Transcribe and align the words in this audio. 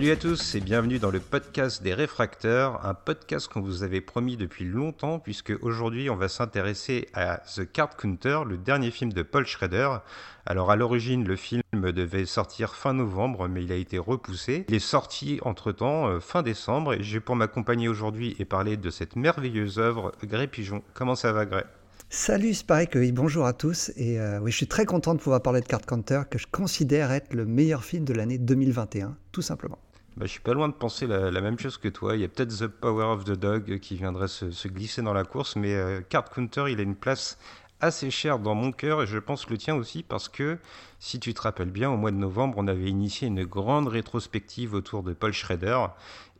Salut 0.00 0.12
à 0.12 0.16
tous 0.16 0.54
et 0.54 0.60
bienvenue 0.60 0.98
dans 0.98 1.10
le 1.10 1.20
podcast 1.20 1.82
des 1.82 1.92
réfracteurs, 1.92 2.86
un 2.86 2.94
podcast 2.94 3.48
qu'on 3.48 3.60
vous 3.60 3.82
avait 3.82 4.00
promis 4.00 4.38
depuis 4.38 4.64
longtemps 4.64 5.18
puisque 5.18 5.52
aujourd'hui 5.60 6.08
on 6.08 6.16
va 6.16 6.30
s'intéresser 6.30 7.10
à 7.12 7.42
The 7.54 7.70
Card 7.70 7.98
Counter, 7.98 8.38
le 8.48 8.56
dernier 8.56 8.92
film 8.92 9.12
de 9.12 9.22
Paul 9.22 9.44
Schrader. 9.44 9.98
Alors 10.46 10.70
à 10.70 10.76
l'origine 10.76 11.28
le 11.28 11.36
film 11.36 11.60
devait 11.74 12.24
sortir 12.24 12.76
fin 12.76 12.94
novembre 12.94 13.46
mais 13.46 13.62
il 13.62 13.72
a 13.72 13.74
été 13.74 13.98
repoussé. 13.98 14.64
Il 14.70 14.74
est 14.74 14.78
sorti 14.78 15.38
entre-temps 15.42 16.08
euh, 16.08 16.18
fin 16.18 16.42
décembre 16.42 16.94
et 16.94 17.02
j'ai 17.02 17.20
pour 17.20 17.36
m'accompagner 17.36 17.90
aujourd'hui 17.90 18.36
et 18.38 18.46
parler 18.46 18.78
de 18.78 18.88
cette 18.88 19.16
merveilleuse 19.16 19.78
œuvre 19.78 20.12
Gré 20.24 20.46
Pigeon. 20.46 20.82
Comment 20.94 21.14
ça 21.14 21.30
va 21.32 21.44
Gré 21.44 21.64
Salut, 22.08 22.54
que 22.90 22.98
oui, 22.98 23.12
bonjour 23.12 23.44
à 23.44 23.52
tous. 23.52 23.92
Et 23.96 24.18
euh, 24.18 24.40
oui, 24.40 24.50
je 24.50 24.56
suis 24.56 24.66
très 24.66 24.86
content 24.86 25.14
de 25.14 25.20
pouvoir 25.20 25.42
parler 25.42 25.60
de 25.60 25.66
Card 25.66 25.82
Counter, 25.82 26.22
que 26.30 26.38
je 26.38 26.46
considère 26.50 27.12
être 27.12 27.34
le 27.34 27.44
meilleur 27.44 27.84
film 27.84 28.06
de 28.06 28.14
l'année 28.14 28.38
2021, 28.38 29.14
tout 29.30 29.42
simplement. 29.42 29.78
Bah, 30.16 30.26
je 30.26 30.32
suis 30.32 30.40
pas 30.40 30.54
loin 30.54 30.68
de 30.68 30.74
penser 30.74 31.06
la, 31.06 31.30
même 31.40 31.58
chose 31.58 31.78
que 31.78 31.88
toi. 31.88 32.16
Il 32.16 32.22
y 32.22 32.24
a 32.24 32.28
peut-être 32.28 32.50
The 32.50 32.66
Power 32.66 33.04
of 33.04 33.24
the 33.24 33.32
Dog 33.32 33.78
qui 33.78 33.96
viendrait 33.96 34.28
se, 34.28 34.68
glisser 34.68 35.02
dans 35.02 35.12
la 35.12 35.24
course, 35.24 35.56
mais 35.56 35.74
euh, 35.74 36.00
Card 36.06 36.28
Counter, 36.30 36.64
il 36.68 36.80
a 36.80 36.82
une 36.82 36.96
place 36.96 37.38
assez 37.80 38.10
cher 38.10 38.38
dans 38.38 38.54
mon 38.54 38.72
cœur 38.72 39.02
et 39.02 39.06
je 39.06 39.18
pense 39.18 39.48
le 39.48 39.58
tien 39.58 39.74
aussi 39.74 40.02
parce 40.02 40.28
que 40.28 40.58
si 40.98 41.18
tu 41.18 41.32
te 41.32 41.40
rappelles 41.40 41.70
bien, 41.70 41.90
au 41.90 41.96
mois 41.96 42.10
de 42.10 42.16
novembre, 42.16 42.58
on 42.58 42.68
avait 42.68 42.88
initié 42.88 43.28
une 43.28 43.44
grande 43.44 43.88
rétrospective 43.88 44.74
autour 44.74 45.02
de 45.02 45.12
Paul 45.12 45.32
Schrader 45.32 45.86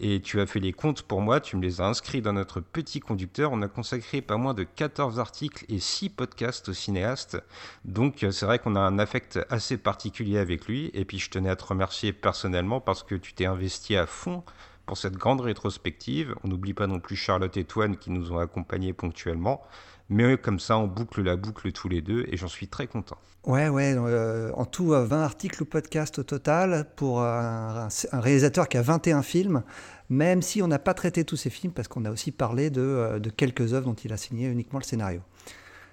et 0.01 0.21
tu 0.21 0.41
as 0.41 0.47
fait 0.47 0.61
les 0.61 0.73
comptes 0.73 1.03
pour 1.03 1.23
moi, 1.23 1.41
tu 1.41 1.57
me 1.57 1.63
les 1.63 1.81
as 1.81 1.87
inscrits 1.87 2.21
dans 2.21 2.33
notre 2.33 2.61
petit 2.61 3.01
conducteur. 3.01 3.53
On 3.53 3.63
a 3.63 3.69
consacré 3.69 4.21
pas 4.21 4.37
moins 4.37 4.55
de 4.55 4.65
14 4.65 5.19
articles 5.19 5.65
et 5.69 5.79
6 5.79 6.11
podcasts 6.11 6.69
au 6.69 6.73
cinéaste. 6.75 7.43
Donc 7.85 8.19
c'est 8.31 8.47
vrai 8.47 8.59
qu'on 8.59 8.77
a 8.77 8.81
un 8.81 8.99
affect 8.99 9.39
assez 9.49 9.79
particulier 9.79 10.39
avec 10.39 10.67
lui 10.67 10.91
et 10.95 11.05
puis 11.05 11.19
je 11.19 11.31
tenais 11.31 11.51
à 11.51 11.57
te 11.57 11.65
remercier 11.65 12.13
personnellement 12.13 12.81
parce 12.81 13.03
que 13.03 13.15
tu 13.15 13.33
t'es 13.33 13.47
investi 13.47 13.97
à 13.97 14.07
fond 14.07 14.43
pour 14.91 14.99
cette 14.99 15.17
grande 15.17 15.41
rétrospective. 15.41 16.35
On 16.43 16.49
n'oublie 16.49 16.75
pas 16.75 16.89
non 16.89 16.99
plus 16.99 17.15
Charlotte 17.15 17.57
et 17.57 17.65
Toine 17.65 17.97
qui 17.97 18.11
nous 18.11 18.33
ont 18.33 18.39
accompagnés 18.39 18.93
ponctuellement. 18.93 19.63
Mais 20.11 20.37
comme 20.37 20.59
ça, 20.59 20.77
on 20.77 20.89
boucle 20.89 21.23
la 21.23 21.37
boucle 21.37 21.71
tous 21.71 21.89
les 21.89 22.03
deux 22.03 22.27
et 22.29 22.37
j'en 22.37 22.49
suis 22.49 22.67
très 22.67 22.89
content. 22.89 23.17
Ouais, 23.47 23.69
ouais. 23.69 23.95
Euh, 23.97 24.51
en 24.55 24.67
tout, 24.67 24.89
20 24.89 25.13
euh, 25.13 25.25
articles 25.25 25.63
ou 25.63 25.67
podcasts 25.67 26.19
au 26.19 26.25
total 26.25 26.87
pour 26.97 27.23
un, 27.23 27.89
réalisateur 28.13 28.69
qui 28.69 28.77
a 28.77 28.83
21 28.83 29.23
films, 29.23 29.63
même 30.11 30.43
si 30.43 30.63
on 30.63 30.67
n'a 30.67 30.81
pas 30.81 30.95
traité 30.95 31.25
tous 31.25 31.37
ces 31.37 31.49
films 31.49 31.73
parce 31.73 31.87
qu'on 31.87 32.05
a 32.05 32.11
aussi 32.11 32.33
parlé 32.33 32.71
de, 32.71 32.83
euh, 32.83 33.19
de, 33.21 33.31
quelques 33.31 33.73
œuvres 33.73 33.87
dont 33.87 33.95
il 33.95 34.13
a 34.13 34.17
signé 34.17 34.49
uniquement 34.49 34.81
le 34.81 34.85
scénario. 34.85 35.21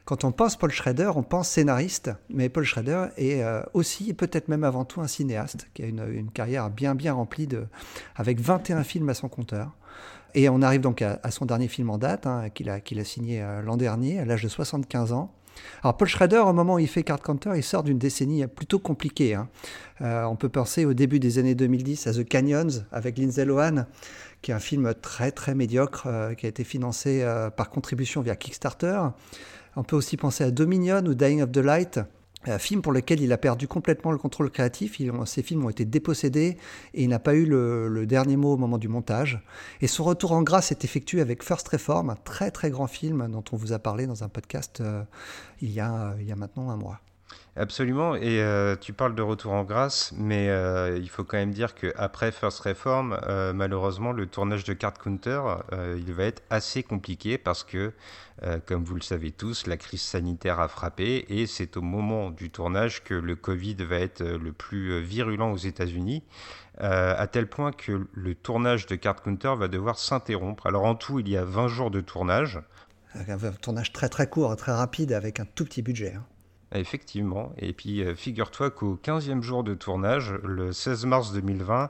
Quand 0.08 0.24
on 0.24 0.32
pense 0.32 0.56
Paul 0.56 0.72
Schrader, 0.72 1.12
on 1.18 1.22
pense 1.22 1.50
scénariste, 1.50 2.12
mais 2.30 2.48
Paul 2.48 2.64
Schrader 2.64 3.08
est 3.18 3.44
aussi, 3.74 4.14
peut-être 4.14 4.48
même 4.48 4.64
avant 4.64 4.86
tout, 4.86 5.02
un 5.02 5.08
cinéaste 5.08 5.68
qui 5.74 5.84
a 5.84 5.86
une, 5.86 6.32
carrière 6.34 6.70
bien 6.70 6.96
bien 6.96 7.12
remplie 7.12 7.46
de, 7.46 7.66
avec 8.16 8.40
21 8.40 8.86
films 8.86 9.10
à 9.10 9.14
son 9.14 9.28
compteur. 9.28 9.74
Et 10.34 10.48
on 10.48 10.62
arrive 10.62 10.80
donc 10.80 11.02
à, 11.02 11.20
son 11.30 11.46
dernier 11.46 11.68
film 11.68 11.90
en 11.90 11.98
date, 11.98 12.26
hein, 12.26 12.48
qu'il 12.50 12.70
a, 12.70 13.04
signé 13.04 13.42
euh, 13.42 13.62
l'an 13.62 13.76
dernier, 13.76 14.20
à 14.20 14.24
l'âge 14.24 14.44
de 14.44 14.48
75 14.48 15.12
ans. 15.12 15.34
Alors 15.84 15.98
Paul 15.98 16.08
Schrader, 16.08 16.38
au 16.38 16.54
moment 16.54 16.76
où 16.76 16.80
il 16.80 16.88
fait 16.88 17.04
Card 17.04 17.20
Counter, 17.20 17.52
il 17.56 17.64
sort 17.64 17.84
d'une 17.84 17.98
décennie 17.98 18.48
plutôt 18.48 18.80
compliquée. 18.80 19.34
Hein. 19.34 19.50
Euh, 20.00 20.23
on 20.23 20.38
peut 20.38 20.48
penser 20.48 20.86
au 20.86 20.94
début 20.94 21.20
des 21.20 21.38
années 21.38 21.56
2010 21.56 22.08
à 22.08 22.14
The 22.14 22.23
Canyons 22.23 22.86
avec 22.94 23.17
Lindsay 23.17 23.44
Lohan, 23.44 23.86
qui 24.42 24.52
est 24.52 24.54
un 24.54 24.60
film 24.60 24.94
très 25.02 25.32
très 25.32 25.54
médiocre, 25.54 26.04
euh, 26.06 26.34
qui 26.34 26.46
a 26.46 26.50
été 26.50 26.64
financé 26.64 27.26
par 27.58 27.70
contribution 27.70 28.22
via 28.22 28.38
Kickstarter. 28.38 29.02
On 29.77 29.83
peut 29.83 29.95
aussi 29.95 30.17
penser 30.17 30.43
à 30.43 30.49
Dominion 30.49 31.05
ou 31.05 31.14
Dying 31.14 31.43
of 31.43 31.52
the 31.52 31.58
Light, 31.58 31.99
un 32.48 32.58
film 32.58 32.82
pour 32.82 32.92
lequel 32.92 33.21
il 33.21 33.32
a 33.32 33.38
perdu 33.38 33.67
complètement 33.67 34.11
le 34.11 34.17
contrôle 34.17 34.49
créatif. 34.49 34.99
Il, 34.99 35.14
ces 35.26 35.43
films 35.43 35.65
ont 35.65 35.70
été 35.70 35.86
dépossédés 35.86 36.58
et 36.95 37.04
il 37.04 37.10
n'a 37.10 37.20
pas 37.20 37.36
eu 37.36 37.45
le, 37.45 38.05
dernier 38.08 38.37
mot 38.37 38.54
au 38.54 38.58
moment 38.58 38.80
du 38.80 38.87
montage. 38.87 39.39
Et 39.82 39.86
son 39.86 40.04
retour 40.04 40.32
en 40.32 40.42
grâce 40.42 40.71
est 40.71 40.83
effectué 40.83 41.21
avec 41.21 41.43
First 41.43 41.67
Reform, 41.67 42.10
un 42.10 42.16
très 42.16 42.49
très 42.49 42.71
grand 42.71 42.87
film 42.87 43.27
dont 43.30 43.43
on 43.52 43.55
vous 43.55 43.71
a 43.71 43.77
parlé 43.77 44.08
dans 44.08 44.23
un 44.23 44.30
podcast 44.30 44.82
euh, 44.82 45.04
il 45.61 45.71
y 45.71 45.80
a 45.80 46.16
maintenant 46.36 46.71
un 46.71 46.77
mois. 46.77 46.99
Absolument, 47.60 48.14
et 48.15 48.39
euh, 48.39 48.76
tu 48.76 48.93
parles 48.93 49.15
de 49.15 49.21
retour 49.23 49.54
en 49.54 49.64
grâce, 49.64 50.14
mais 50.15 50.48
euh, 50.49 50.95
il 51.02 51.10
faut 51.10 51.23
quand 51.23 51.38
même 51.38 51.54
dire 51.54 51.73
qu'après 51.73 52.32
First 52.32 52.60
Reform, 52.60 53.17
euh, 53.23 53.52
malheureusement, 53.52 54.11
le 54.11 54.27
tournage 54.27 54.64
de 54.64 54.73
Card 54.73 54.93
Counter, 54.93 55.42
il 55.98 56.14
va 56.14 56.26
être 56.26 56.43
assez 56.52 56.83
compliqué 56.83 57.39
parce 57.39 57.64
que, 57.64 57.93
comme 58.67 58.83
vous 58.83 58.93
le 58.93 59.02
savez 59.02 59.32
tous, 59.32 59.66
la 59.66 59.76
crise 59.77 60.02
sanitaire 60.02 60.60
a 60.60 60.67
frappé 60.67 61.26
et 61.30 61.48
c'est 61.48 61.77
au 61.77 61.82
moment 61.82 62.30
du 62.30 62.52
tournage 62.52 63.04
que 63.04 63.16
le 63.16 63.36
Covid 63.36 63.77
va 63.77 63.98
être 63.98 64.23
le 64.23 64.52
plus 64.52 65.02
virulent 65.02 65.52
aux 65.52 65.58
États-Unis, 65.58 66.23
à 66.80 67.26
tel 67.26 67.48
point 67.48 67.71
que 67.71 68.08
le 68.14 68.36
tournage 68.36 68.86
de 68.86 68.95
Card 68.95 69.23
Counter 69.23 69.54
va 69.58 69.67
devoir 69.67 69.98
s'interrompre. 69.98 70.67
Alors 70.67 70.86
en 70.86 70.93
tout, 70.93 71.20
il 71.20 71.27
y 71.27 71.37
a 71.37 71.43
20 71.43 71.67
jours 71.70 71.89
de 71.89 72.02
tournage. 72.02 72.60
Un 73.16 73.37
tournage 73.54 73.93
très 73.93 74.10
très 74.10 74.27
court, 74.27 74.55
très 74.55 74.73
rapide, 74.73 75.11
avec 75.11 75.39
un 75.39 75.45
tout 75.45 75.66
petit 75.66 75.82
budget. 75.82 76.14
Hein. 76.14 76.26
Effectivement. 76.73 77.54
Et 77.58 77.72
puis, 77.72 78.04
euh, 78.04 78.14
figure-toi 78.14 78.72
qu'au 78.72 78.98
15e 79.02 79.42
jour 79.42 79.64
de 79.64 79.73
tournage, 79.73 80.33
le 80.44 80.73
16 80.73 81.05
mars 81.05 81.32
2020, 81.32 81.89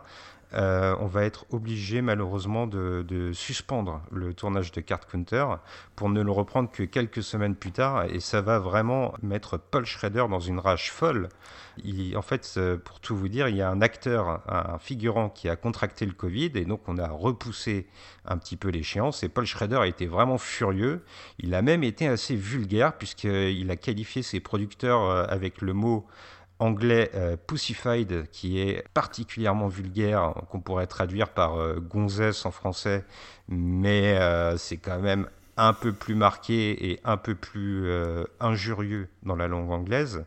euh, 0.54 0.96
on 1.00 1.08
va 1.08 1.24
être 1.24 1.46
obligé 1.50 2.02
malheureusement 2.02 2.68
de, 2.68 3.32
suspendre 3.34 4.02
le 4.12 4.34
tournage 4.34 4.72
de 4.72 4.82
Card 4.82 5.06
Counter 5.08 5.46
pour 5.96 6.10
ne 6.10 6.22
le 6.22 6.32
reprendre 6.32 6.72
que 6.72 6.84
quelques 6.84 7.24
semaines 7.24 7.56
plus 7.56 7.72
tard. 7.72 8.06
Et 8.06 8.20
ça 8.20 8.42
va 8.42 8.60
vraiment 8.60 9.14
mettre 9.22 9.58
Paul 9.58 9.86
Schrader 9.86 10.26
dans 10.30 10.40
une 10.40 10.60
rage 10.60 10.92
folle. 10.92 11.30
en 12.16 12.22
fait, 12.22 12.54
euh, 12.58 12.78
pour 12.78 13.00
tout 13.00 13.16
vous 13.16 13.28
dire, 13.28 13.50
il 13.50 13.58
y 13.58 13.62
a 13.62 13.70
un 13.70 13.82
acteur, 13.82 14.42
un 14.48 14.78
figurant 14.80 15.30
qui 15.30 15.50
a 15.50 15.56
contracté 15.56 16.06
le 16.06 16.14
Covid 16.14 16.52
et 16.56 16.66
donc 16.66 16.82
on 16.88 16.98
a 16.98 17.10
repoussé 17.10 17.88
un 18.26 18.38
petit 18.38 18.56
peu 18.56 18.70
l'échéance. 18.70 19.24
Et 19.24 19.30
Paul 19.30 19.46
Schrader 19.46 19.78
a 19.78 19.88
été 19.88 20.06
vraiment 20.06 20.38
furieux. 20.38 21.04
Il 21.40 21.56
a 21.56 21.62
même 21.62 21.84
été 21.84 22.08
assez 22.08 22.36
vulgaire 22.36 22.98
puisqu'il 22.98 23.70
a 23.70 23.76
qualifié 23.76 24.22
ses 24.22 24.40
producteurs 24.40 25.02
euh, 25.02 25.26
avec 25.28 25.62
le 25.62 25.74
mot 25.74 26.06
anglais 26.60 27.12
euh, 27.16 27.38
Pussyfied, 27.38 28.30
qui 28.32 28.60
est 28.60 28.84
particulièrement 28.94 29.68
vulgaire, 29.68 30.34
qu'on 30.50 30.60
pourrait 30.60 30.88
traduire 30.88 31.30
par 31.30 31.56
euh, 31.56 31.80
gonzesse 31.80 32.46
en 32.46 32.52
français, 32.52 33.06
mais 33.48 34.18
euh, 34.18 34.58
c'est 34.58 34.78
quand 34.78 35.00
même 35.00 35.28
un 35.60 35.74
peu 35.74 35.92
plus 35.92 36.16
marqué 36.16 36.92
et 36.92 37.00
un 37.04 37.18
peu 37.18 37.34
plus 37.34 37.90
injurieux 38.40 39.10
dans 39.24 39.36
la 39.36 39.48
langue 39.48 39.72
anglaise. 39.72 40.24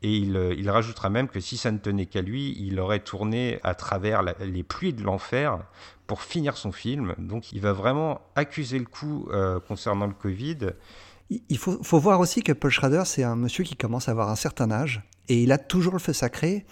Et 0.00 0.16
il, 0.16 0.70
rajoutera 0.70 1.10
même 1.10 1.28
que 1.28 1.38
si 1.38 1.58
ça 1.58 1.70
ne 1.70 1.76
tenait 1.76 2.06
qu'à 2.06 2.22
lui, 2.22 2.56
il 2.58 2.80
aurait 2.80 3.00
tourné 3.00 3.60
à 3.62 3.74
travers 3.74 4.22
les 4.22 4.62
pluies 4.62 4.94
de 4.94 5.02
l'enfer 5.02 5.58
pour 6.06 6.22
finir 6.22 6.56
son 6.56 6.72
film. 6.72 7.14
Donc 7.18 7.52
il 7.52 7.60
va 7.60 7.74
vraiment 7.74 8.22
accuser 8.36 8.78
le 8.78 8.86
coup 8.86 9.28
concernant 9.68 10.06
le 10.06 10.14
Covid. 10.14 10.70
Il 11.30 11.58
faut, 11.58 11.80
faut, 11.82 12.00
voir 12.00 12.18
aussi 12.18 12.42
que 12.42 12.52
Paul 12.52 12.72
Schrader, 12.72 13.02
c'est 13.04 13.22
un 13.22 13.36
monsieur 13.36 13.62
qui 13.62 13.76
commence 13.76 14.08
à 14.08 14.12
avoir 14.12 14.30
un 14.30 14.36
certain 14.36 14.70
âge 14.72 15.02
et 15.28 15.42
il 15.42 15.52
a 15.52 15.58
toujours 15.58 15.92
le 15.92 16.00
feu 16.00 16.12
sacré. 16.12 16.66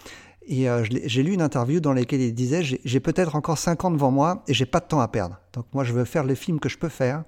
Et 0.49 0.69
euh, 0.69 0.85
j'ai 1.05 1.23
lu 1.23 1.33
une 1.33 1.43
interview 1.43 1.79
dans 1.79 1.93
laquelle 1.93 2.23
il 2.23 2.35
disait 2.35 2.63
J'ai 2.63 3.01
peut-être 3.01 3.37
encore 3.37 3.59
5 3.59 3.85
ans 3.85 3.91
devant 3.91 4.11
moi 4.11 4.43
et 4.49 4.55
j'ai 4.55 4.67
pas 4.67 4.81
de 4.81 4.87
temps 4.87 5.01
à 5.01 5.09
perdre. 5.09 5.39
Donc 5.53 5.67
moi, 5.73 5.85
je 5.85 5.93
veux 5.93 6.05
faire 6.05 6.25
les 6.25 6.35
films 6.35 6.59
que 6.59 6.69
je 6.69 6.79
peux 6.79 6.89
faire. 6.89 7.23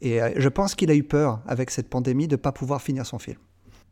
Et 0.00 0.22
euh, 0.22 0.30
je 0.36 0.48
pense 0.48 0.74
qu'il 0.74 0.90
a 0.90 0.94
eu 0.94 1.02
peur 1.02 1.40
avec 1.46 1.70
cette 1.70 1.88
pandémie 1.88 2.28
de 2.28 2.34
ne 2.34 2.40
pas 2.40 2.52
pouvoir 2.52 2.80
finir 2.80 3.06
son 3.06 3.18
film. 3.18 3.38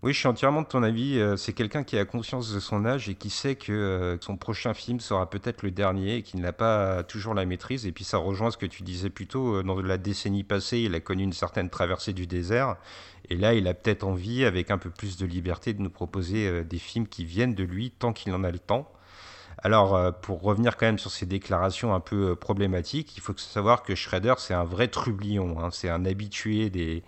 Oui, 0.03 0.13
je 0.13 0.19
suis 0.19 0.29
entièrement 0.29 0.61
de 0.61 0.67
ton 0.67 0.83
avis. 0.83 1.19
Euh, 1.19 1.37
c'est 1.37 1.55
quelqu'un 1.55 1.83
qui 1.83 1.99
a 1.99 2.05
conscience 2.05 2.53
de 2.53 2.61
son 2.61 2.85
âge 2.85 3.09
et 3.09 3.15
qui 3.15 3.31
sait 3.31 3.57
que 3.57 3.73
euh, 3.73 4.19
son 4.21 4.37
prochain 4.37 4.75
film 4.75 5.01
sera 5.01 5.29
peut-être 5.31 5.63
le 5.63 5.71
dernier 5.71 6.17
et 6.17 6.23
qui 6.23 6.37
n'a 6.37 6.53
pas 6.53 7.03
toujours 7.03 7.33
la 7.33 7.47
maîtrise. 7.47 7.87
Et 7.87 7.93
puis 7.93 8.05
ça 8.05 8.19
rejoint 8.19 8.51
ce 8.51 8.59
que 8.59 8.67
tu 8.67 8.83
disais 8.83 9.09
plus 9.09 9.27
tôt. 9.27 9.57
Euh, 9.57 9.63
dans 9.63 9.81
la 9.81 9.97
décennie 9.97 10.45
passée, 10.45 10.81
il 10.81 10.95
a 10.95 11.01
connu 11.01 11.23
une 11.23 11.33
certaine 11.33 11.71
traversée 11.71 12.13
du 12.13 12.27
désert. 12.27 12.77
Et 13.31 13.37
là, 13.37 13.55
il 13.55 13.67
a 13.67 13.75
peut-être 13.75 14.05
envie, 14.05 14.45
avec 14.45 14.71
un 14.71 14.79
peu 14.79 14.91
plus 14.91 15.17
de 15.17 15.25
liberté, 15.25 15.73
de 15.73 15.81
nous 15.81 15.91
proposer 15.91 16.63
des 16.63 16.79
films 16.79 17.09
qui 17.09 17.25
viennent 17.25 17.55
de 17.55 17.65
lui 17.65 17.91
tant 17.91 18.13
qu'il 18.13 18.33
en 18.35 18.45
a 18.45 18.53
le 18.53 18.61
temps. 18.61 18.89
Alors, 19.67 19.97
euh, 19.97 20.13
pour 20.13 20.43
revenir 20.43 20.77
quand 20.77 20.87
même 20.87 20.97
sur 21.01 21.11
ces 21.11 21.27
déclarations 21.27 21.93
un 21.93 21.99
peu 21.99 22.31
euh, 22.31 22.35
problématiques, 22.37 23.17
il 23.17 23.21
faut 23.21 23.37
savoir 23.37 23.83
que 23.83 23.97
Schrader, 23.97 24.35
c'est 24.39 24.55
un 24.55 24.63
vrai 24.63 24.87
trublion. 24.87 25.59
Hein. 25.59 25.71
c'est 25.73 25.89
un 25.89 26.05
habitué 26.05 26.71
des, 26.71 27.03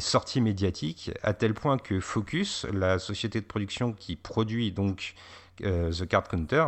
sorties 0.00 0.40
médiatiques, 0.40 1.10
à 1.22 1.34
tel 1.34 1.52
point 1.52 1.76
que 1.76 2.00
Focus, 2.00 2.64
la 2.72 2.98
société 2.98 3.42
de 3.42 3.44
production 3.44 3.92
qui 3.92 4.16
produit 4.16 4.72
donc 4.72 5.16
The 5.58 6.06
Card 6.08 6.28
Counter, 6.28 6.64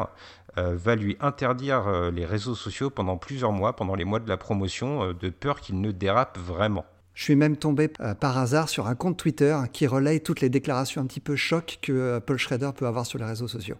va 0.57 0.95
lui 0.95 1.17
interdire 1.21 2.11
les 2.11 2.27
réseaux 2.27 2.55
sociaux 2.55 2.91
pendant 2.91 3.17
plusieurs 3.17 3.53
mois, 3.53 3.75
pendant 3.75 3.95
les 3.95 4.05
mois 4.05 4.21
de 4.21 4.29
la 4.29 4.37
promotion, 4.37 5.15
de 5.15 5.31
peur 5.31 5.61
qu'il 5.63 5.81
ne 5.81 5.91
dérape 5.91 6.37
vraiment. 6.37 6.85
Je 7.15 7.25
suis 7.25 7.37
même 7.37 7.57
tombé 7.57 7.89
par 7.89 8.39
hasard 8.39 8.69
sur 8.69 8.87
un 8.87 8.95
compte 8.95 9.17
Twitter 9.17 9.57
qui 9.73 9.87
relaye 9.87 10.21
toutes 10.21 10.41
les 10.41 10.49
déclarations 10.49 11.03
un 11.03 11.07
petit 11.07 11.21
peu 11.21 11.37
choc 11.37 11.79
que 11.83 12.19
Paul 12.21 12.39
Schrader 12.39 12.71
peut 12.75 12.87
avoir 12.87 13.05
sur 13.05 13.19
les 13.19 13.25
réseaux 13.25 13.49
sociaux. 13.49 13.77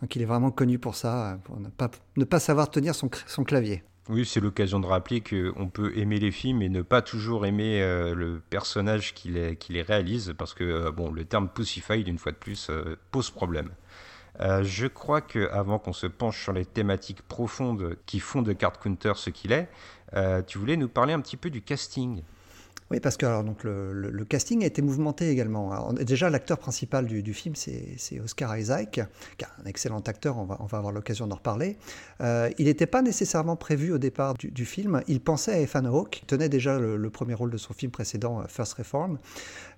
Donc 0.00 0.14
il 0.14 0.22
est 0.22 0.26
vraiment 0.26 0.50
connu 0.50 0.78
pour 0.78 0.94
ça, 0.94 1.38
pour 1.44 1.58
ne 1.58 2.24
pas, 2.24 2.38
savoir 2.38 2.70
tenir 2.70 2.94
son, 2.94 3.08
clavier. 3.44 3.82
Oui, 4.08 4.24
c'est 4.24 4.40
l'occasion 4.40 4.78
de 4.78 4.86
rappeler 4.86 5.20
qu'on 5.22 5.68
peut 5.68 5.96
aimer 5.96 6.18
les 6.18 6.30
films 6.30 6.62
et 6.62 6.68
ne 6.68 6.82
pas 6.82 7.02
toujours 7.02 7.46
aimer 7.46 7.82
euh, 7.82 8.14
le 8.14 8.40
personnage 8.50 9.14
qui 9.14 9.30
les, 9.30 9.82
réalise, 9.82 10.34
parce 10.38 10.54
que 10.54 10.64
euh, 10.64 10.92
bon, 10.92 11.10
le 11.10 11.24
terme 11.24 11.48
pussified, 11.48 12.06
une 12.06 12.18
fois 12.18 12.32
de 12.32 12.36
plus, 12.36 12.68
euh, 12.70 12.96
pose 13.10 13.30
problème. 13.30 13.70
je 14.38 14.86
crois 14.86 15.22
qu'avant 15.22 15.78
qu'on 15.78 15.94
se 15.94 16.06
penche 16.06 16.42
sur 16.42 16.52
les 16.52 16.66
thématiques 16.66 17.22
profondes 17.22 17.96
qui 18.04 18.20
font 18.20 18.42
de 18.42 18.52
Card 18.52 18.78
Counter 18.78 19.14
ce 19.16 19.30
qu'il 19.30 19.50
est, 19.52 19.68
tu 20.46 20.58
voulais 20.58 20.76
nous 20.76 20.88
parler 20.88 21.14
un 21.14 21.20
petit 21.20 21.38
peu 21.38 21.48
du 21.48 21.62
casting. 21.62 22.22
Oui, 22.90 23.00
parce 23.00 23.16
que 23.16 23.26
alors, 23.26 23.42
donc, 23.42 23.64
le, 23.64 24.24
casting 24.28 24.62
a 24.62 24.66
été 24.66 24.80
mouvementé 24.80 25.28
également. 25.28 25.92
déjà, 25.92 26.30
l'acteur 26.30 26.58
principal 26.58 27.06
du, 27.06 27.34
film, 27.34 27.56
c'est 27.56 28.20
Oscar 28.20 28.56
Isaac, 28.56 28.92
qui 28.92 29.00
est 29.00 29.48
un 29.62 29.66
excellent 29.66 30.00
acteur, 30.00 30.38
on 30.38 30.44
va, 30.44 30.56
avoir 30.60 30.92
l'occasion 30.92 31.26
d'en 31.26 31.34
reparler. 31.34 31.78
Euh, 32.20 32.48
il 32.58 32.66
n'était 32.66 32.86
pas 32.86 33.02
nécessairement 33.02 33.56
prévu 33.56 33.92
au 33.92 33.98
départ 33.98 34.34
du, 34.34 34.64
film. 34.64 35.02
Il 35.08 35.20
pensait 35.20 35.52
à 35.52 35.60
Ethan 35.60 35.84
Hawke, 35.86 36.10
qui 36.10 36.26
tenait 36.26 36.48
déjà 36.48 36.78
le, 36.78 37.10
premier 37.10 37.34
rôle 37.34 37.50
de 37.50 37.56
son 37.56 37.72
film 37.72 37.90
précédent, 37.90 38.40
euh, 38.40 38.44
First 38.48 38.74
Reform. 38.74 39.18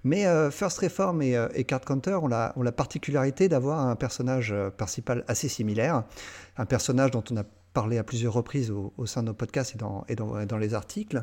Mais 0.05 0.27
euh, 0.27 0.51
First 0.51 0.79
Reform 0.79 1.23
et, 1.23 1.37
et 1.55 1.65
Card 1.65 1.83
Counter 1.83 2.15
ont 2.15 2.29
la, 2.29 2.53
ont 2.57 2.63
la 2.63 2.73
particularité 2.73 3.49
d'avoir 3.49 3.81
un 3.81 3.97
personnage 3.97 4.55
principal 4.77 5.25
assez 5.29 5.49
similaire, 5.49 6.05
un 6.57 6.67
personnage 6.67 7.11
dont 7.11 7.25
on 7.31 7.37
a 7.39 7.45
parlé 7.79 7.97
à 7.97 8.03
plusieurs 8.03 8.33
reprises 8.33 8.73
au, 8.73 9.07
sein 9.07 9.23
de 9.23 9.29
nos 9.29 9.35
podcasts 9.35 9.77
et 10.09 10.17
dans, 10.17 10.59
les 10.59 10.75
articles, 10.75 11.23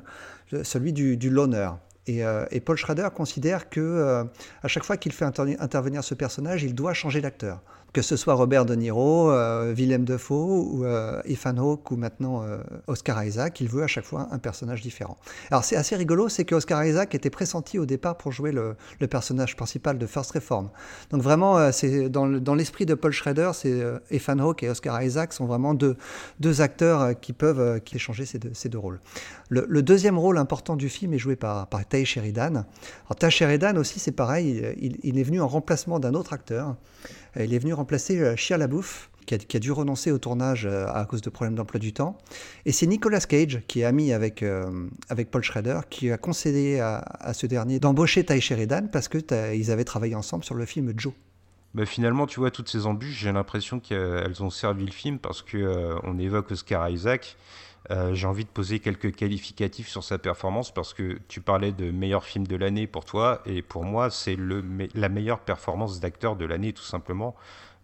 celui 0.64 0.94
du, 0.94 1.18
du 1.18 1.30
loner. 1.30 1.72
Euh, 2.08 2.46
et, 2.50 2.62
Paul 2.62 2.78
Schrader 2.78 3.10
considère 3.14 3.70
que 3.70 3.82
euh, 3.82 4.24
à 4.64 4.70
chaque 4.70 4.86
fois 4.86 4.96
qu'il 4.96 5.12
fait 5.12 5.26
intervenir 5.26 6.02
ce 6.02 6.14
personnage, 6.14 6.64
il 6.64 6.74
doit 6.74 6.94
changer 6.94 7.20
d'acteur 7.20 7.62
que 7.96 8.02
ce 8.02 8.18
soit 8.18 8.34
Robert 8.34 8.66
De 8.66 8.76
Niro, 8.76 9.32
euh, 9.32 9.74
Willem 9.74 10.04
Dafoe 10.04 10.34
ou 10.34 10.84
euh, 10.84 11.22
Ethan 11.24 11.56
Hawke 11.56 11.92
ou 11.92 11.96
maintenant 11.96 12.44
euh, 12.44 12.58
Oscar 12.88 13.24
Isaac, 13.24 13.62
il 13.62 13.70
veut 13.70 13.84
à 13.84 13.88
chaque 13.88 14.04
fois 14.04 14.28
un 14.32 14.38
personnage 14.38 14.82
différent. 14.82 15.16
Alors 15.50 15.64
c'est 15.64 15.78
assez 15.78 15.96
rigolo, 15.96 16.28
c'est 16.28 16.44
que 16.44 16.56
Oscar 16.56 16.84
Isaac 16.84 17.16
était 17.16 17.30
pressenti 17.30 17.80
au 17.80 17.86
départ 17.86 18.18
pour 18.18 18.34
jouer 18.34 18.52
le, 18.52 18.76
personnage 19.08 19.56
principal 19.56 19.98
de 19.98 20.06
First 20.08 20.32
Reform. 20.32 20.72
Donc 21.12 21.22
vraiment, 21.22 21.72
c'est 21.72 22.10
dans, 22.10 22.56
l'esprit 22.56 22.86
de 22.86 22.96
Paul 22.96 23.14
Schrader, 23.14 23.52
c'est 23.54 23.82
Ethan 24.12 24.40
Hawke 24.40 24.64
et 24.64 24.70
Oscar 24.70 25.02
Isaac 25.02 25.32
sont 25.32 25.46
vraiment 25.46 25.74
deux, 25.74 25.96
acteurs 26.60 27.18
qui 27.18 27.32
peuvent 27.32 27.80
qui 27.82 27.96
échanger 27.96 28.26
ces 28.26 28.70
deux, 28.70 28.78
rôles. 28.78 29.00
Le, 29.48 29.82
deuxième 29.82 30.18
rôle 30.20 30.38
important 30.38 30.76
du 30.76 30.90
film 30.90 31.14
est 31.14 31.20
joué 31.20 31.38
par, 31.38 31.68
par 31.68 31.86
Tay 31.86 32.04
Sheridan. 32.04 32.66
Alors 33.06 33.16
Tay 33.18 33.30
Sheridan 33.30 33.78
aussi, 33.78 34.00
c'est 34.00 34.12
pareil, 34.12 34.62
il, 34.82 34.98
il, 35.04 35.18
est 35.18 35.24
venu 35.24 35.40
en 35.40 35.48
remplacement 35.48 36.00
d'un 36.00 36.14
autre 36.14 36.34
acteur. 36.34 36.76
Il 37.38 37.54
est 37.54 37.60
venu 37.60 37.74
remplacer 37.74 38.20
euh, 38.20 38.36
Shia 38.36 38.58
LaBeouf, 38.58 39.10
qui 39.26 39.36
a, 39.36 39.60
dû 39.60 39.72
renoncer 39.72 40.12
au 40.12 40.18
tournage 40.18 40.66
euh, 40.66 40.88
à 40.88 41.06
cause 41.06 41.22
de 41.22 41.30
problèmes 41.30 41.56
d'emploi 41.56 41.80
du 41.80 41.94
temps. 41.94 42.18
Et 42.66 42.72
c'est 42.72 42.88
Nicolas 42.88 43.20
Cage, 43.20 43.62
qui 43.68 43.82
est 43.82 43.84
ami 43.84 44.14
avec, 44.14 44.44
euh, 44.44 44.88
avec 45.10 45.32
Paul 45.32 45.44
Schrader, 45.44 45.82
qui 45.90 46.12
a 46.12 46.18
concédé 46.18 46.80
à, 46.80 47.34
ce 47.34 47.48
dernier 47.48 47.80
d'embaucher 47.80 48.24
Ty 48.24 48.40
Sheridan 48.40 48.88
parce 48.92 49.08
qu'ils 49.08 49.72
avaient 49.72 49.84
travaillé 49.84 50.16
ensemble 50.16 50.44
sur 50.44 50.56
le 50.56 50.66
film 50.66 50.94
Joe. 50.96 51.14
Bah 51.74 51.86
finalement, 51.86 52.26
tu 52.26 52.40
vois, 52.40 52.52
toutes 52.52 52.70
ces 52.70 52.86
embûches, 52.86 53.20
j'ai 53.20 53.34
l'impression 53.34 53.82
qu'elles 53.82 54.42
ont 54.42 54.50
servi 54.50 54.86
le 54.86 54.92
film 54.92 55.20
parce 55.20 55.42
qu'on 55.42 56.00
on 56.04 56.18
évoque 56.18 56.52
Oscar 56.52 56.90
Isaac. 56.90 57.36
J'ai 58.14 58.28
envie 58.28 58.46
de 58.46 58.50
poser 58.50 58.80
quelques 58.80 59.16
qualificatifs 59.16 59.88
sur 59.88 60.04
sa 60.04 60.18
performance 60.18 60.74
parce 60.74 60.94
que 60.94 61.20
tu 61.28 61.42
parlais 61.42 61.72
de 61.72 61.92
meilleur 61.92 62.24
film 62.24 62.48
de 62.48 62.56
l'année 62.56 62.88
pour 62.88 63.06
toi 63.06 63.42
et 63.46 63.62
pour 63.62 63.84
moi 63.84 64.10
c'est 64.10 64.38
la 64.96 65.10
meilleure 65.10 65.40
performance 65.40 66.00
d'acteur 66.00 66.36
de 66.36 66.46
l'année 66.46 66.74
tout 66.74 66.84
simplement. 66.84 67.36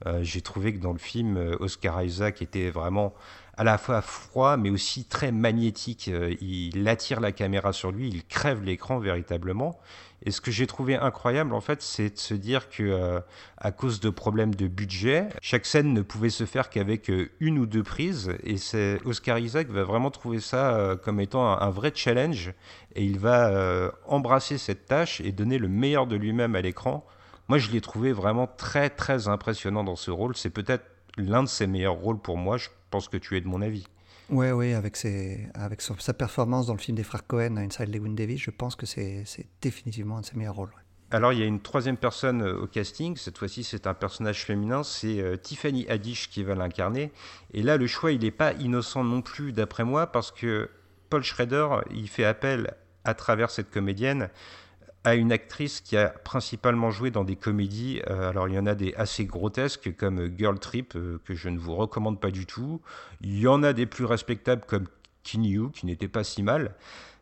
Euh, 0.08 0.24
j'ai 0.24 0.42
trouvé 0.42 0.74
que 0.74 0.80
dans 0.80 0.94
le 0.94 1.00
film, 1.00 1.38
euh, 1.38 1.56
Oscar 1.60 2.02
Isaac 2.04 2.42
était 2.42 2.70
vraiment 2.70 3.14
à 3.58 3.64
la 3.64 3.78
fois 3.78 4.02
froid, 4.02 4.58
mais 4.58 4.70
aussi 4.70 5.06
très 5.06 5.32
magnétique. 5.32 6.08
Euh, 6.08 6.36
il 6.42 6.88
attire 6.88 7.20
la 7.20 7.32
caméra 7.32 7.74
sur 7.74 7.92
lui, 7.92 8.08
il 8.10 8.26
crève 8.26 8.64
l'écran 8.64 9.00
véritablement. 9.00 9.80
Et 10.24 10.32
ce 10.32 10.42
que 10.42 10.52
j'ai 10.52 10.68
trouvé 10.68 10.96
incroyable, 10.96 11.54
en 11.54 11.62
fait, 11.62 11.82
c'est 11.82 12.12
de 12.12 12.18
se 12.18 12.34
dire 12.34 12.70
que, 12.70 13.22
à 13.58 13.72
cause 13.72 14.00
de 14.00 14.10
problèmes 14.10 14.54
de 14.54 14.68
budget, 14.68 15.30
chaque 15.42 15.66
scène 15.66 15.94
ne 15.94 16.02
pouvait 16.02 16.30
se 16.30 16.46
faire 16.46 16.70
qu'avec 16.70 17.12
une 17.40 17.58
ou 17.58 17.66
deux 17.66 17.84
prises. 17.84 18.32
Et 18.44 18.58
Oscar 19.04 19.40
Isaac 19.40 19.70
va 19.70 19.84
vraiment 19.84 20.12
trouver 20.12 20.40
ça 20.40 20.96
comme 21.04 21.20
étant 21.20 21.60
un, 21.60 21.70
vrai 21.72 21.92
challenge. 21.96 22.54
Et 22.96 23.04
il 23.04 23.18
va 23.18 23.92
embrasser 24.06 24.60
cette 24.60 24.86
tâche 24.86 25.22
et 25.22 25.32
donner 25.32 25.58
le 25.58 25.68
meilleur 25.68 26.06
de 26.06 26.16
lui-même 26.16 26.56
à 26.56 26.62
l'écran 26.62 27.04
moi, 27.52 27.58
je 27.58 27.70
l'ai 27.70 27.82
trouvé 27.82 28.14
vraiment 28.14 28.48
très, 28.48 28.90
très 28.90 29.28
impressionnant 29.28 29.84
dans 29.84 29.98
ce 29.98 30.10
rôle. 30.10 30.38
C'est 30.38 30.50
peut-être 30.50 30.86
l'un 31.18 31.44
de 31.44 31.50
ses 31.50 31.68
meilleurs 31.68 31.96
rôles 31.96 32.18
pour 32.18 32.38
moi. 32.38 32.56
Je 32.56 32.70
pense 32.92 33.10
que 33.10 33.18
tu 33.18 33.36
es 33.36 33.42
de 33.42 33.48
mon 33.50 33.62
avis. 33.62 33.86
Oui, 34.32 34.50
oui, 34.52 34.74
avec, 34.74 34.96
ses, 34.96 35.50
avec 35.54 35.82
sa 35.82 36.14
performance 36.14 36.68
dans 36.68 36.74
le 36.74 36.80
film 36.80 36.96
des 36.96 37.04
frères 37.04 37.28
Cohen, 37.28 37.58
Inside 37.58 37.94
Lewin 37.94 38.14
Davis, 38.14 38.40
je 38.40 38.50
pense 38.50 38.78
que 38.78 38.86
c'est 38.86 39.26
définitivement 39.62 40.18
un 40.18 40.22
de 40.22 40.26
ses 40.26 40.38
meilleurs 40.38 40.56
rôles. 40.56 40.72
Alors, 41.14 41.34
il 41.34 41.40
y 41.40 41.44
a 41.44 41.46
une 41.46 41.60
troisième 41.60 41.98
personne 41.98 42.42
euh, 42.42 42.62
au 42.62 42.68
casting. 42.68 43.18
Cette 43.18 43.38
fois-ci, 43.38 43.66
c'est 43.66 43.86
un 43.86 43.94
personnage 43.94 44.46
féminin. 44.46 44.82
C'est 44.84 45.20
euh, 45.20 45.36
Tiffany 45.36 45.86
Haddish 45.90 46.30
qui 46.30 46.42
va 46.44 46.56
l'incarner. 46.56 47.12
Et 47.54 47.62
là, 47.62 47.76
le 47.76 47.86
choix, 47.86 48.14
il 48.14 48.22
n'est 48.22 48.32
pas 48.32 48.54
innocent 48.54 49.04
non 49.04 49.22
plus, 49.22 49.52
d'après 49.52 49.84
moi, 49.84 50.08
parce 50.08 50.32
que 50.32 50.70
Paul 51.10 51.22
Schrader, 51.22 51.68
il 51.94 52.08
fait 52.08 52.24
appel 52.24 52.74
à 53.04 53.14
travers 53.14 53.50
cette 53.50 53.70
comédienne 53.70 54.30
à 55.04 55.16
une 55.16 55.32
actrice 55.32 55.82
qui 55.82 55.98
a 55.98 56.10
principalement 56.10 56.92
joué 56.92 57.12
dans 57.12 57.24
des 57.24 57.36
comédies. 57.36 58.02
Euh, 58.10 58.30
alors 58.30 58.48
il 58.48 58.56
y 58.56 58.60
en 58.60 58.68
a 58.68 58.76
des 58.76 58.94
assez 58.96 59.26
grotesques 59.26 59.96
comme 59.96 60.32
Girl 60.38 60.60
Trip 60.60 60.96
euh, 60.96 61.20
que 61.26 61.34
je 61.34 61.50
ne 61.50 61.58
vous 61.58 61.76
recommande 61.76 62.20
pas 62.20 62.32
du 62.32 62.46
tout. 62.46 62.82
Il 63.22 63.40
y 63.40 63.48
en 63.48 63.64
a 63.64 63.74
des 63.74 63.86
plus 63.86 64.06
respectables 64.06 64.64
comme 64.68 64.88
Kinyu 65.24 65.72
qui 65.72 65.86
n'était 65.86 66.08
pas 66.08 66.24
si 66.24 66.44
mal. 66.44 66.76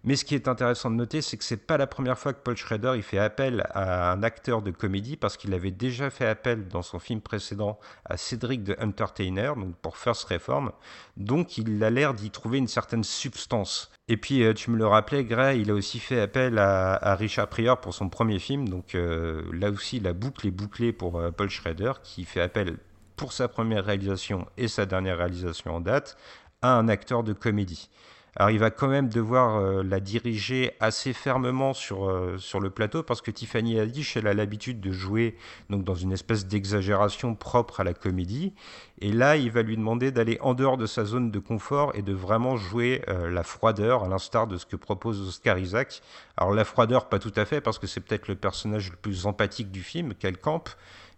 Mais 0.06 0.16
ce 0.16 0.24
qui 0.24 0.34
est 0.34 0.48
intéressant 0.48 0.90
de 0.90 0.96
noter, 0.96 1.22
c'est 1.22 1.36
que 1.36 1.44
c'est 1.44 1.57
pas 1.57 1.78
la 1.78 1.86
première 1.86 2.18
fois 2.18 2.31
que 2.31 2.42
Paul 2.42 2.56
Schrader 2.56 2.94
il 2.96 3.04
fait 3.04 3.18
appel 3.18 3.66
à 3.72 4.12
un 4.13 4.24
acteur 4.24 4.62
de 4.62 4.72
comédie 4.72 5.18
parce 5.18 5.36
qu'il 5.36 5.54
avait 5.54 5.72
déjà 5.72 6.10
fait 6.10 6.25
appel 6.25 6.69
dans 6.69 6.81
son 6.81 7.00
film 7.00 7.19
précédent 7.19 7.80
à 8.06 8.16
Cédric 8.16 8.63
de 8.63 8.78
Entertainer, 8.81 9.54
donc 9.57 9.75
pour 9.75 9.98
First 9.98 10.24
Reform. 10.25 10.72
Donc 11.18 11.57
il 11.57 11.84
a 11.84 11.90
l'air 11.90 12.13
d'y 12.13 12.31
trouver 12.31 12.60
une 12.60 12.69
certaine 12.69 13.04
substance. 13.04 13.92
Et 14.07 14.16
puis 14.16 14.44
euh, 14.44 14.54
tu 14.54 14.72
me 14.72 14.78
le 14.78 14.88
rappelais, 14.88 15.25
Gray, 15.25 15.62
il 15.62 15.70
a 15.70 15.74
aussi 15.74 16.00
fait 16.00 16.22
appel 16.22 16.58
à, 16.60 17.15
Richard 17.15 17.50
Pryor 17.50 17.82
pour 17.82 17.94
son 17.94 18.08
premier 18.08 18.39
film. 18.39 18.70
Donc 18.70 18.96
euh, 18.96 19.44
là 19.51 19.70
aussi, 19.70 20.00
la 20.00 20.13
boucle 20.13 20.48
est 20.48 20.51
bouclée 20.51 20.94
pour 20.94 21.20
euh, 21.20 21.32
Paul 21.32 21.50
Schrader 21.50 21.94
qui 22.03 22.24
fait 22.24 22.41
appel 22.41 22.77
pour 23.18 23.34
sa 23.34 23.50
première 23.50 23.84
réalisation 23.84 24.48
et 24.56 24.70
sa 24.70 24.86
dernière 24.86 25.18
réalisation 25.18 25.75
en 25.75 25.82
date 25.82 26.18
à 26.62 26.74
un 26.75 26.88
acteur 26.88 27.24
de 27.24 27.34
comédie. 27.34 27.89
Alors 28.36 28.51
il 28.51 28.59
va 28.59 28.71
quand 28.71 28.88
même 28.88 29.09
devoir 29.09 29.57
euh, 29.57 29.83
la 29.83 30.00
diriger 30.00 30.74
assez 30.79 31.13
fermement 31.13 31.74
sur, 31.74 32.09
euh, 32.09 32.38
sur 32.38 32.59
le 32.59 32.69
plateau 32.69 33.03
parce 33.03 33.21
que 33.21 33.31
Tiffany 33.31 33.79
Haddish, 33.79 34.17
elle 34.17 34.27
a 34.27 34.33
l'habitude 34.33 34.79
de 34.79 34.91
jouer 34.91 35.36
donc, 35.69 35.83
dans 35.83 35.95
une 35.95 36.12
espèce 36.12 36.48
d'exagération 36.48 37.36
propre 37.36 37.79
à 37.79 37.83
la 37.83 37.93
comédie. 37.93 38.53
Et 39.01 39.12
là, 39.12 39.38
il 39.38 39.51
va 39.51 39.62
lui 39.62 39.77
demander 39.77 40.12
d'aller 40.12 40.38
en 40.41 40.53
dehors 40.53 40.77
de 40.77 40.86
sa 40.86 41.05
zone 41.05 41.31
de 41.31 41.39
confort 41.39 41.91
et 41.95 42.01
de 42.01 42.13
vraiment 42.13 42.57
jouer 42.57 43.01
euh, 43.07 43.29
la 43.29 43.43
froideur, 43.43 44.03
à 44.03 44.07
l'instar 44.07 44.48
de 44.48 44.57
ce 44.57 44.65
que 44.65 44.75
propose 44.75 45.21
Oscar 45.21 45.57
Isaac. 45.57 46.01
Alors 46.38 46.53
la 46.53 46.65
froideur, 46.65 47.09
pas 47.09 47.19
tout 47.19 47.33
à 47.36 47.45
fait, 47.45 47.62
parce 47.62 47.79
que 47.79 47.88
c'est 47.88 48.01
peut-être 48.01 48.27
le 48.27 48.36
personnage 48.36 48.91
le 48.91 48.98
plus 48.98 49.25
empathique 49.25 49.71
du 49.71 49.83
film 49.83 50.13
qu'elle. 50.13 50.38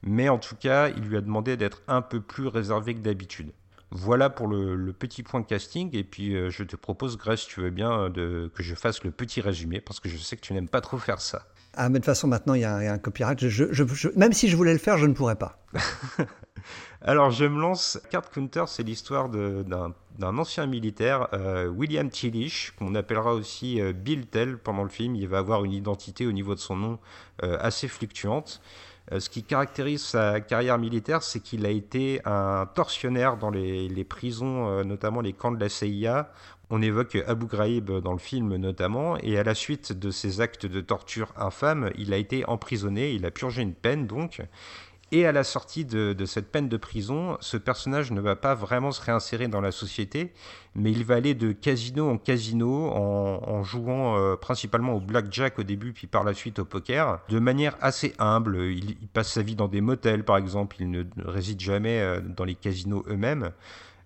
Mais 0.04 0.30
en 0.30 0.40
tout 0.40 0.56
cas, 0.56 0.90
il 0.90 1.04
lui 1.04 1.18
a 1.18 1.22
demandé 1.22 1.58
d'être 1.58 1.82
un 1.88 2.02
peu 2.02 2.22
plus 2.22 2.48
réservé 2.48 2.96
que 2.96 3.00
d'habitude. 3.00 3.52
Voilà 3.94 4.30
pour 4.30 4.48
le, 4.48 4.94
petit 4.94 5.22
point 5.22 5.44
casting. 5.44 5.90
Et 5.94 6.04
puis, 6.04 6.36
euh, 6.36 6.50
je 6.50 6.64
te 6.64 6.76
propose, 6.78 7.18
Grace, 7.18 7.46
tu 7.46 7.60
veux 7.60 7.70
bien, 7.70 8.04
euh, 8.04 8.10
de, 8.10 8.52
que 8.54 8.64
je 8.64 8.74
fasse 8.74 9.04
le 9.04 9.12
petit 9.12 9.42
résumé, 9.42 9.82
parce 9.82 10.00
que 10.00 10.08
je 10.08 10.18
sais 10.18 10.38
que 10.38 10.42
tu 10.42 10.54
n'aimes 10.54 10.70
pas 10.70 10.82
trop 10.82 10.98
faire 10.98 11.20
ça. 11.20 11.44
Ah, 11.74 11.90
mais 11.90 11.94
de 11.94 11.98
toute 12.00 12.06
façon, 12.06 12.28
maintenant, 12.28 12.54
il 12.54 12.62
y, 12.62 12.66
a 12.66 12.76
un 12.76 12.98
copyright. 12.98 13.42
même 14.16 14.34
si 14.34 14.48
je 14.48 14.56
voulais 14.56 14.74
le 14.74 14.80
faire, 14.80 14.98
je 14.98 15.06
ne 15.06 15.14
pourrais 15.14 15.36
pas. 15.36 15.60
Alors, 17.02 17.32
je 17.32 17.46
me 17.46 17.60
lance. 17.60 18.00
Card 18.12 18.30
Counter, 18.30 18.66
c'est 18.68 18.84
l'histoire 18.84 19.30
d'un 19.30 19.94
ancien 20.38 20.68
militaire, 20.68 21.28
euh, 21.34 21.68
William 21.68 22.10
Tillich, 22.10 22.72
qu'on 22.78 22.94
appellera 22.96 23.34
aussi 23.34 23.82
Bill 23.94 24.28
Tell 24.28 24.58
pendant 24.58 24.84
le 24.84 24.90
film. 24.90 25.16
Il 25.16 25.28
va 25.28 25.40
avoir 25.40 25.66
une 25.66 25.74
identité 25.74 26.28
au 26.28 26.32
niveau 26.32 26.56
de 26.56 26.60
son 26.60 26.76
nom 26.76 27.00
assez 27.42 27.88
fluctuante. 27.88 28.62
Euh, 29.12 29.20
ce 29.20 29.30
qui 29.30 29.44
caractérise 29.44 30.02
sa 30.02 30.42
carrière 30.42 30.78
militaire, 30.78 31.24
c'est 31.24 31.40
qu'il 31.40 31.66
a 31.66 31.70
été 31.70 32.22
un 32.26 32.66
tortionnaire 32.66 33.38
dans 33.38 33.50
les, 33.50 34.04
prisons, 34.04 34.68
euh, 34.68 34.84
notamment 34.84 35.22
les 35.22 35.34
camps 35.34 35.52
de 35.52 35.60
la 35.60 35.70
CIA. 35.70 36.32
On 36.70 36.82
évoque 36.82 37.18
Abu 37.28 37.48
Ghraib 37.48 37.92
dans 37.92 38.14
le 38.14 38.20
film 38.20 38.56
notamment, 38.56 39.18
et 39.18 39.38
à 39.38 39.44
la 39.44 39.56
suite 39.56 39.92
de 39.92 40.10
ces 40.10 40.40
actes 40.40 40.66
de 40.66 40.80
torture 40.80 41.34
infâmes, 41.36 41.92
il 41.98 42.14
a 42.14 42.18
été 42.18 42.46
emprisonné, 42.46 43.12
il 43.12 43.26
a 43.26 43.32
purgé 43.32 43.62
une 43.62 43.74
peine 43.74 44.08
donc, 44.08 44.42
Et 45.14 45.26
à 45.26 45.34
la 45.34 45.44
sortie 45.44 45.84
de, 45.84 46.26
cette 46.26 46.52
peine 46.52 46.70
de 46.70 46.78
prison, 46.78 47.38
ce 47.42 47.58
personnage 47.58 48.12
ne 48.12 48.22
va 48.22 48.38
pas 48.38 48.56
vraiment 48.56 48.94
se 48.94 49.02
réinsérer 49.02 49.50
dans 49.50 49.60
la 49.60 49.74
société, 49.74 50.32
mais 50.74 50.90
il 50.90 51.04
va 51.04 51.16
aller 51.16 51.34
de 51.34 51.52
casino 51.52 52.10
en 52.10 52.18
casino 52.18 52.90
en, 52.90 53.62
jouant 53.64 54.18
euh, 54.18 54.38
principalement 54.38 54.94
au 54.94 55.02
blackjack 55.02 55.60
au 55.60 55.64
début, 55.64 55.92
puis 55.92 56.08
par 56.08 56.24
la 56.24 56.34
suite 56.34 56.60
au 56.60 56.66
poker, 56.66 57.20
de 57.28 57.40
manière 57.40 57.76
assez 57.82 58.14
humble. 58.20 58.58
Il, 58.58 58.96
passe 59.14 59.34
sa 59.34 59.42
vie 59.42 59.56
dans 59.56 59.68
des 59.68 59.82
motels, 59.82 60.24
par 60.24 60.38
exemple, 60.38 60.78
il 60.80 60.90
ne 60.90 61.04
réside 61.26 61.60
jamais 61.60 62.00
euh, 62.00 62.22
dans 62.22 62.46
les 62.46 62.56
casinos 62.56 63.04
eux-mêmes. 63.10 63.52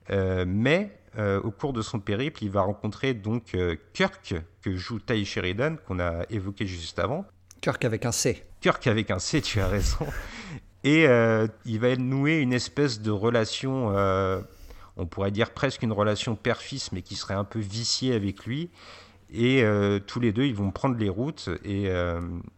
Euh, 0.09 0.45
mais 0.47 0.91
au 1.17 1.51
cours 1.51 1.71
de 1.71 1.81
son 1.81 1.99
périple, 1.99 2.43
il 2.43 2.49
va 2.49 2.61
rencontrer 2.61 3.13
donc 3.13 3.55
Kirk, 3.93 4.35
que 4.61 4.75
joue 4.75 4.99
Ty 4.99 5.23
Sheridan, 5.23 5.77
qu'on 5.87 5.99
a 5.99 6.23
évoqué 6.29 6.67
juste 6.67 6.99
avant. 6.99 7.25
Kirk 7.61 7.85
avec 7.85 8.05
un 8.05 8.11
C. 8.11 8.43
Kirk 8.59 8.85
avec 8.87 9.11
un 9.11 9.19
C, 9.19 9.41
tu 9.41 9.61
as 9.61 9.67
raison. 9.67 10.05
Et 10.85 11.07
euh, 11.07 11.47
il 11.65 11.79
va 11.79 11.95
nouer 11.95 12.37
une 12.37 12.53
espèce 12.53 13.01
de 13.01 13.09
relation, 13.09 13.97
euh, 13.97 14.39
on 14.97 15.07
pourrait 15.07 15.31
dire 15.31 15.49
presque 15.49 15.81
une 15.81 15.91
relation 15.91 16.35
père-fils, 16.35 16.91
mais 16.91 17.01
qui 17.01 17.15
serait 17.15 17.33
un 17.33 17.43
peu 17.43 17.57
viciée 17.57 18.13
avec 18.13 18.45
lui. 18.45 18.69
Et 19.33 19.63
euh, 19.63 19.97
tous 19.97 20.19
les 20.19 20.31
deux, 20.31 20.45
ils 20.45 20.53
vont 20.53 20.69
prendre 20.69 20.95
les 20.95 21.09
routes. 21.09 21.49
Et 21.65 21.89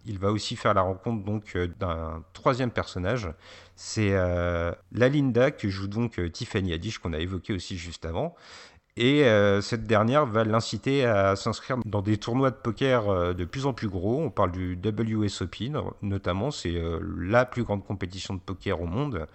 il 0.06 0.20
va 0.20 0.32
aussi 0.34 0.58
faire 0.58 0.74
la 0.74 0.82
rencontre 0.82 1.24
donc 1.24 1.58
d'un 1.80 2.22
troisième 2.34 2.70
personnage. 2.70 3.30
C'est 3.78 4.12
la 4.12 5.10
Linda 5.10 5.50
que 5.52 5.70
joue 5.70 5.88
donc 5.88 6.20
Tiffany 6.34 6.74
Haddish, 6.74 6.98
qu'on 6.98 7.14
a 7.14 7.20
évoqué 7.20 7.54
aussi 7.54 7.78
juste 7.78 8.04
avant. 8.04 8.36
Et 8.98 9.25
euh, 9.25 9.62
cette 9.62 9.84
dernière 9.84 10.25
va 10.25 10.44
l'inciter 10.44 11.06
à 11.06 11.36
s'inscrire 11.36 11.77
dans 11.86 12.01
des 12.01 12.18
tournois 12.18 12.50
de 12.50 12.56
poker 12.56 13.10
euh, 13.10 13.34
de 13.34 13.46
plus 13.46 13.68
en 13.68 13.74
plus 13.74 13.89
gros. 13.89 14.20
On 14.20 14.32
parle 14.32 14.51
du 14.51 14.77
WSOP 14.84 15.72
notamment, 16.01 16.50
c'est 16.50 16.75
euh, 16.75 17.00
la 17.16 17.46
plus 17.46 17.63
grande 17.63 17.86
compétition 17.86 18.34
de 18.34 18.39
poker 18.39 18.82
au 18.82 18.88
monde. 18.88 19.27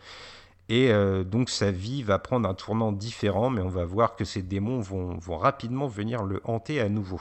Et 0.69 0.91
donc 1.27 1.51
sa 1.51 1.71
vie 1.71 2.03
va 2.03 2.19
prendre 2.19 2.49
un 2.49 2.55
tournant 2.55 2.93
différent, 2.93 3.51
mais 3.51 3.61
on 3.61 3.69
va 3.69 3.85
voir 3.85 4.17
que 4.17 4.25
ces 4.25 4.43
démons 4.43 4.81
vont 4.81 5.37
rapidement 5.37 5.87
venir 5.87 6.23
le 6.23 6.41
hanter 6.45 6.81
à 6.81 6.89
nouveau. 6.89 7.21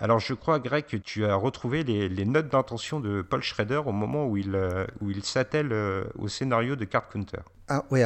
Alors 0.00 0.18
je 0.18 0.34
crois, 0.34 0.58
Greg, 0.58 0.86
que 0.86 0.96
tu 0.96 1.24
as 1.26 1.34
retrouvé 1.34 1.84
les, 1.84 2.24
notes 2.24 2.48
d'intention 2.48 3.00
de 3.00 3.22
Paul 3.22 3.42
Schrader 3.42 3.82
au 3.84 3.92
moment 3.92 4.26
où 4.26 4.36
il, 4.36 4.58
il 5.06 5.24
s'attelle 5.24 5.74
au 6.18 6.26
scénario 6.26 6.74
de 6.74 6.86
Card 6.86 7.08
Counter. 7.08 7.40
Ah 7.68 7.84
oui, 7.90 8.00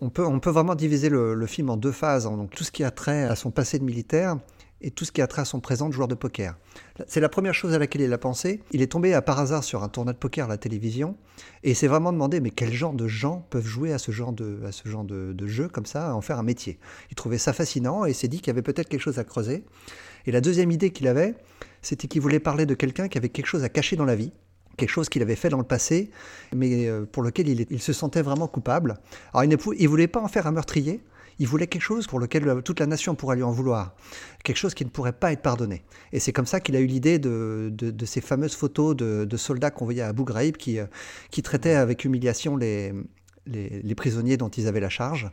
on, 0.00 0.08
peut, 0.08 0.50
vraiment 0.50 0.74
diviser 0.74 1.10
le, 1.10 1.46
film 1.46 1.70
en 1.70 1.76
deux 1.76 1.92
phases. 1.92 2.26
Hein. 2.26 2.36
donc 2.36 2.50
tout 2.50 2.64
ce 2.64 2.72
qui 2.72 2.82
a 2.82 2.90
trait 2.90 3.24
à 3.24 3.36
son 3.36 3.50
passé 3.50 3.78
de 3.78 3.84
militaire 3.84 4.38
et 4.80 4.90
tout 4.90 5.04
ce 5.04 5.12
qui 5.12 5.22
a 5.22 5.26
trait 5.26 5.42
à 5.42 5.44
son 5.44 5.60
présent 5.60 5.88
de 5.88 5.94
joueur 5.94 6.08
de 6.08 6.14
poker. 6.14 6.56
C'est 7.06 7.20
la 7.20 7.28
première 7.28 7.54
chose 7.54 7.72
à 7.72 7.78
laquelle 7.78 8.02
il 8.02 8.12
a 8.12 8.18
pensé. 8.18 8.62
Il 8.72 8.82
est 8.82 8.92
tombé 8.92 9.14
à 9.14 9.22
par 9.22 9.38
hasard 9.40 9.64
sur 9.64 9.82
un 9.82 9.88
tournoi 9.88 10.12
de 10.12 10.18
poker 10.18 10.46
à 10.46 10.48
la 10.48 10.58
télévision 10.58 11.16
et 11.62 11.70
il 11.70 11.76
s'est 11.76 11.86
vraiment 11.86 12.12
demandé 12.12 12.40
mais 12.40 12.50
quel 12.50 12.72
genre 12.72 12.92
de 12.92 13.08
gens 13.08 13.46
peuvent 13.50 13.66
jouer 13.66 13.92
à 13.92 13.98
ce 13.98 14.12
genre 14.12 14.32
de, 14.32 14.60
à 14.66 14.72
ce 14.72 14.88
genre 14.88 15.04
de, 15.04 15.46
jeu 15.46 15.68
comme 15.68 15.86
ça, 15.86 16.14
en 16.14 16.20
faire 16.20 16.38
un 16.38 16.42
métier? 16.42 16.78
Il 17.10 17.14
trouvait 17.14 17.38
ça 17.38 17.52
fascinant 17.52 18.04
et 18.04 18.12
s'est 18.12 18.28
dit 18.28 18.38
qu'il 18.38 18.48
y 18.48 18.50
avait 18.50 18.62
peut-être 18.62 18.88
quelque 18.88 19.00
chose 19.00 19.18
à 19.18 19.24
creuser. 19.24 19.64
Et 20.26 20.32
la 20.32 20.40
deuxième 20.40 20.70
idée 20.70 20.90
qu'il 20.90 21.08
avait, 21.08 21.34
c'était 21.82 22.08
qu'il 22.08 22.20
voulait 22.20 22.40
parler 22.40 22.66
de 22.66 22.74
quelqu'un 22.74 23.08
qui 23.08 23.18
avait 23.18 23.28
quelque 23.28 23.46
chose 23.46 23.64
à 23.64 23.68
cacher 23.68 23.96
dans 23.96 24.04
la 24.04 24.16
vie 24.16 24.32
quelque 24.76 24.90
chose 24.90 25.08
qu'il 25.08 25.22
avait 25.22 25.36
fait 25.36 25.50
dans 25.50 25.58
le 25.58 25.64
passé, 25.64 26.10
mais 26.52 26.88
euh, 26.88 27.04
pour 27.04 27.22
lequel 27.22 27.48
il, 27.48 27.80
se 27.80 27.92
sentait 27.92 28.22
vraiment 28.22 28.48
coupable. 28.48 28.96
Alors 29.32 29.44
il 29.44 29.50
ne 29.50 29.88
voulait 29.88 30.08
pas 30.08 30.20
en 30.20 30.26
faire 30.26 30.48
un 30.48 30.50
meurtrier, 30.50 31.00
il 31.38 31.46
voulait 31.46 31.66
quelque 31.66 31.82
chose 31.82 32.06
pour 32.06 32.18
lequel 32.18 32.48
euh, 32.48 32.60
toute 32.60 32.80
la 32.80 32.86
nation 32.86 33.14
pourrait 33.14 33.36
lui 33.36 33.42
en 33.42 33.52
vouloir, 33.52 33.94
quelque 34.42 34.56
chose 34.56 34.74
qui 34.74 34.84
ne 34.84 34.90
pourrait 34.90 35.12
pas 35.12 35.32
être 35.32 35.42
pardonné. 35.42 35.82
Et 36.12 36.20
c'est 36.20 36.32
comme 36.32 36.46
ça 36.46 36.60
qu'il 36.60 36.76
a 36.76 36.80
eu 36.80 36.86
l'idée 36.86 37.18
de, 37.18 37.72
ces 38.04 38.20
fameuses 38.20 38.54
photos 38.54 38.96
de, 38.96 39.36
soldats 39.36 39.70
qu'on 39.70 39.84
voyait 39.84 40.02
à 40.02 40.08
Abu 40.08 40.24
Ghraib 40.24 40.56
qui, 40.56 40.78
euh, 40.78 40.86
traitaient 41.42 41.74
avec 41.74 42.04
humiliation 42.04 42.56
les, 42.56 42.92
prisonniers 43.96 44.36
dont 44.36 44.48
ils 44.48 44.66
avaient 44.68 44.80
la 44.80 44.88
charge. 44.88 45.30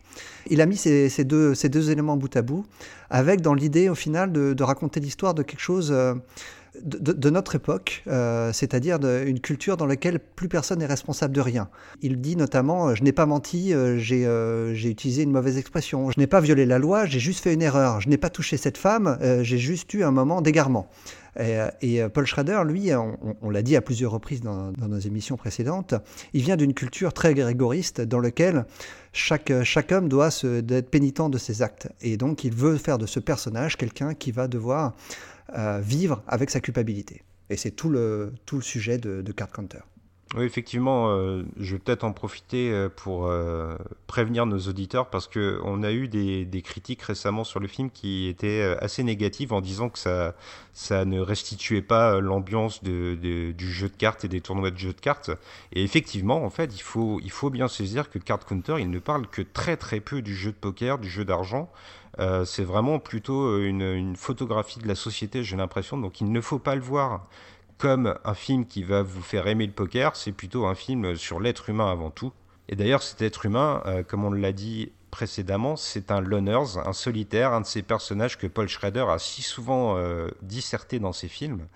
Il 0.50 0.60
a 0.62 0.65
mis 0.65 0.75
ces, 0.75 1.24
deux, 1.24 1.55
ces 1.55 1.70
deux, 1.70 1.91
éléments 1.91 2.17
bout 2.17 2.36
à 2.36 2.41
bout, 2.41 2.65
avec 3.10 3.41
dans 3.41 3.53
l'idée 3.53 3.89
au 3.89 3.96
final 3.96 4.31
de, 4.31 4.63
raconter 4.63 5.00
l'histoire 5.00 5.34
de 5.34 5.43
quelque 5.43 5.62
chose 5.62 5.93
de, 6.81 7.29
notre 7.29 7.55
époque, 7.55 8.03
euh, 8.07 8.53
c'est-à-dire 8.53 8.99
une 9.25 9.39
culture 9.39 9.75
dans 9.75 9.85
laquelle 9.85 10.19
plus 10.19 10.47
personne 10.47 10.79
n'est 10.79 10.85
responsable 10.85 11.33
de 11.33 11.41
rien. 11.41 11.69
Il 12.01 12.21
dit 12.21 12.35
notamment 12.35 12.89
euh, 12.89 12.95
Je 12.95 13.03
n'ai 13.03 13.11
pas 13.11 13.25
menti, 13.25 13.73
euh, 13.73 13.97
j'ai 13.99 14.89
utilisé 14.89 15.23
une 15.23 15.31
mauvaise 15.31 15.57
expression, 15.57 16.11
je 16.11 16.19
n'ai 16.19 16.27
pas 16.27 16.39
violé 16.39 16.65
la 16.65 16.79
loi, 16.79 17.05
j'ai 17.05 17.19
juste 17.19 17.43
fait 17.43 17.53
une 17.53 17.61
erreur, 17.61 17.99
je 17.99 18.09
n'ai 18.09 18.17
pas 18.17 18.29
touché 18.29 18.57
cette 18.57 18.77
femme, 18.77 19.17
j'ai 19.41 19.57
juste 19.57 19.93
eu 19.93 20.03
un 20.03 20.11
moment 20.11 20.41
d'égarement. 20.41 20.89
Et, 21.39 22.01
Paul 22.13 22.25
Schrader, 22.25 22.63
lui, 22.65 22.91
on, 22.93 23.49
l'a 23.49 23.61
dit 23.61 23.77
à 23.77 23.81
plusieurs 23.81 24.11
reprises 24.11 24.41
dans, 24.41 24.71
nos 24.77 24.99
émissions 24.99 25.37
précédentes, 25.37 25.93
il 26.33 26.41
vient 26.41 26.57
d'une 26.57 26.73
culture 26.73 27.13
très 27.13 27.33
grégoriste 27.33 28.01
dans 28.01 28.19
laquelle 28.19 28.65
chaque, 29.13 29.51
homme 29.91 30.09
doit 30.09 30.31
se, 30.31 30.59
être 30.69 30.89
pénitent 30.89 31.29
de 31.29 31.37
ses 31.37 31.61
actes. 31.61 31.89
Et 32.01 32.17
donc 32.17 32.43
il 32.43 32.53
veut 32.53 32.77
faire 32.77 32.97
de 32.97 33.05
ce 33.05 33.19
personnage 33.19 33.77
quelqu'un 33.77 34.13
qui 34.13 34.31
va 34.31 34.47
devoir 34.47 34.93
vivre 35.81 36.24
avec 36.27 36.50
sa 36.50 36.60
culpabilité. 36.60 37.24
Et 37.51 37.57
c'est 37.57 37.71
tout 37.71 37.89
le, 37.89 38.33
tout 38.45 38.55
le 38.55 38.62
sujet 38.62 38.98
de, 38.98 39.29
Card 39.33 39.51
Counter. 39.51 39.79
Oui, 40.38 40.45
effectivement, 40.45 41.10
euh, 41.10 41.43
je 41.60 41.74
vais 41.75 41.79
peut-être 41.79 42.05
en 42.05 42.13
profiter 42.13 42.71
euh, 42.71 42.88
pour 42.88 43.27
euh, 43.27 43.75
prévenir 44.07 44.45
nos 44.45 44.60
auditeurs 44.60 45.10
parce 45.10 45.27
qu'on 45.27 45.83
a 45.83 45.91
eu 45.91 46.07
des, 46.07 46.62
critiques 46.63 47.01
récemment 47.01 47.43
sur 47.43 47.60
le 47.60 47.67
film 47.67 47.91
qui 47.91 48.29
étaient 48.29 48.77
assez 48.79 49.03
négatives 49.03 49.51
en 49.51 49.60
disant 49.60 49.89
que 49.89 50.00
ça, 50.00 50.33
ça 50.71 51.03
ne 51.03 51.19
restituait 51.19 51.81
pas 51.81 52.21
l'ambiance 52.21 52.81
de, 52.81 53.15
du 53.51 53.71
jeu 53.74 53.89
de 53.89 53.98
cartes 53.98 54.24
et 54.24 54.29
des 54.29 54.39
tournois 54.39 54.71
de 54.71 54.77
jeux 54.77 54.93
de 54.93 55.01
cartes. 55.01 55.31
Et 55.74 55.83
effectivement, 55.83 56.45
en 56.45 56.50
fait, 56.50 56.74
il 56.74 56.81
faut, 56.81 57.19
il 57.21 57.31
faut 57.31 57.50
bien 57.50 57.67
saisir 57.67 58.10
que 58.10 58.17
Card 58.17 58.45
Counter, 58.45 58.75
il 58.79 58.89
ne 58.89 59.00
parle 59.00 59.27
que 59.27 59.41
très 59.41 59.75
très 59.75 60.00
peu 60.00 60.21
du 60.21 60.33
jeu 60.33 60.51
de 60.51 60.57
poker, 60.57 61.00
du 61.00 61.10
jeu 61.10 61.25
d'argent. 61.25 61.69
Euh, 62.19 62.45
c'est 62.45 62.63
vraiment 62.63 62.99
plutôt 62.99 63.59
une, 63.59 64.15
photographie 64.15 64.79
de 64.79 64.87
la 64.87 64.95
société, 64.95 65.43
j'ai 65.43 65.55
l'impression. 65.55 65.97
Donc 65.97 66.21
il 66.21 66.31
ne 66.31 66.41
faut 66.41 66.59
pas 66.59 66.75
le 66.75 66.81
voir 66.81 67.27
comme 67.77 68.15
un 68.23 68.33
film 68.33 68.65
qui 68.65 68.83
va 68.83 69.01
vous 69.01 69.21
faire 69.21 69.47
aimer 69.47 69.65
le 69.65 69.71
poker, 69.71 70.15
c'est 70.15 70.31
plutôt 70.31 70.65
un 70.67 70.75
film 70.75 71.15
sur 71.15 71.39
l'être 71.39 71.69
humain 71.69 71.91
avant 71.91 72.11
tout. 72.11 72.31
Et 72.69 72.75
d'ailleurs, 72.75 73.01
cet 73.01 73.21
être 73.21 73.45
humain, 73.45 73.81
euh, 73.85 74.03
comme 74.03 74.23
on 74.23 74.31
l'a 74.31 74.51
dit 74.51 74.91
précédemment, 75.09 75.75
c'est 75.75 76.11
un 76.11 76.21
loners, 76.21 76.77
un 76.85 76.93
solitaire, 76.93 77.53
un 77.53 77.61
de 77.61 77.65
ces 77.65 77.81
personnages 77.81 78.37
que 78.37 78.47
Paul 78.47 78.69
Schrader 78.69 79.05
a 79.09 79.19
si 79.19 79.41
souvent 79.41 79.97
euh, 79.97 80.29
disserté 80.41 80.99
dans 80.99 81.11
ses 81.11 81.27
films. 81.27 81.67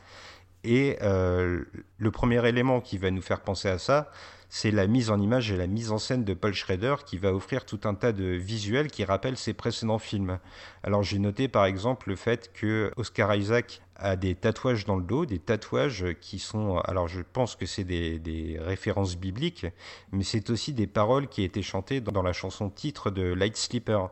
Et 0.64 0.98
le 1.00 2.12
premier 2.12 2.44
élément 2.48 2.82
qui 2.82 2.98
va 2.98 3.12
nous 3.12 3.22
faire 3.22 3.42
penser 3.42 3.70
à 3.70 3.78
ça, 3.78 4.10
c'est 4.58 4.72
la 4.72 4.88
mise 4.88 5.10
en 5.10 5.20
image 5.20 5.52
et 5.52 5.58
la 5.58 5.68
mise 5.68 5.92
en 5.92 5.98
scène 5.98 6.24
de 6.24 6.34
Paul 6.34 6.54
Schrader 6.54 6.96
qui 7.06 7.18
va 7.18 7.34
offrir 7.34 7.66
tout 7.66 7.82
un 7.84 7.94
tas 7.94 8.14
de 8.14 8.24
visuels 8.24 8.90
qui 8.90 9.04
rappellent 9.04 9.36
ses 9.36 9.54
précédents 9.54 10.00
films. 10.00 10.40
Alors 10.82 11.04
j'ai 11.04 11.20
noté 11.20 11.50
par 11.50 11.66
exemple 11.66 12.08
le 12.08 12.16
fait 12.16 12.54
que 12.54 12.90
Oscar 12.96 13.36
Isaac 13.36 13.82
a 13.98 14.16
des 14.16 14.34
tatouages 14.34 14.86
dans 14.86 14.96
le 14.96 15.04
dos, 15.04 15.26
des 15.26 15.40
tatouages 15.40 16.06
qui 16.22 16.40
sont, 16.40 16.78
alors 16.78 17.10
je 17.10 17.20
pense 17.22 17.58
que 17.58 17.66
c'est 17.66 17.84
des, 17.84 18.58
références 18.62 19.18
bibliques, 19.18 19.66
mais 20.14 20.24
c'est 20.24 20.50
aussi 20.50 20.72
des 20.72 20.88
paroles 20.88 21.28
qui 21.28 21.44
étaient 21.44 21.62
chantées 21.62 22.00
dans 22.00 22.24
la 22.24 22.32
chanson 22.32 22.70
titre 22.70 23.12
de 23.12 23.34
Light 23.34 23.58
Sleeper. 23.58 24.10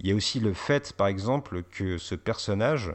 Il 0.00 0.08
y 0.08 0.12
a 0.12 0.16
aussi 0.16 0.40
le 0.40 0.54
fait, 0.54 0.92
par 0.92 1.06
exemple, 1.06 1.62
que 1.62 1.98
ce 1.98 2.16
personnage 2.16 2.92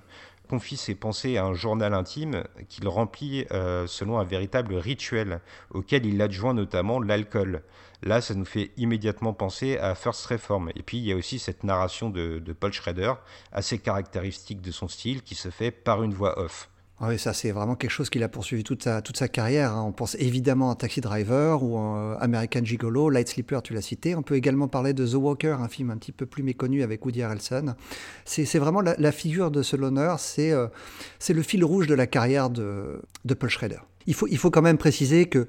confie 0.49 0.77
ses 0.77 0.95
pensées 0.95 1.37
à 1.37 1.45
un 1.45 1.53
journal 1.53 1.93
intime 1.93 2.43
qu'il 2.67 2.87
remplit 2.87 3.45
euh, 3.51 3.85
selon 3.85 4.17
un 4.17 4.23
véritable 4.23 4.73
rituel 4.75 5.41
auquel 5.69 6.05
il 6.05 6.21
adjoint 6.21 6.55
notamment 6.55 6.99
l'alcool. 6.99 7.61
Là, 8.01 8.19
ça 8.19 8.33
nous 8.33 8.45
fait 8.45 8.71
immédiatement 8.77 9.33
penser 9.33 9.77
à 9.77 9.93
First 9.93 10.25
Reform. 10.25 10.71
Et 10.75 10.83
puis, 10.83 10.97
il 10.97 11.03
y 11.03 11.11
a 11.11 11.15
aussi 11.15 11.37
cette 11.37 11.63
narration 11.63 12.09
de, 12.09 12.39
de 12.39 12.53
Paul 12.53 12.73
Schrader, 12.73 13.13
assez 13.51 13.77
caractéristique 13.77 14.61
de 14.61 14.71
son 14.71 14.87
style, 14.87 15.21
qui 15.21 15.35
se 15.35 15.49
fait 15.49 15.71
par 15.71 16.01
une 16.01 16.13
voix 16.13 16.39
off. 16.39 16.69
Ah 17.01 17.07
oui, 17.07 17.17
ça 17.17 17.31
c'est 17.31 17.51
vraiment 17.51 17.75
quelque 17.75 17.91
chose 17.91 18.09
qu'il 18.09 18.23
a 18.23 18.27
poursuivi 18.27 18.65
toute 18.65 18.83
sa, 18.83 19.01
toute 19.01 19.15
sa 19.15 19.29
carrière. 19.29 19.71
Hein. 19.73 19.85
On 19.87 19.93
pense 19.93 20.15
évidemment 20.19 20.69
à 20.69 20.75
Taxi 20.75 20.99
Driver 20.99 21.63
ou 21.63 21.77
à 21.77 22.17
American 22.19 22.59
Gigolo, 22.63 23.09
Light 23.09 23.29
Sleeper, 23.29 23.61
tu 23.61 23.73
l'as 23.73 23.81
cité. 23.81 24.15
On 24.15 24.21
peut 24.21 24.35
également 24.35 24.67
parler 24.67 24.91
de 24.91 25.07
The 25.07 25.13
Walker, 25.13 25.55
un 25.61 25.69
film 25.69 25.91
un 25.91 25.97
petit 25.97 26.11
peu 26.11 26.25
plus 26.25 26.43
méconnu 26.43 26.83
avec 26.83 27.05
Woody 27.05 27.23
Harrelson. 27.23 27.73
C'est 28.25 28.59
vraiment 28.59 28.81
la, 28.81 29.11
figure 29.13 29.49
de 29.49 29.63
ce 29.63 29.77
loner, 29.77 30.15
euh, 30.39 30.67
c'est 31.19 31.33
le 31.33 31.41
fil 31.41 31.63
rouge 31.63 31.87
de 31.87 31.95
la 31.95 32.05
carrière 32.05 32.49
de, 32.49 33.01
de 33.23 33.33
Paul 33.33 33.49
Schrader. 33.49 33.79
Il 34.05 34.13
faut, 34.13 34.27
il 34.27 34.37
faut 34.37 34.51
quand 34.51 34.61
même 34.61 34.77
préciser 34.77 35.27
que 35.27 35.47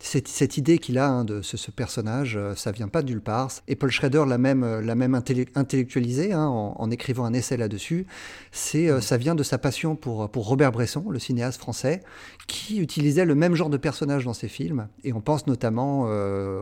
cette, 0.00 0.28
cette 0.28 0.58
idée 0.58 0.78
qu'il 0.78 0.98
a 0.98 1.08
hein, 1.08 1.24
de 1.24 1.40
ce, 1.40 1.70
personnage, 1.70 2.36
euh, 2.36 2.54
ça 2.54 2.72
vient 2.72 2.88
pas 2.88 3.02
de 3.02 3.08
nulle 3.08 3.22
part. 3.22 3.50
Et 3.68 3.76
Paul 3.76 3.90
Schrader 3.90 4.24
l'a 4.26 4.38
même, 4.38 4.62
euh, 4.62 4.82
l'a 4.82 4.94
même 4.94 5.14
intellectualisé 5.14 6.32
hein, 6.32 6.46
en, 6.46 6.90
écrivant 6.90 7.24
un 7.24 7.32
essai 7.32 7.56
là-dessus. 7.56 8.06
C'est, 8.52 8.90
euh, 8.90 9.00
ça 9.00 9.16
vient 9.16 9.34
de 9.34 9.42
sa 9.42 9.56
passion 9.56 9.96
pour, 9.96 10.28
pour 10.30 10.46
Robert 10.46 10.72
Bresson, 10.72 11.08
le 11.08 11.18
cinéaste 11.18 11.58
français, 11.58 12.02
qui 12.46 12.78
utilisait 12.78 13.24
le 13.24 13.34
même 13.34 13.54
genre 13.54 13.70
de 13.70 13.76
personnage 13.76 14.24
dans 14.24 14.34
ses 14.34 14.48
films. 14.48 14.88
Et 15.04 15.12
on 15.12 15.20
pense 15.20 15.46
notamment, 15.46 16.06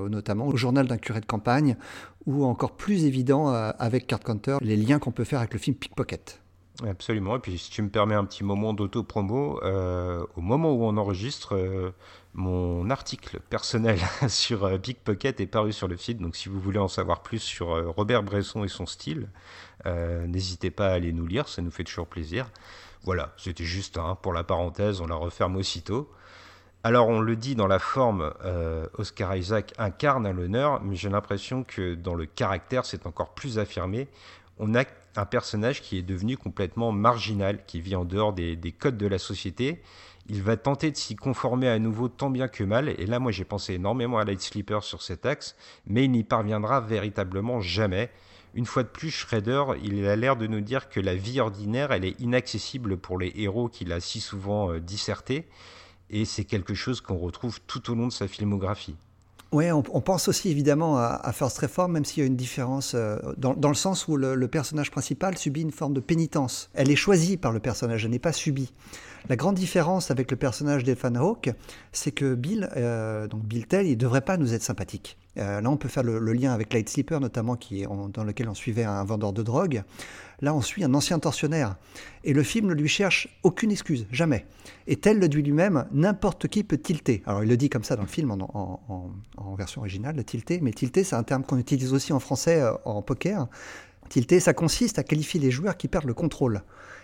notamment 0.09 0.47
au 0.47 0.57
journal 0.57 0.87
d'un 0.87 0.99
curé 0.99 1.21
de 1.21 1.27
campagne, 1.27 1.77
ou 2.27 2.45
encore 2.45 2.77
plus 2.77 3.05
évident 3.05 3.49
avec 3.49 4.07
Card 4.07 4.21
Counter, 4.21 4.59
les 4.61 4.77
liens 4.77 4.99
qu'on 4.99 5.11
peut 5.11 5.25
faire 5.25 5.41
avec 5.41 5.53
le 5.53 5.59
film 5.59 5.77
Pickpocket. 5.77 6.42
Absolument. 6.81 7.37
Et 7.37 7.39
puis, 7.39 7.59
si 7.59 7.71
tu 7.71 7.83
me 7.83 7.91
permets 7.91 8.15
un 8.15 8.25
petit 8.25 8.43
moment 8.43 8.73
d'auto-promo, 8.73 9.61
euh, 9.63 10.25
au 10.37 10.41
moment 10.41 10.73
où 10.73 10.85
on 10.85 10.97
enregistre, 10.97 11.55
euh, 11.55 11.93
mon 12.33 12.89
article 12.89 13.41
personnel 13.41 13.99
sur 14.29 14.65
euh, 14.65 14.79
Pickpocket 14.79 15.39
est 15.41 15.47
paru 15.47 15.73
sur 15.73 15.87
le 15.87 15.97
feed. 15.97 16.19
Donc, 16.19 16.35
si 16.35 16.49
vous 16.49 16.59
voulez 16.59 16.79
en 16.79 16.89
savoir 16.89 17.23
plus 17.23 17.41
sur 17.41 17.95
Robert 17.95 18.23
Bresson 18.23 18.65
et 18.65 18.69
son 18.69 18.87
style, 18.87 19.29
n'hésitez 19.85 20.71
pas 20.71 20.89
à 20.89 20.93
aller 20.93 21.13
nous 21.13 21.27
lire, 21.27 21.49
ça 21.49 21.61
nous 21.61 21.71
fait 21.71 21.85
toujours 21.85 22.07
plaisir. 22.07 22.51
Voilà, 23.03 23.33
c'était 23.37 23.65
juste 23.65 23.99
hein, 23.99 24.17
pour 24.23 24.33
la 24.33 24.45
parenthèse, 24.45 25.01
on 25.01 25.07
la 25.07 25.17
referme 25.17 25.57
aussitôt. 25.57 26.11
Alors, 26.85 27.09
on 27.09 27.21
le 27.21 27.37
dit 27.37 27.55
dans 27.55 27.67
la 27.67 27.81
forme, 27.81 28.33
Oscar 28.97 29.37
Isaac 29.37 29.75
incarne 29.79 30.25
à 30.25 30.33
l'honneur, 30.33 30.81
mais 30.83 30.95
j'ai 30.95 31.11
l'impression 31.11 31.65
que 31.65 31.95
dans 31.95 32.15
le 32.15 32.27
caractère, 32.27 32.87
c'est 32.87 33.07
encore 33.07 33.35
plus 33.35 33.59
affirmé. 33.59 34.09
On 34.59 34.75
a 34.75 34.85
un 35.17 35.25
personnage 35.25 35.83
qui 35.83 35.99
est 35.99 36.03
devenu 36.03 36.37
complètement 36.37 36.93
marginal, 36.93 37.65
qui 37.67 37.81
vit 37.81 37.95
en 37.95 38.05
dehors 38.05 38.33
des, 38.33 38.75
codes 38.79 38.97
de 38.97 39.07
la 39.07 39.19
société. 39.19 39.83
Il 40.29 40.43
va 40.43 40.57
tenter 40.57 40.91
de 40.91 40.97
s'y 40.97 41.17
conformer 41.17 41.69
à 41.69 41.79
nouveau 41.79 42.09
tant 42.09 42.31
bien 42.31 42.49
que 42.49 42.65
mal, 42.65 42.89
et 42.89 43.07
là 43.07 43.19
moi 43.19 43.33
j'ai 43.33 43.45
pensé 43.45 43.75
énormément 43.75 44.19
à 44.19 44.25
Light 44.25 44.41
Sleeper 44.41 44.85
sur 44.85 45.03
cet 45.03 45.27
axe, 45.27 45.57
mais 45.87 46.05
il 46.05 46.13
n'y 46.13 46.25
parviendra 46.25 46.81
véritablement 46.81 47.61
jamais. 47.61 48.11
Une 48.55 48.67
fois 48.67 48.83
de 48.83 48.89
plus, 48.89 49.11
Shredder, 49.11 49.65
il 49.83 50.07
a 50.07 50.15
l'air 50.15 50.37
de 50.37 50.47
nous 50.47 50.61
dire 50.61 50.89
que 50.89 51.01
la 51.01 51.15
vie 51.15 51.41
ordinaire, 51.41 51.91
elle 51.91 52.05
est 52.05 52.21
inaccessible 52.21 52.99
pour 52.99 53.19
les 53.19 53.33
héros 53.35 53.69
qu'il 53.69 53.93
a 53.93 54.01
si 54.01 54.21
souvent 54.21 54.71
euh, 54.71 54.81
dissertés, 54.81 55.49
et 56.11 56.25
c'est 56.25 56.45
quelque 56.45 56.75
chose 56.75 57.01
qu'on 57.01 57.17
retrouve 57.17 57.61
tout 57.67 57.91
au 57.91 57.95
long 57.95 58.07
de 58.07 58.13
sa 58.13 58.29
filmographie. 58.29 58.97
Oui, 59.53 59.71
on, 59.71 59.83
pense 59.83 60.29
aussi 60.29 60.49
évidemment 60.49 60.97
à, 60.97 61.31
First 61.33 61.59
Reform, 61.59 61.93
même 61.93 62.07
s'il 62.07 62.23
y 62.23 62.25
a 62.25 62.27
une 62.27 62.37
différence 62.37 62.93
euh, 62.95 63.19
dans, 63.37 63.69
le 63.69 63.75
sens 63.75 64.09
où 64.09 64.17
le, 64.17 64.49
personnage 64.49 64.91
principal 64.91 65.37
subit 65.37 65.61
une 65.61 65.73
forme 65.73 65.93
de 65.93 66.01
pénitence. 66.01 66.71
Elle 66.73 66.91
est 66.91 66.97
choisie 66.97 67.37
par 67.37 67.53
le 67.53 67.61
personnage, 67.61 68.07
elle 68.07 68.13
n'est 68.13 68.19
pas 68.19 68.33
subie. 68.33 68.73
La 69.29 69.37
grande 69.37 69.55
différence 69.55 70.11
avec 70.11 70.31
le 70.31 70.39
personnage 70.39 70.85
d'Ethan 70.85 71.15
Hawke, 71.17 71.51
c'est 71.93 72.13
que 72.13 72.35
Bill, 72.35 72.71
euh, 72.77 73.29
donc 73.29 73.43
Bill 73.43 73.67
Tell, 73.67 73.87
il 73.87 73.91
ne 73.91 73.97
devrait 73.97 74.23
pas 74.23 74.39
nous 74.39 74.55
être 74.55 74.63
sympathique. 74.63 75.19
Euh, 75.37 75.61
là, 75.61 75.71
on 75.71 75.77
peut 75.77 75.89
faire 75.89 76.03
le, 76.03 76.19
lien 76.33 76.53
avec 76.53 76.73
Light 76.73 76.89
Sleeper, 76.89 77.21
notamment, 77.21 77.57
qui 77.57 77.85
dans 77.85 78.25
lequel 78.25 78.49
on 78.49 78.55
suivait 78.55 78.85
un 78.85 79.05
vendeur 79.05 79.35
de 79.35 79.43
drogue. 79.43 79.83
Là, 80.43 80.53
on 80.55 80.61
suit 80.61 80.83
un 80.83 80.93
ancien 80.93 81.21
tortionnaire. 81.21 81.77
Et 82.25 82.33
le 82.33 82.43
film 82.43 82.67
ne 82.67 82.75
lui 82.75 82.89
cherche 82.89 83.29
aucune 83.45 83.71
excuse, 83.71 84.09
jamais. 84.11 84.45
Et 84.89 84.97
tel 84.97 85.21
le 85.21 85.29
dit 85.29 85.41
lui-même, 85.41 85.87
n'importe 85.93 86.49
qui 86.49 86.65
peut 86.65 86.79
tilter. 86.79 87.23
Alors, 87.27 87.45
il 87.45 87.49
le 87.49 87.57
dit 87.57 87.71
comme 87.71 87.85
ça 87.85 87.95
dans 87.95 88.03
le 88.03 88.09
film 88.09 88.33
en, 88.33 89.55
version 89.57 89.83
originale, 89.83 90.17
le 90.17 90.25
tilter. 90.25 90.59
Mais 90.61 90.73
tilter, 90.73 91.05
c'est 91.05 91.15
un 91.15 91.23
terme 91.23 91.45
qu'on 91.45 91.59
utilise 91.59 91.95
aussi 91.95 92.13
en 92.13 92.19
français 92.19 92.61
euh, 92.61 92.73
en 92.85 93.03
poker. 93.03 93.47
Tilter, 94.09 94.41
ça 94.41 94.53
consiste 94.53 94.99
à 94.99 95.05
qualifier 95.05 95.39
les 95.39 95.53
joueurs 95.53 95.77
qui 95.77 95.87
perdent 95.87 96.07
le 96.07 96.15
contrôle. 96.15 96.63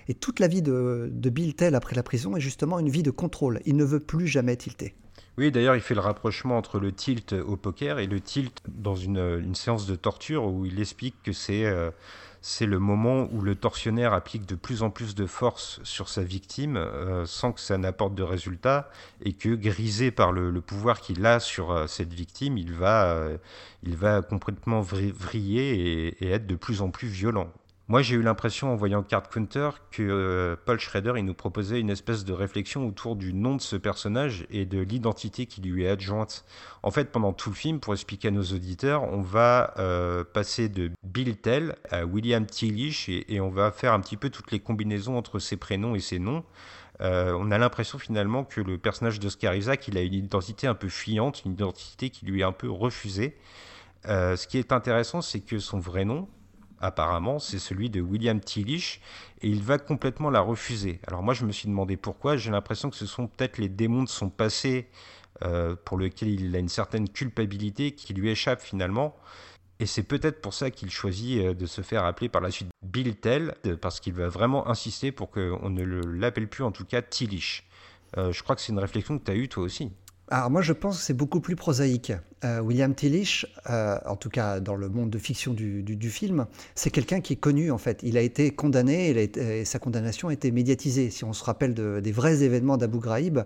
Et 0.09 0.15
toute 0.15 0.41
la 0.41 0.49
vie 0.49 0.63
de, 0.63 1.09
Bill 1.15 1.55
Tell 1.55 1.77
après 1.77 1.95
la 1.95 2.03
prison 2.03 2.37
est 2.37 2.41
justement 2.41 2.81
une 2.81 2.89
vie 2.89 3.05
de 3.05 3.13
contrôle. 3.13 3.61
Il 3.67 3.77
ne 3.77 3.85
veut 3.85 4.01
plus 4.01 4.27
jamais 4.27 4.57
tilter. 4.57 4.95
Oui, 5.37 5.53
d'ailleurs, 5.53 5.77
il 5.77 5.81
fait 5.81 5.95
le 5.95 6.01
rapprochement 6.01 6.59
entre 6.59 6.81
le 6.81 6.91
tilt 6.91 7.33
au 7.35 7.57
poker 7.57 8.01
et 8.01 8.09
le 8.09 8.21
tilt 8.21 8.61
dans 8.67 8.97
une, 8.97 9.55
séance 9.55 9.87
de 9.87 9.95
torture 9.95 10.47
où 10.47 10.67
il 10.67 10.81
explique 10.81 11.15
que 11.23 11.33
c'est 11.33 11.65
euh, 11.65 11.91
c'est 12.41 12.67
le 12.67 12.79
moment 12.79 13.29
où 13.33 13.41
le 13.41 13.55
tortionnaire 13.55 14.13
applique 14.13 14.47
de 14.47 14.55
plus 14.55 14.83
en 14.83 14.91
plus 14.91 15.15
de 15.15 15.27
force 15.27 15.81
sur 15.83 16.09
sa 16.09 16.23
victime 16.23 16.77
euh, 16.77 17.27
sans 17.27 17.53
que 17.53 17.61
ça 17.61 17.79
n'apporte 17.79 18.15
de 18.15 18.23
résultat 18.23 18.91
et 19.23 19.33
que 19.33 19.51
grisé 19.51 20.11
par 20.11 20.33
le, 20.33 20.61
pouvoir 20.61 21.01
qu'il 21.01 21.25
a 21.27 21.41
sur 21.41 21.71
euh, 21.71 21.87
cette 21.87 22.13
victime, 22.13 22.59
il 22.59 22.73
va, 22.73 23.29
il 23.83 23.97
va 23.97 24.23
complètement 24.23 24.81
vriller 24.81 26.15
et, 26.21 26.31
être 26.31 26.47
de 26.47 26.57
plus 26.57 26.83
en 26.83 26.91
plus 26.91 27.09
violent. 27.09 27.53
Moi, 27.91 28.03
j'ai 28.03 28.17
eu 28.17 28.23
l'impression 28.23 28.71
en 28.71 28.77
voyant 28.77 29.03
Card 29.03 29.31
Counter 29.31 29.71
que 29.91 30.03
euh, 30.03 30.57
Paul 30.63 30.79
Schrader 30.79 31.15
il 31.17 31.25
nous 31.25 31.33
proposait 31.33 31.81
une 31.81 31.89
espèce 31.89 32.23
de 32.27 32.35
réflexion 32.35 32.87
autour 32.87 33.17
du 33.17 33.33
nom 33.33 33.57
de 33.57 33.63
ce 33.63 33.77
personnage 33.77 34.47
et 34.51 34.67
de 34.67 34.79
l'identité 34.79 35.47
qui 35.47 35.63
lui 35.63 35.85
est 35.85 35.89
adjointe. 35.89 36.45
En 36.83 36.91
fait, 36.91 37.11
pendant 37.11 37.33
tout 37.33 37.49
le 37.49 37.55
film, 37.55 37.81
pour 37.81 37.95
expliquer 37.95 38.29
à 38.29 38.31
nos 38.31 38.43
auditeurs, 38.43 39.05
on 39.05 39.23
va 39.23 39.73
euh, 39.79 40.23
passer 40.23 40.69
de 40.69 40.91
Bill 41.03 41.39
Tell 41.39 41.77
à 41.91 42.05
William 42.05 42.45
Tillich 42.45 43.09
et, 43.09 43.41
on 43.41 43.49
va 43.49 43.73
faire 43.73 43.95
un 43.95 44.01
petit 44.01 44.19
peu 44.19 44.29
toutes 44.29 44.51
les 44.51 44.61
combinaisons 44.61 45.17
entre 45.17 45.39
ses 45.39 45.57
prénoms 45.57 45.95
et 45.95 46.01
ses 46.01 46.19
noms. 46.19 46.45
Euh, 47.01 47.35
on 47.41 47.51
a 47.51 47.57
l'impression 47.57 47.99
finalement 47.99 48.45
que 48.45 48.61
le 48.61 48.77
personnage 48.77 49.19
d'Oscar 49.19 49.55
Isaac, 49.55 49.89
il 49.89 49.97
a 49.97 50.03
une 50.03 50.13
identité 50.13 50.67
un 50.67 50.75
peu 50.75 50.91
fuyante, 50.91 51.43
une 51.47 51.53
identité 51.53 52.11
qui 52.11 52.27
lui 52.27 52.41
est 52.41 52.45
un 52.45 52.53
peu 52.53 52.71
refusée. 52.71 53.39
ce 54.05 54.47
qui 54.47 54.59
est 54.59 54.73
intéressant, 54.73 55.23
c'est 55.23 55.41
que 55.41 55.59
son 55.59 55.79
vrai 55.79 56.05
nom, 56.05 56.29
apparemment, 56.81 57.39
c'est 57.39 57.59
celui 57.59 57.91
de 57.91 58.01
William 58.01 58.41
Tillich, 58.41 59.01
et 59.41 59.49
il 59.49 59.63
va 59.63 59.79
complètement 59.79 60.31
la 60.31 60.41
refuser. 60.41 61.01
Alors 61.07 61.23
moi, 61.23 61.35
je 61.35 61.45
me 61.45 61.53
suis 61.53 61.69
demandé 61.69 61.97
pourquoi. 61.97 62.37
J'ai 62.37 62.51
l'impression 62.51 62.91
que 62.91 62.97
ce 62.97 63.07
sont 63.07 63.27
peut-être 63.27 63.59
les 63.59 63.69
démons 63.69 64.03
de 64.03 64.09
son 64.09 64.31
passé 64.31 64.89
euh, 65.45 65.77
pour 65.85 65.99
lequel 65.99 66.29
il 66.29 66.55
a 66.57 66.59
une 66.59 66.69
certaine 66.69 67.09
culpabilité 67.09 67.93
qui 67.93 68.15
lui 68.15 68.31
échappe 68.31 68.61
finalement. 68.61 69.15
Et 69.81 69.87
c'est 69.87 70.03
peut-être 70.03 70.41
pour 70.41 70.55
ça 70.55 70.71
qu'il 70.71 70.91
choisit 70.91 71.39
euh, 71.39 71.55
de 71.55 71.67
se 71.67 71.83
faire 71.83 72.05
appeler 72.05 72.29
par 72.29 72.41
la 72.41 72.51
suite 72.51 72.69
Bill 72.85 73.15
Tell, 73.17 73.55
parce 73.81 74.01
qu'il 74.01 74.15
va 74.15 74.29
vraiment 74.29 74.69
insister 74.69 75.13
pour 75.13 75.31
qu'on 75.31 75.71
ne 75.71 75.85
l'appelle 75.85 76.49
plus 76.49 76.65
en 76.65 76.73
tout 76.73 76.85
cas 76.85 77.03
Tillich. 77.03 77.65
Euh, 78.17 78.33
je 78.33 78.43
crois 78.43 78.57
que 78.57 78.63
c'est 78.63 78.73
une 78.73 78.79
réflexion 78.79 79.19
que 79.19 79.25
tu 79.25 79.31
as 79.31 79.35
eue 79.35 79.49
toi 79.49 79.63
aussi. 79.63 79.93
Alors 80.31 80.51
moi 80.51 80.63
je 80.63 80.73
pense 80.73 80.99
que 80.99 81.05
c'est 81.05 81.15
beaucoup 81.15 81.41
plus 81.41 81.57
prosaïque. 81.57 82.13
Euh, 82.45 82.61
William 82.61 82.95
Tillich, 82.95 83.47
euh, 83.69 83.99
en 84.07 84.15
tout 84.15 84.29
cas 84.29 84.61
dans 84.61 84.77
le 84.77 84.89
monde 84.89 85.11
de 85.11 85.19
fiction 85.19 85.55
du, 85.55 86.11
film, 86.11 86.47
c'est 86.77 86.91
quelqu'un 86.91 87.21
qui 87.21 87.33
est 87.33 87.37
connu 87.37 87.73
en 87.73 87.79
fait. 87.79 88.01
Il 88.05 88.17
a 88.17 88.21
été 88.21 88.51
condamné 88.53 89.11
et, 89.11 89.65
sa 89.65 89.79
condamnation 89.79 90.29
a 90.29 90.33
été 90.33 90.53
médiatisée. 90.53 91.11
Si 91.11 91.25
on 91.25 91.33
se 91.33 91.43
rappelle 91.43 91.75
des 91.75 92.13
vrais 92.13 92.43
événements 92.45 92.77
d'Abu 92.77 92.99
Ghraib, 92.99 93.41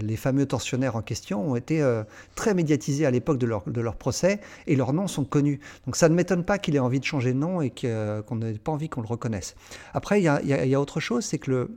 les 0.00 0.16
fameux 0.16 0.46
tortionnaires 0.46 0.94
en 0.94 1.02
question 1.02 1.50
ont 1.50 1.56
été 1.56 1.82
euh, 1.82 2.04
très 2.36 2.54
médiatisés 2.54 3.04
à 3.04 3.10
l'époque 3.10 3.38
de 3.38 3.46
leur, 3.46 3.64
de 3.66 3.80
leur 3.80 3.96
procès 3.96 4.40
et 4.66 4.76
leurs 4.76 4.92
noms 4.92 5.08
sont 5.08 5.24
connus. 5.24 5.60
Donc 5.84 5.96
ça 5.96 6.08
ne 6.08 6.14
m'étonne 6.14 6.44
pas 6.44 6.58
qu'il 6.58 6.76
ait 6.76 6.80
envie 6.80 7.00
de 7.00 7.04
changer 7.04 7.32
de 7.32 7.38
nom 7.38 7.60
et 7.60 7.70
qu'on 7.70 8.36
n'ait 8.36 8.54
pas 8.54 8.72
envie 8.72 8.88
qu'on 8.88 9.02
le 9.02 9.08
reconnaisse. 9.08 9.56
Après, 9.92 10.20
il 10.20 10.24
y 10.24 10.74
a, 10.74 10.80
autre 10.80 11.00
chose, 11.00 11.24
c'est 11.24 11.38
que 11.38 11.68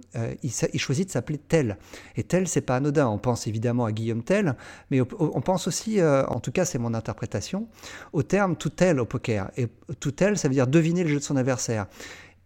il, 0.44 0.80
choisit 0.80 1.08
de 1.08 1.12
s'appeler 1.12 1.40
Tell. 1.40 1.78
Et 2.16 2.24
Tell, 2.24 2.48
c'est 2.48 2.62
pas 2.62 2.76
anodin. 2.76 3.08
On 3.08 3.18
pense 3.18 3.48
évidemment 3.48 3.86
à 3.86 3.92
Guillaume 3.92 4.24
Tell, 4.24 4.56
mais 4.92 5.02
on 5.02 5.42
pense 5.42 5.68
aussi, 5.68 6.02
en 6.04 6.40
tout 6.40 6.52
cas 6.52 6.59
c'est 6.66 6.80
mon 6.80 6.94
interprétation, 6.94 7.68
au 8.14 8.24
terme 8.24 8.56
to 8.56 8.70
tell 8.70 9.00
au 9.00 9.06
poker. 9.06 9.52
Et 9.58 9.68
to 10.00 10.12
tell, 10.12 10.38
ça 10.38 10.48
veut 10.48 10.54
dire 10.54 10.68
deviner 10.68 11.04
le 11.04 11.10
jeu 11.10 11.18
de 11.18 11.24
son 11.24 11.36
adversaire. 11.36 11.88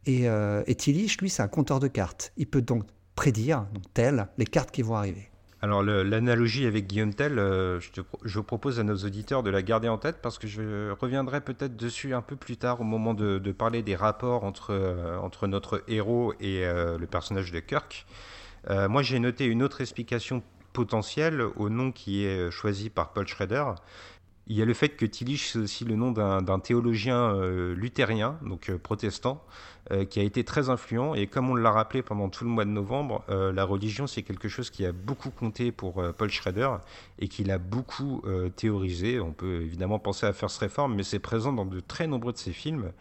Et, 0.06 0.28
euh, 0.28 0.64
Tillich, 0.64 1.18
lui, 1.22 1.30
c'est 1.30 1.44
un 1.44 1.48
compteur 1.48 1.80
de 1.80 1.88
cartes. 1.88 2.34
Il 2.38 2.48
peut 2.48 2.62
donc 2.62 2.84
prédire, 3.16 3.66
donc 3.74 3.84
tel, 3.94 4.28
les 4.38 4.46
cartes 4.46 4.72
qui 4.72 4.82
vont 4.82 4.96
arriver. 4.96 5.30
Alors 5.64 5.82
l'analogie 5.82 6.66
avec 6.66 6.88
Guillaume 6.88 7.14
Tell, 7.14 7.40
euh, 7.40 7.80
je, 7.80 8.02
je, 8.26 8.40
propose 8.42 8.82
à 8.82 8.84
nos 8.84 8.98
auditeurs 8.98 9.44
de 9.44 9.50
la 9.50 9.62
garder 9.62 9.88
en 9.88 9.98
tête 9.98 10.18
parce 10.22 10.38
que 10.38 10.46
je 10.46 10.92
reviendrai 10.92 11.40
peut-être 11.40 11.78
dessus 11.78 12.14
un 12.14 12.22
peu 12.22 12.36
plus 12.36 12.58
tard 12.58 12.82
au 12.82 12.84
moment 12.84 13.14
de, 13.14 13.40
parler 13.54 13.82
des 13.82 13.96
rapports 13.96 14.44
entre, 14.44 14.72
euh, 14.72 15.18
entre 15.20 15.48
notre 15.48 15.82
héros 15.88 16.34
et 16.42 16.66
euh, 16.66 16.98
le 16.98 17.08
personnage 17.08 17.54
de 17.54 17.62
Kirk. 17.62 18.06
moi 18.90 19.04
j'ai 19.04 19.20
noté 19.20 19.46
une 19.46 19.64
autre 19.64 19.80
explication 19.80 20.44
potentielle 20.74 21.42
au 21.56 21.70
nom 21.70 21.92
qui 21.92 22.26
est 22.26 22.52
choisi 22.52 22.90
par 22.90 23.14
Paul 23.14 23.28
Schrader. 23.28 23.64
Il 24.48 24.58
y 24.58 24.62
a 24.62 24.66
le 24.66 24.74
fait 24.74 24.90
que 24.90 25.06
Tillich, 25.06 25.52
c'est 25.52 25.60
aussi 25.60 25.86
le 25.86 25.96
nom 25.96 26.12
d'un 26.12 26.60
théologien 26.60 27.34
euh, 27.34 27.74
luthérien, 27.74 28.38
donc 28.42 28.70
euh, 28.70 28.78
protestant, 28.78 29.42
euh, 29.92 30.04
qui 30.04 30.20
a 30.20 30.24
été 30.24 30.44
très 30.44 30.70
influent. 30.70 31.16
Et 31.16 31.28
comme 31.28 31.50
on 31.50 31.56
l'a 31.56 31.72
rappelé 31.72 32.02
pendant 32.02 32.28
tout 32.28 32.44
le 32.44 32.50
mois 32.50 32.66
de 32.66 32.70
novembre, 32.70 33.24
la 33.30 33.64
religion, 33.64 34.06
c'est 34.06 34.22
quelque 34.22 34.50
chose 34.50 34.70
qui 34.70 34.86
a 34.86 34.92
beaucoup 34.92 35.30
compté 35.30 35.72
pour 35.72 36.04
Paul 36.18 36.30
Schrader 36.30 36.72
et 37.20 37.30
qu'il 37.30 37.52
a 37.52 37.58
beaucoup 37.58 38.22
théorisé. 38.56 39.20
On 39.20 39.32
peut 39.32 39.62
évidemment 39.62 40.00
penser 40.00 40.26
à 40.26 40.34
First 40.34 40.60
Reform, 40.60 40.94
mais 40.96 41.04
c'est 41.04 41.20
présent 41.20 41.54
dans 41.54 41.66
de 41.66 41.80
très 41.80 42.08
nombreux 42.08 42.34
de 42.34 42.38
ses 42.38 42.54
films. 42.54 42.92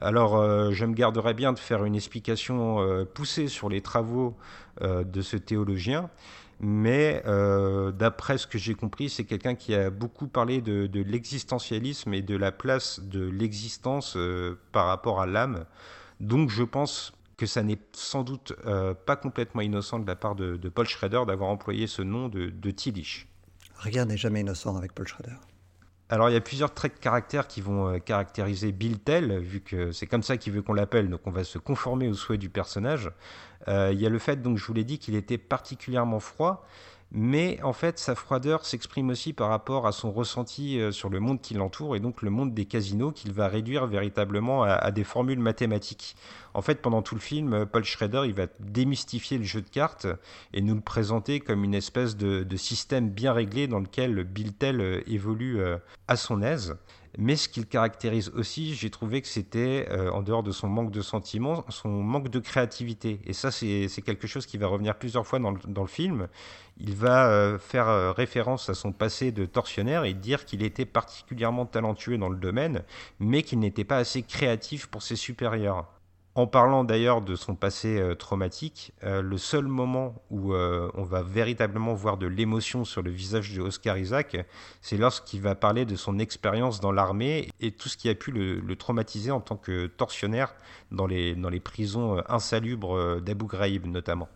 Alors, 0.00 0.72
je 0.72 0.84
me 0.84 0.94
garderai 0.94 1.34
bien 1.34 1.52
de 1.52 1.58
faire 1.58 1.84
une 1.84 1.94
explication 1.94 3.06
poussée 3.14 3.48
sur 3.48 3.68
les 3.68 3.80
travaux 3.80 4.36
de 4.82 5.22
ce 5.22 5.36
théologien. 5.36 6.10
Mais 6.66 7.22
euh, 7.26 7.92
d'après 7.92 8.38
ce 8.38 8.46
que 8.46 8.56
j'ai 8.56 8.74
compris, 8.74 9.10
c'est 9.10 9.24
quelqu'un 9.24 9.54
qui 9.54 9.74
a 9.74 9.90
beaucoup 9.90 10.28
parlé 10.28 10.62
de, 10.62 10.88
l'existentialisme 11.02 12.14
et 12.14 12.22
de 12.22 12.34
la 12.34 12.52
place 12.52 13.00
de 13.00 13.22
l'existence 13.22 14.16
euh, 14.16 14.58
par 14.72 14.86
rapport 14.86 15.20
à 15.20 15.26
l'âme. 15.26 15.66
Donc 16.20 16.48
je 16.48 16.62
pense 16.62 17.12
que 17.36 17.44
ça 17.44 17.62
n'est 17.62 17.80
sans 17.92 18.22
doute 18.22 18.54
euh, 18.64 18.94
pas 18.94 19.16
complètement 19.16 19.60
innocent 19.60 19.98
de 19.98 20.06
la 20.06 20.16
part 20.16 20.36
de, 20.36 20.56
Paul 20.70 20.86
Schrader 20.86 21.24
d'avoir 21.26 21.50
employé 21.50 21.86
ce 21.86 22.00
nom 22.00 22.30
de, 22.30 22.48
de 22.48 22.70
Tillich. 22.70 23.26
Rien 23.76 24.06
n'est 24.06 24.16
jamais 24.16 24.40
innocent 24.40 24.74
avec 24.74 24.94
Paul 24.94 25.06
Schrader. 25.06 25.36
Alors 26.08 26.30
il 26.30 26.32
y 26.32 26.36
a 26.36 26.40
plusieurs 26.40 26.72
traits 26.72 26.94
de 26.94 27.00
caractère 27.00 27.46
qui 27.46 27.60
vont 27.60 27.98
caractériser 28.00 28.72
Bill 28.72 29.00
Tell, 29.00 29.38
vu 29.38 29.60
que 29.60 29.92
c'est 29.92 30.06
comme 30.06 30.22
ça 30.22 30.38
qu'il 30.38 30.54
veut 30.54 30.62
qu'on 30.62 30.72
l'appelle, 30.72 31.10
donc 31.10 31.26
on 31.26 31.30
va 31.30 31.44
se 31.44 31.58
conformer 31.58 32.08
aux 32.08 32.14
souhaits 32.14 32.40
du 32.40 32.48
personnage. 32.48 33.10
Euh, 33.68 33.90
il 33.92 34.00
y 34.00 34.06
a 34.06 34.08
le 34.08 34.18
fait, 34.18 34.42
donc 34.42 34.58
je 34.58 34.66
vous 34.66 34.74
l'ai 34.74 34.84
dit, 34.84 34.98
qu'il 34.98 35.14
était 35.14 35.38
particulièrement 35.38 36.20
froid, 36.20 36.66
mais 37.16 37.62
en 37.62 37.72
fait 37.72 38.00
sa 38.00 38.16
froideur 38.16 38.66
s'exprime 38.66 39.10
aussi 39.10 39.32
par 39.32 39.48
rapport 39.48 39.86
à 39.86 39.92
son 39.92 40.10
ressenti 40.10 40.80
euh, 40.80 40.90
sur 40.90 41.10
le 41.10 41.20
monde 41.20 41.40
qui 41.40 41.54
l'entoure 41.54 41.94
et 41.94 42.00
donc 42.00 42.22
le 42.22 42.30
monde 42.30 42.52
des 42.54 42.64
casinos 42.64 43.12
qu'il 43.12 43.32
va 43.32 43.46
réduire 43.46 43.86
véritablement 43.86 44.64
à, 44.64 44.90
des 44.90 45.04
formules 45.04 45.38
mathématiques. 45.38 46.16
En 46.54 46.62
fait, 46.62 46.82
pendant 46.82 47.02
tout 47.02 47.14
le 47.14 47.20
film, 47.20 47.66
Paul 47.66 47.84
Schrader, 47.84 48.22
il 48.26 48.34
va 48.34 48.46
démystifier 48.58 49.38
le 49.38 49.44
jeu 49.44 49.60
de 49.60 49.68
cartes 49.68 50.06
et 50.52 50.60
nous 50.60 50.74
le 50.74 50.80
présenter 50.80 51.38
comme 51.38 51.62
une 51.62 51.74
espèce 51.74 52.16
de, 52.16 52.42
de 52.42 52.56
système 52.56 53.10
bien 53.10 53.32
réglé 53.32 53.68
dans 53.68 53.80
lequel 53.80 54.24
Bill 54.24 54.52
Tell 54.52 54.80
euh, 54.80 55.00
évolue 55.06 55.60
euh, 55.60 55.78
à 56.08 56.16
son 56.16 56.42
aise. 56.42 56.76
Mais 57.16 57.36
ce 57.36 57.48
qui 57.48 57.60
le 57.60 57.66
caractérise 57.66 58.30
aussi, 58.30 58.74
j'ai 58.74 58.90
trouvé 58.90 59.22
que 59.22 59.28
c'était, 59.28 59.86
euh, 59.90 60.10
en 60.10 60.22
dehors 60.22 60.42
de 60.42 60.50
son 60.50 60.68
manque 60.68 60.90
de 60.90 61.00
sentiments, 61.00 61.64
son 61.68 61.88
manque 61.88 62.28
de 62.28 62.40
créativité. 62.40 63.20
Et 63.24 63.32
ça, 63.32 63.50
c'est 63.50 63.88
quelque 64.04 64.26
chose 64.26 64.46
qui 64.46 64.58
va 64.58 64.66
revenir 64.66 64.96
plusieurs 64.96 65.26
fois 65.26 65.38
dans 65.38 65.52
le, 65.52 65.58
dans 65.68 65.82
le 65.82 65.88
film. 65.88 66.28
Il 66.78 66.94
va 66.96 67.28
euh, 67.28 67.58
faire 67.58 67.88
euh, 67.88 68.10
référence 68.12 68.68
à 68.68 68.74
son 68.74 68.92
passé 68.92 69.30
de 69.30 69.46
tortionnaire 69.46 70.04
et 70.04 70.12
dire 70.12 70.44
qu'il 70.44 70.62
était 70.62 70.86
particulièrement 70.86 71.66
talentueux 71.66 72.18
dans 72.18 72.28
le 72.28 72.36
domaine, 72.36 72.82
mais 73.20 73.42
qu'il 73.42 73.60
n'était 73.60 73.84
pas 73.84 73.98
assez 73.98 74.22
créatif 74.22 74.86
pour 74.86 75.02
ses 75.02 75.16
supérieurs. 75.16 75.93
En 76.36 76.48
parlant 76.48 76.82
d'ailleurs 76.82 77.20
de 77.20 77.36
son 77.36 77.54
passé 77.54 77.96
euh, 77.96 78.16
traumatique, 78.16 78.92
euh, 79.04 79.22
le 79.22 79.38
seul 79.38 79.66
moment 79.66 80.20
où 80.30 80.52
euh, 80.52 80.90
on 80.94 81.04
va 81.04 81.22
véritablement 81.22 81.94
voir 81.94 82.16
de 82.16 82.26
l'émotion 82.26 82.84
sur 82.84 83.02
le 83.02 83.12
visage 83.12 83.54
de 83.54 83.62
Oscar 83.62 83.96
Isaac, 83.96 84.36
c'est 84.80 84.96
lorsqu'il 84.96 85.42
va 85.42 85.54
parler 85.54 85.84
de 85.84 85.94
son 85.94 86.18
expérience 86.18 86.80
dans 86.80 86.90
l'armée 86.90 87.50
et 87.60 87.70
tout 87.70 87.88
ce 87.88 87.96
qui 87.96 88.08
a 88.08 88.16
pu 88.16 88.32
le, 88.32 88.74
traumatiser 88.74 89.30
en 89.30 89.40
tant 89.40 89.56
que 89.56 89.86
tortionnaire 89.86 90.56
dans 90.90 91.06
les, 91.06 91.36
dans 91.36 91.50
les 91.50 91.60
prisons 91.60 92.20
insalubres 92.28 93.20
d'Abu 93.20 93.44
Ghraib 93.46 93.86
notamment. 93.86 94.28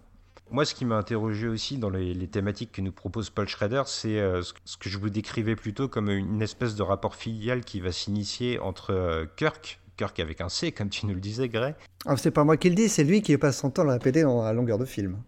Moi, 0.52 0.64
ce 0.64 0.76
qui 0.76 0.84
m'a 0.84 0.96
interrogé 0.96 1.48
aussi 1.48 1.78
dans 1.78 1.90
les, 1.90 2.28
thématiques 2.28 2.70
que 2.70 2.80
nous 2.80 2.92
propose 2.92 3.28
Paul 3.28 3.48
Schrader, 3.48 3.82
c'est 3.86 4.18
ce 4.64 4.76
que 4.76 4.88
je 4.88 4.96
vous 4.98 5.10
décrivais 5.10 5.56
plutôt 5.56 5.88
comme 5.88 6.08
une 6.08 6.40
espèce 6.40 6.76
de 6.76 6.82
rapport 6.84 7.16
filial 7.16 7.64
qui 7.64 7.80
va 7.80 7.90
s'initier 7.90 8.60
entre 8.60 9.26
Kirk, 9.36 9.80
Kirk 9.98 10.18
avec 10.20 10.40
un 10.40 10.48
C, 10.48 10.72
comme 10.72 10.88
tu 10.88 11.04
nous 11.06 11.14
le 11.14 11.20
disais, 11.20 11.48
Gray. 11.48 11.74
Ah, 12.06 12.16
c'est 12.16 12.30
pas 12.30 12.44
moi 12.44 12.56
qui 12.56 12.70
le 12.70 12.76
dis, 12.76 12.88
c'est 12.88 13.04
lui 13.04 13.20
qui 13.20 13.36
passe 13.36 13.58
son 13.58 13.70
temps 13.70 13.82
à 13.82 13.86
le 13.86 13.90
répéter 13.92 14.22
à 14.22 14.52
longueur 14.52 14.78
de 14.78 14.84
film. 14.84 15.18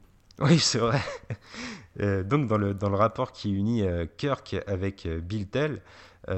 Oui, 0.41 0.59
c'est 0.59 0.79
vrai. 0.79 1.01
Euh, 1.99 2.23
donc, 2.23 2.47
dans 2.47 2.57
le, 2.57 2.73
dans 2.73 2.89
le 2.89 2.95
rapport 2.95 3.33
qui 3.33 3.51
unit 3.51 3.83
euh, 3.83 4.07
Kirk 4.17 4.57
avec 4.69 5.07
euh, 5.07 5.19
Bill 5.21 5.49
Tell, 5.49 5.83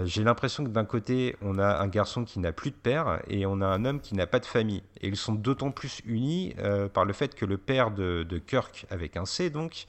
j'ai 0.05 0.25
l'impression 0.25 0.65
que 0.65 0.71
d'un 0.71 0.87
côté, 0.87 1.37
on 1.43 1.59
a 1.59 1.83
un 1.83 1.87
garçon 1.87 2.25
qui 2.25 2.39
n'a 2.39 2.51
plus 2.53 2.71
de 2.71 2.77
père 2.77 3.21
et 3.29 3.45
on 3.45 3.61
a 3.61 3.67
un 3.67 3.85
homme 3.85 4.01
qui 4.01 4.15
n'a 4.15 4.27
pas 4.27 4.41
de 4.41 4.47
famille. 4.47 4.83
Et 5.03 5.09
ils 5.09 5.19
sont 5.19 5.35
d'autant 5.35 5.71
plus 5.71 6.01
unis 6.07 6.55
par 6.95 7.05
le 7.05 7.13
fait 7.13 7.35
que 7.35 7.45
le 7.45 7.59
père 7.59 7.91
de, 7.91 8.23
de 8.27 8.39
Kirk, 8.39 8.87
avec 8.89 9.19
un 9.19 9.27
C 9.27 9.51
donc, 9.51 9.85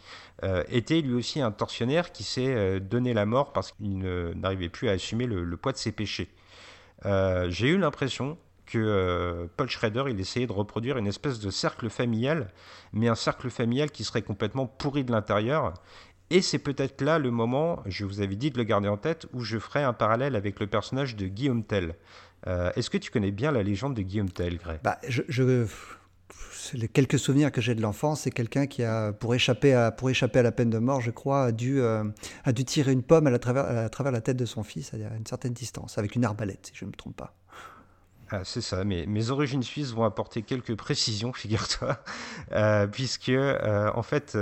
était 0.68 1.00
lui 1.00 1.14
aussi 1.14 1.40
un 1.40 1.52
tortionnaire 1.52 2.12
qui 2.12 2.24
s'est 2.24 2.82
donné 2.82 3.14
la 3.14 3.26
mort 3.26 3.54
parce 3.54 3.72
qu'il 3.72 4.00
n'arrivait 4.36 4.68
plus 4.68 4.90
à 4.90 4.94
assumer 4.94 5.26
le 5.26 5.56
poids 5.56 5.72
de 5.72 5.78
ses 5.78 5.94
péchés. 5.94 6.28
Euh, 7.06 7.50
j'ai 7.50 7.70
eu 7.70 7.78
l'impression 7.78 8.38
que 8.66 8.78
euh, 8.78 9.48
Paul 9.58 9.70
Schrader, 9.70 10.06
il 10.10 10.20
essayait 10.20 10.48
de 10.48 10.54
reproduire 10.54 10.98
une 10.98 11.08
espèce 11.08 11.40
de 11.40 11.50
cercle 11.50 11.90
familial, 11.90 12.48
mais 12.94 13.08
un 13.08 13.16
cercle 13.16 13.50
familial 13.50 13.92
qui 13.92 14.04
serait 14.04 14.22
complètement 14.22 14.66
pourri 14.66 15.04
de 15.04 15.12
l'intérieur. 15.12 15.74
Et 16.30 16.42
c'est 16.42 16.60
peut-être 16.60 17.02
là 17.02 17.20
le 17.20 17.30
moment, 17.30 17.84
je 17.86 18.06
vous 18.06 18.22
avais 18.22 18.36
dit 18.36 18.50
de 18.50 18.58
le 18.58 18.64
garder 18.64 18.88
en 18.88 18.98
tête, 18.98 19.28
où 19.34 19.42
je 19.42 19.60
ferai 19.60 19.84
un 19.84 19.94
parallèle 19.94 20.36
avec 20.36 20.60
le 20.60 20.68
personnage 20.68 21.16
de 21.16 21.28
Guillaume 21.28 21.64
Tell. 21.64 21.96
Euh, 22.48 22.72
est-ce 22.76 22.90
que 22.90 22.98
tu 22.98 23.12
connais 23.12 23.32
bien 23.32 23.52
la 23.52 23.64
légende 23.64 23.96
de 23.96 24.02
Guillaume 24.02 24.30
Tell, 24.30 24.58
Gray 24.58 24.80
bah, 24.84 24.98
je, 25.08 25.68
les 26.74 26.88
quelques 26.88 27.20
souvenirs 27.20 27.52
que 27.52 27.62
j'ai 27.62 27.76
de 27.76 27.82
l'enfance, 27.82 28.22
c'est 28.22 28.32
quelqu'un 28.32 28.68
qui 28.68 28.84
a, 28.84 29.12
pour 29.12 29.36
échapper 29.36 29.74
à, 29.74 29.92
pour 29.92 30.10
échapper 30.10 30.40
à 30.40 30.44
la 30.44 30.52
peine 30.52 30.70
de 30.70 30.80
mort, 30.80 31.02
je 31.02 31.12
crois, 31.12 31.46
a 31.46 31.52
dû, 31.52 31.82
euh, 31.82 32.04
a 32.44 32.52
dû 32.52 32.64
tirer 32.64 32.92
une 32.92 33.04
pomme 33.04 33.28
à, 33.28 33.40
travers, 33.40 33.66
à 33.66 33.90
travers 33.90 34.12
la 34.12 34.22
tête 34.22 34.38
de 34.38 34.46
son 34.46 34.64
fils 34.64 34.94
à 34.94 34.98
une 34.98 35.26
certaine 35.26 35.54
distance, 35.54 35.98
avec 35.98 36.16
une 36.16 36.26
arbalète, 36.26 36.68
si 36.68 36.72
je 36.76 36.86
ne 36.86 36.92
me 36.92 36.96
trompe 36.96 37.16
pas. 37.16 37.36
Ah, 38.30 38.42
c'est 38.46 38.62
ça, 38.62 38.84
mais 38.84 39.06
mes 39.06 39.30
origines 39.30 39.62
suisses 39.62 39.92
vont 39.92 40.06
apporter 40.06 40.42
quelques 40.42 40.76
précisions, 40.76 41.34
figure-toi, 41.34 42.00
euh, 42.54 42.88
puisque 42.88 43.30
euh, 43.30 43.92
en 43.94 44.02
fait, 44.02 44.38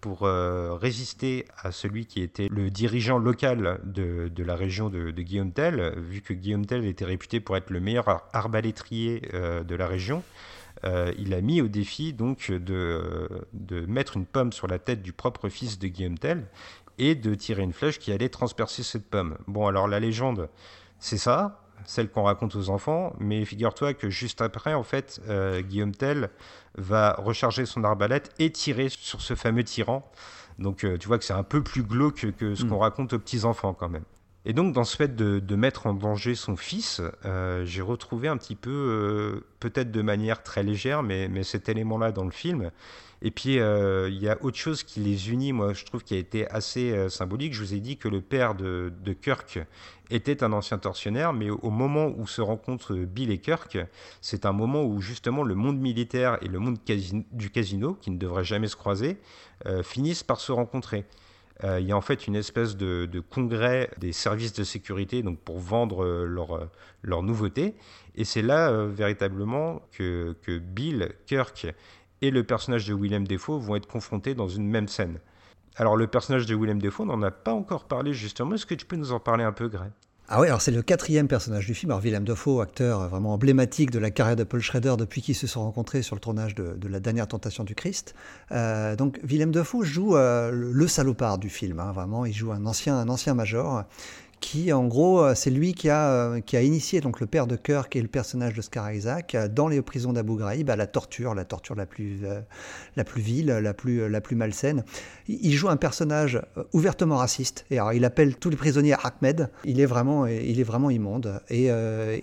pour 0.00 0.22
résister 0.22 1.46
à 1.58 1.70
celui 1.70 2.06
qui 2.06 2.22
était 2.22 2.48
le 2.50 2.70
dirigeant 2.70 3.18
local 3.18 3.80
de, 3.84 4.28
de 4.28 4.42
la 4.44 4.56
région 4.56 4.88
de, 4.88 5.10
de, 5.10 5.22
Guillaume 5.22 5.52
Tell, 5.52 5.94
vu 5.98 6.20
que 6.20 6.32
Guillaume 6.32 6.66
Tell 6.66 6.84
était 6.84 7.04
réputé 7.04 7.40
pour 7.40 7.56
être 7.56 7.70
le 7.70 7.80
meilleur 7.80 8.26
arbalétrier 8.32 9.28
de 9.32 9.74
la 9.74 9.86
région, 9.86 10.22
euh, 10.84 11.12
il 11.18 11.34
a 11.34 11.40
mis 11.40 11.60
au 11.60 11.68
défi 11.68 12.12
donc 12.12 12.50
de, 12.50 13.28
de, 13.52 13.86
mettre 13.86 14.16
une 14.16 14.26
pomme 14.26 14.52
sur 14.52 14.66
la 14.66 14.78
tête 14.78 15.02
du 15.02 15.12
propre 15.12 15.48
fils 15.48 15.78
de 15.78 15.88
Guillaume 15.88 16.18
Tell 16.18 16.46
et 16.98 17.14
de 17.14 17.34
tirer 17.34 17.62
une 17.62 17.72
flèche 17.72 17.98
qui 17.98 18.12
allait 18.12 18.28
transpercer 18.28 18.82
cette 18.82 19.08
pomme. 19.08 19.38
Bon, 19.46 19.66
alors 19.66 19.88
la 19.88 20.00
légende, 20.00 20.48
c'est 20.98 21.18
ça, 21.18 21.62
celle 21.84 22.10
qu'on 22.10 22.22
raconte 22.22 22.54
aux 22.56 22.70
enfants, 22.70 23.14
mais 23.18 23.44
figure-toi 23.44 23.94
que 23.94 24.10
juste 24.10 24.40
après, 24.40 24.74
en 24.74 24.82
fait, 24.82 25.20
euh, 25.28 25.62
Guillaume 25.62 25.94
Tell 25.94 26.30
va 26.76 27.14
recharger 27.18 27.66
son 27.66 27.84
arbalète 27.84 28.32
et 28.38 28.50
tirer 28.50 28.88
sur 28.88 29.20
ce 29.20 29.34
fameux 29.34 29.64
tyran. 29.64 30.10
Donc 30.58 30.84
euh, 30.84 30.98
tu 30.98 31.08
vois 31.08 31.18
que 31.18 31.24
c'est 31.24 31.32
un 31.32 31.42
peu 31.42 31.62
plus 31.62 31.82
glauque 31.82 32.32
que 32.36 32.54
ce 32.54 32.64
mm. 32.64 32.68
qu'on 32.68 32.78
raconte 32.78 33.12
aux 33.12 33.18
petits-enfants 33.18 33.74
quand 33.74 33.88
même. 33.88 34.04
Et 34.44 34.52
donc, 34.54 34.72
dans 34.72 34.82
ce 34.82 34.96
fait 34.96 35.14
de, 35.14 35.56
mettre 35.56 35.86
en 35.86 35.94
danger 35.94 36.34
son 36.34 36.56
fils, 36.56 37.00
euh, 37.24 37.64
j'ai 37.64 37.82
retrouvé 37.82 38.26
un 38.26 38.36
petit 38.36 38.56
peu, 38.56 38.70
euh, 38.70 39.46
peut-être 39.60 39.92
de 39.92 40.02
manière 40.02 40.42
très 40.42 40.64
légère, 40.64 41.02
mais, 41.02 41.42
cet 41.44 41.68
élément-là 41.68 42.10
dans 42.10 42.24
le 42.24 42.32
film. 42.32 42.70
Et 43.24 43.30
puis, 43.30 43.60
euh, 43.60 44.08
il 44.10 44.20
y 44.20 44.28
a 44.28 44.36
autre 44.42 44.56
chose 44.56 44.82
qui 44.82 44.98
les 44.98 45.30
unit, 45.30 45.52
moi, 45.52 45.74
je 45.74 45.84
trouve, 45.84 46.02
qui 46.02 46.14
a 46.14 46.18
été 46.18 46.50
assez 46.50 47.08
symbolique. 47.08 47.54
Je 47.54 47.60
vous 47.60 47.74
ai 47.74 47.78
dit 47.78 47.96
que 47.96 48.08
le 48.08 48.20
père 48.20 48.56
de, 48.56 48.92
Kirk 49.22 49.60
était 50.10 50.42
un 50.42 50.52
ancien 50.52 50.78
tortionnaire, 50.78 51.32
mais 51.32 51.48
au 51.48 51.70
moment 51.70 52.12
où 52.16 52.26
se 52.26 52.40
rencontrent 52.40 52.94
Bill 52.94 53.30
et 53.30 53.38
Kirk, 53.38 53.78
c'est 54.20 54.44
un 54.44 54.52
moment 54.52 54.82
où, 54.82 55.00
justement, 55.00 55.44
le 55.44 55.54
monde 55.54 55.78
militaire 55.78 56.38
et 56.42 56.48
le 56.48 56.58
monde 56.58 56.78
du 57.30 57.50
casino, 57.50 57.94
qui 57.94 58.10
ne 58.10 58.18
devraient 58.18 58.42
jamais 58.42 58.66
se 58.66 58.76
croiser, 58.76 59.18
finissent 59.84 60.24
par 60.24 60.40
se 60.40 60.50
rencontrer. 60.50 61.04
Euh, 61.64 61.80
il 61.80 61.86
y 61.86 61.92
a 61.92 61.96
en 61.96 62.00
fait 62.00 62.26
une 62.26 62.34
espèce 62.34 62.76
de, 62.76 63.22
congrès 63.30 63.90
des 63.98 64.12
services 64.12 64.52
de 64.52 64.64
sécurité 64.64 65.22
donc 65.22 65.38
pour 65.38 65.58
vendre 65.58 66.04
euh, 66.04 66.26
leurs 66.26 66.68
leur 67.02 67.20
euh, 67.20 67.22
nouveautés. 67.22 67.74
Et 68.14 68.24
c'est 68.24 68.42
là 68.42 68.84
véritablement 68.86 69.82
que, 69.92 70.36
que, 70.42 70.58
Bill, 70.58 71.12
Kirk 71.26 71.66
et 72.20 72.30
le 72.30 72.44
personnage 72.44 72.86
de 72.86 72.94
Willem 72.94 73.26
Defoe 73.26 73.58
vont 73.58 73.76
être 73.76 73.86
confrontés 73.86 74.34
dans 74.34 74.48
une 74.48 74.68
même 74.68 74.88
scène. 74.88 75.18
Alors 75.76 75.96
le 75.96 76.06
personnage 76.06 76.46
de 76.46 76.54
Willem 76.54 76.80
Defoe, 76.80 77.02
on 77.02 77.06
n'en 77.06 77.22
a 77.22 77.30
pas 77.30 77.54
encore 77.54 77.84
parlé 77.84 78.12
justement. 78.12 78.54
Est-ce 78.54 78.66
que 78.66 78.74
tu 78.74 78.84
peux 78.84 78.96
nous 78.96 79.12
en 79.12 79.20
parler 79.20 79.44
un 79.44 79.52
peu, 79.52 79.68
Gray 79.68 79.90
ah 80.34 80.40
oui, 80.40 80.46
alors 80.46 80.62
c'est 80.62 80.70
le 80.70 80.80
quatrième 80.80 81.28
personnage 81.28 81.66
du 81.66 81.74
film. 81.74 81.90
Alors 81.90 82.00
Willem 82.00 82.24
Dafoe, 82.24 82.62
acteur 82.62 83.06
vraiment 83.06 83.34
emblématique 83.34 83.90
de 83.90 83.98
la 83.98 84.10
carrière 84.10 84.34
de 84.34 84.44
Paul 84.44 84.62
Schrader 84.62 84.94
depuis 84.98 85.20
qu'ils 85.20 85.34
se 85.34 85.46
sont 85.46 85.60
rencontrés 85.60 86.00
sur 86.00 86.16
le 86.16 86.22
tournage 86.22 86.54
de, 86.54 86.74
La 86.88 87.00
dernière 87.00 87.28
tentation 87.28 87.64
du 87.64 87.74
Christ. 87.74 88.14
Euh, 88.50 88.96
donc 88.96 89.20
Willem 89.22 89.50
Dafoe 89.52 89.84
joue 89.84 90.16
euh, 90.16 90.50
le 90.50 90.88
salopard 90.88 91.36
du 91.36 91.50
film, 91.50 91.80
hein, 91.80 91.92
vraiment. 91.92 92.24
Il 92.24 92.32
joue 92.32 92.50
un 92.50 92.64
ancien, 92.64 92.96
un 92.96 93.10
ancien 93.10 93.34
major 93.34 93.84
qui, 94.42 94.72
en 94.72 94.86
gros, 94.86 95.22
euh, 95.22 95.34
c'est 95.34 95.50
lui 95.50 95.72
qui 95.72 95.88
a, 95.88 96.10
euh, 96.10 96.40
qui 96.40 96.56
a 96.56 96.62
initié 96.62 97.00
donc, 97.00 97.20
le 97.20 97.26
père 97.26 97.46
de 97.46 97.56
Kirk 97.56 97.94
et 97.96 98.02
le 98.02 98.08
personnage 98.08 98.52
de 98.52 98.60
Scar 98.60 98.92
Isaac 98.92 99.34
euh, 99.34 99.48
dans 99.48 99.68
les 99.68 99.80
prisons 99.80 100.12
d'Abu 100.12 100.36
Ghraib 100.36 100.68
à 100.68 100.76
la 100.76 100.86
torture, 100.86 101.34
la 101.34 101.44
torture 101.44 101.76
la 101.76 101.86
plus, 101.86 102.20
la 102.96 103.04
plus 103.04 103.22
vile, 103.22 103.46
la 103.46 103.72
plus, 103.72 104.08
la 104.08 104.20
plus 104.20 104.36
malsaine. 104.36 104.84
Il 105.28 105.52
joue 105.52 105.68
un 105.68 105.76
personnage 105.76 106.42
ouvertement 106.72 107.16
raciste. 107.16 107.64
Et 107.70 107.78
alors, 107.78 107.92
il 107.92 108.04
appelle 108.04 108.36
tous 108.36 108.50
les 108.50 108.56
prisonniers 108.56 108.96
Ahmed. 109.02 109.48
Il 109.64 109.80
est 109.80 109.86
vraiment, 109.86 110.26
il 110.26 110.58
est 110.58 110.64
vraiment 110.64 110.90
immonde. 110.90 111.40
Et, 111.48 111.70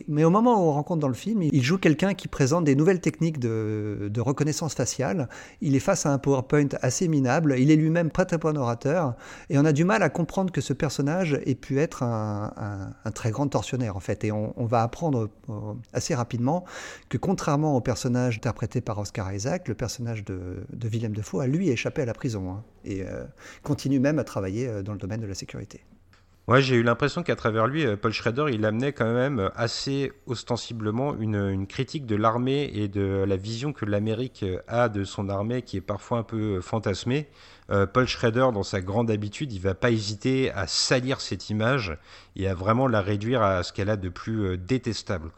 mais 0.07 0.25
au 0.25 0.29
moment 0.29 0.55
où 0.55 0.69
on 0.69 0.73
rencontre 0.73 0.99
dans 0.99 1.07
le 1.07 1.13
film, 1.13 1.41
il 1.41 1.63
joue 1.63 1.77
quelqu'un 1.77 2.13
qui 2.13 2.27
présente 2.27 2.65
des 2.65 2.75
nouvelles 2.75 2.99
techniques 2.99 3.39
de, 3.39 4.09
de, 4.11 4.21
reconnaissance 4.21 4.73
faciale. 4.73 5.29
Il 5.61 5.75
est 5.75 5.79
face 5.79 6.05
à 6.05 6.11
un 6.11 6.17
PowerPoint 6.17 6.69
assez 6.81 7.07
minable. 7.07 7.55
Il 7.57 7.71
est 7.71 7.77
lui-même 7.77 8.11
prêt 8.11 8.27
à 8.31 8.37
point 8.37 8.55
orateur. 8.55 9.15
Et 9.49 9.57
on 9.57 9.63
a 9.65 9.71
du 9.71 9.85
mal 9.85 10.03
à 10.03 10.09
comprendre 10.09 10.51
que 10.51 10.61
ce 10.61 10.73
personnage 10.73 11.39
ait 11.45 11.55
pu 11.55 11.79
être 11.79 12.03
un, 12.09 13.11
très 13.11 13.31
grand 13.31 13.47
tortionnaire 13.47 13.95
en 13.95 13.99
fait. 13.99 14.23
Et 14.23 14.31
on, 14.31 14.65
va 14.65 14.83
apprendre 14.83 15.29
euh, 15.49 15.73
assez 15.93 16.13
rapidement 16.13 16.63
que 17.09 17.17
contrairement 17.17 17.75
au 17.75 17.81
personnage 17.81 18.37
interprété 18.37 18.81
par 18.81 18.97
Oscar 18.99 19.33
Isaac, 19.33 19.67
le 19.67 19.75
personnage 19.75 20.23
de, 20.25 20.65
de 20.71 20.87
Willem 20.87 21.13
Dafoe 21.13 21.41
a 21.41 21.47
lui 21.47 21.69
échappé 21.69 22.01
à 22.01 22.05
la 22.05 22.13
prison 22.13 22.51
hein, 22.51 22.63
et 22.85 23.03
euh, 23.03 23.23
continue 23.63 23.99
même 23.99 24.19
à 24.19 24.23
travailler 24.23 24.67
euh, 24.67 24.83
dans 24.83 24.93
le 24.93 24.99
domaine 24.99 25.21
de 25.21 25.27
la 25.27 25.35
sécurité. 25.35 25.81
Ouais, 26.49 26.63
j'ai 26.63 26.77
eu 26.77 26.81
l'impression 26.81 27.21
qu'à 27.21 27.35
travers 27.35 27.67
lui, 27.67 27.85
Paul 27.95 28.11
Schrader, 28.11 28.45
il 28.51 28.65
amenait 28.65 28.91
quand 28.91 29.13
même 29.13 29.51
assez 29.55 30.11
ostensiblement 30.25 31.15
une, 31.15 31.35
une 31.35 31.67
critique 31.67 32.07
de 32.07 32.15
l'armée 32.15 32.71
et 32.73 32.87
de 32.87 33.23
la 33.27 33.37
vision 33.37 33.71
que 33.71 33.85
l'Amérique 33.85 34.43
a 34.67 34.89
de 34.89 35.03
son 35.03 35.29
armée 35.29 35.61
qui 35.61 35.77
est 35.77 35.81
parfois 35.81 36.17
un 36.17 36.23
peu 36.23 36.59
fantasmée. 36.59 37.27
Euh, 37.69 37.85
Paul 37.85 38.07
Schrader, 38.07 38.47
dans 38.51 38.63
sa 38.63 38.81
grande 38.81 39.11
habitude, 39.11 39.53
il 39.53 39.61
va 39.61 39.75
pas 39.75 39.91
hésiter 39.91 40.49
à 40.49 40.65
salir 40.65 41.21
cette 41.21 41.51
image 41.51 41.95
et 42.35 42.47
à 42.47 42.55
vraiment 42.55 42.87
la 42.87 43.01
réduire 43.01 43.43
à 43.43 43.61
ce 43.61 43.71
qu'elle 43.71 43.91
a 43.91 43.95
de 43.95 44.09
plus 44.09 44.41
euh, 44.43 44.57
détestable. 44.57 45.29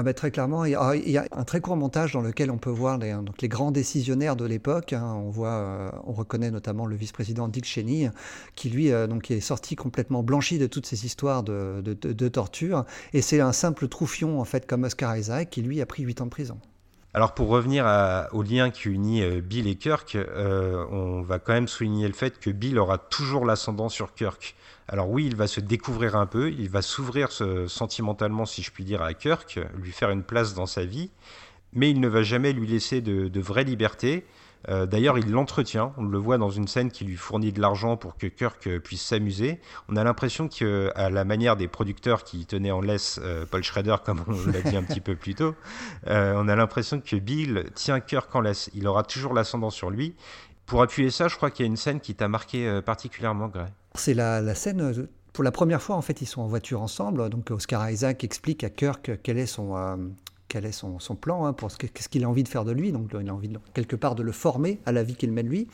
Ah 0.00 0.04
bah, 0.04 0.14
très 0.14 0.30
clairement, 0.30 0.64
il 0.64 0.70
y, 0.70 0.74
a, 0.76 0.94
il 0.94 1.10
y, 1.10 1.18
a, 1.18 1.26
un 1.32 1.42
très 1.42 1.60
court 1.60 1.76
montage 1.76 2.12
dans 2.12 2.20
lequel 2.20 2.52
on 2.52 2.56
peut 2.56 2.70
voir 2.70 2.98
les, 2.98 3.12
les 3.42 3.48
grands 3.48 3.72
décisionnaires 3.72 4.36
de 4.36 4.44
l'époque. 4.44 4.92
Hein. 4.92 5.20
Euh, 5.36 5.90
on 6.04 6.12
reconnaît 6.12 6.52
notamment 6.52 6.86
le 6.86 6.94
vice-président 6.94 7.48
Dick 7.48 7.64
Cheney, 7.64 8.08
qui 8.54 8.70
lui 8.70 8.92
euh, 8.92 9.08
est 9.28 9.40
sorti 9.40 9.74
complètement 9.74 10.22
blanchi 10.22 10.60
de 10.60 10.68
toutes 10.68 10.86
ces 10.86 11.04
histoires 11.04 11.42
de, 11.42 11.82
de, 11.82 12.28
torture. 12.28 12.84
Et 13.12 13.22
c'est 13.22 13.40
un 13.40 13.50
simple 13.50 13.88
troufion 13.88 14.40
en 14.40 14.44
fait 14.44 14.68
comme 14.68 14.84
Oscar 14.84 15.16
Isaac 15.16 15.50
qui 15.50 15.62
lui 15.62 15.80
a 15.80 15.86
pris 15.86 16.04
8 16.04 16.20
ans 16.20 16.26
de 16.26 16.30
prison. 16.30 16.60
Alors 17.12 17.34
pour 17.34 17.48
revenir 17.48 17.84
au 18.30 18.44
lien 18.44 18.70
qui 18.70 18.90
unit 18.90 19.24
euh, 19.24 19.40
Bill 19.40 19.66
et 19.66 19.74
Kirk, 19.74 20.16
on 20.36 21.22
va 21.22 21.40
quand 21.40 21.54
même 21.54 21.66
souligner 21.66 22.06
le 22.06 22.14
fait 22.14 22.38
que 22.38 22.50
Bill 22.50 22.78
aura 22.78 22.98
toujours 22.98 23.44
l'ascendant 23.44 23.88
sur 23.88 24.14
Kirk. 24.14 24.54
Alors 24.88 25.10
oui, 25.10 25.26
il 25.26 25.36
va 25.36 25.46
se 25.46 25.60
découvrir 25.60 26.16
un 26.16 26.26
peu, 26.26 26.50
il 26.50 26.70
va 26.70 26.80
s'ouvrir 26.80 27.28
sentimentalement, 27.68 28.46
si 28.46 28.62
je 28.62 28.70
puis 28.70 28.84
dire, 28.84 29.02
à 29.02 29.12
Kirk, 29.12 29.60
lui 29.76 29.92
faire 29.92 30.10
une 30.10 30.22
place 30.22 30.54
dans 30.54 30.66
sa 30.66 30.84
vie, 30.84 31.10
mais 31.74 31.90
il 31.90 32.00
ne 32.00 32.08
va 32.08 32.22
jamais 32.22 32.52
lui 32.52 32.66
laisser 32.66 33.00
de, 33.00 33.40
vraie 33.40 33.64
liberté. 33.64 34.24
Euh, 34.68 34.86
D'ailleurs, 34.86 35.18
il 35.18 35.30
l'entretient. 35.30 35.92
On 35.98 36.04
le 36.04 36.18
voit 36.18 36.36
dans 36.36 36.50
une 36.50 36.66
scène 36.66 36.90
qui 36.90 37.04
lui 37.04 37.14
fournit 37.14 37.52
de 37.52 37.60
l'argent 37.60 37.96
pour 37.96 38.16
que 38.16 38.26
Kirk 38.26 38.66
euh, 38.66 38.80
puisse 38.80 39.02
s'amuser. 39.02 39.60
On 39.88 39.94
a 39.94 40.02
l'impression 40.02 40.48
qu'à 40.48 41.10
la 41.10 41.24
manière 41.24 41.54
des 41.54 41.68
producteurs 41.68 42.24
qui 42.24 42.44
tenaient 42.44 42.72
en 42.72 42.80
laisse 42.80 43.20
euh, 43.22 43.46
Paul 43.48 43.62
Schrader, 43.62 43.96
comme 44.04 44.24
on 44.26 44.50
l'a 44.50 44.62
dit 44.62 44.76
un 44.76 44.82
petit 44.82 45.00
peu 45.00 45.14
plus 45.14 45.36
tôt, 45.36 45.54
on 46.06 46.48
a 46.48 46.56
l'impression 46.56 47.00
que 47.00 47.14
Bill 47.16 47.66
tient 47.74 48.00
Kirk 48.00 48.34
en 48.34 48.40
laisse. 48.40 48.68
Il 48.74 48.88
aura 48.88 49.04
toujours 49.04 49.32
l'ascendant 49.32 49.70
sur 49.70 49.90
lui. 49.90 50.16
Pour 50.68 50.82
appuyer 50.82 51.10
ça, 51.10 51.28
je 51.28 51.36
crois 51.36 51.50
qu'il 51.50 51.64
y 51.64 51.68
a 51.68 51.70
une 51.70 51.78
scène 51.78 51.98
qui 51.98 52.14
t'a 52.14 52.28
marqué 52.28 52.68
euh, 52.68 52.82
particulièrement, 52.82 53.48
Gray. 53.48 53.68
C'est 53.94 54.12
la, 54.12 54.42
la 54.42 54.54
scène 54.54 54.82
euh, 54.82 55.08
pour 55.32 55.42
la 55.42 55.50
première 55.50 55.80
fois, 55.80 55.96
en 55.96 56.02
fait, 56.02 56.20
ils 56.20 56.26
sont 56.26 56.42
en 56.42 56.46
voiture 56.46 56.82
ensemble. 56.82 57.30
Donc, 57.30 57.50
Oscar 57.50 57.88
Isaac 57.90 58.22
explique 58.22 58.64
à 58.64 58.70
Kirk 58.70 59.12
quel 59.22 59.38
est 59.38 59.46
son, 59.46 59.76
euh, 59.76 59.96
quel 60.48 60.66
est 60.66 60.72
son, 60.72 60.98
plan, 61.14 61.46
hein, 61.46 61.54
qu'est-ce 61.54 62.08
qu'il 62.10 62.24
a 62.24 62.28
envie 62.28 62.42
de 62.42 62.48
faire 62.48 62.66
de 62.66 62.72
lui. 62.72 62.92
Donc, 62.92 63.10
il 63.18 63.28
a 63.28 63.34
envie, 63.34 63.50
quelque 63.72 63.96
part, 63.96 64.14
de 64.14 64.22
le 64.22 64.32
former 64.32 64.78
à 64.84 64.92
la 64.92 65.02
vie 65.02 65.14
qu'il 65.14 65.32
mène 65.32 65.48
lui. 65.48 65.68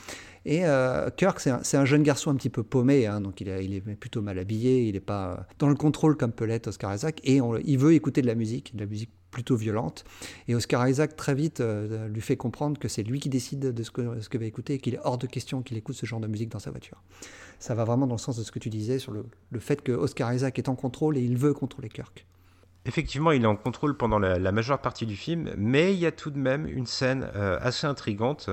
Et 0.44 0.66
euh, 0.66 1.10
Kirk, 1.10 1.40
c'est 1.40 1.50
un, 1.50 1.62
un, 1.80 1.84
jeune 1.84 2.02
garçon 2.02 2.30
un 2.30 2.34
petit 2.36 2.50
peu 2.50 2.62
paumé, 2.62 3.06
hein, 3.06 3.20
donc 3.20 3.40
il, 3.40 3.48
est 3.48 3.80
plutôt 3.96 4.20
mal 4.20 4.38
habillé, 4.38 4.84
il 4.84 4.92
n'est 4.92 5.00
pas 5.00 5.46
dans 5.58 5.70
le 5.70 5.74
contrôle 5.74 6.16
comme 6.16 6.32
peut 6.32 6.44
l'être 6.44 6.66
Oscar 6.66 6.94
Isaac, 6.94 7.20
et 7.24 7.40
il 7.64 7.78
veut 7.78 7.94
écouter 7.94 8.20
de 8.20 8.26
la 8.26 8.34
musique, 8.34 8.76
de 8.76 8.80
la 8.80 8.86
musique 8.86 9.10
plutôt 9.34 9.56
violente. 9.56 10.04
Et 10.48 10.54
Oscar 10.54 10.88
Isaac, 10.88 11.16
très 11.16 11.34
vite, 11.34 11.60
euh, 11.60 12.08
lui 12.08 12.22
fait 12.22 12.36
comprendre 12.36 12.78
que 12.78 12.88
c'est 12.88 13.02
lui 13.02 13.20
qui 13.20 13.28
décide 13.28 13.74
de 13.74 13.82
ce 13.82 13.90
que, 13.90 14.38
va 14.38 14.44
écouter 14.46 14.74
et 14.74 14.78
qu'il 14.78 14.94
est 14.94 15.00
hors 15.02 15.18
de 15.18 15.26
question 15.26 15.60
qu'il 15.60 15.76
écoute 15.76 15.96
ce 15.96 16.06
genre 16.06 16.20
de 16.20 16.28
musique 16.28 16.48
dans 16.48 16.60
sa 16.60 16.70
voiture. 16.70 17.02
Ça 17.58 17.74
va 17.74 17.84
vraiment 17.84 18.06
dans 18.06 18.14
le 18.14 18.20
sens 18.20 18.38
de 18.38 18.44
ce 18.44 18.52
que 18.52 18.60
tu 18.60 18.70
disais 18.70 18.98
sur 18.98 19.12
le, 19.12 19.26
fait 19.58 19.82
que 19.82 19.92
Oscar 19.92 20.32
Isaac 20.32 20.58
est 20.58 20.68
en 20.68 20.76
contrôle 20.76 21.18
et 21.18 21.20
il 21.20 21.36
veut 21.36 21.52
contrôler 21.52 21.88
Kirk. 21.88 22.24
Effectivement, 22.86 23.32
il 23.32 23.42
est 23.42 23.46
en 23.46 23.56
contrôle 23.56 23.96
pendant 23.96 24.18
la, 24.18 24.52
majeure 24.52 24.80
partie 24.80 25.06
du 25.06 25.16
film, 25.16 25.52
mais 25.56 25.94
il 25.94 25.98
y 25.98 26.06
a 26.06 26.12
tout 26.12 26.30
de 26.30 26.38
même 26.38 26.66
une 26.66 26.86
scène 26.86 27.28
euh, 27.34 27.58
assez 27.60 27.86
intrigante 27.86 28.50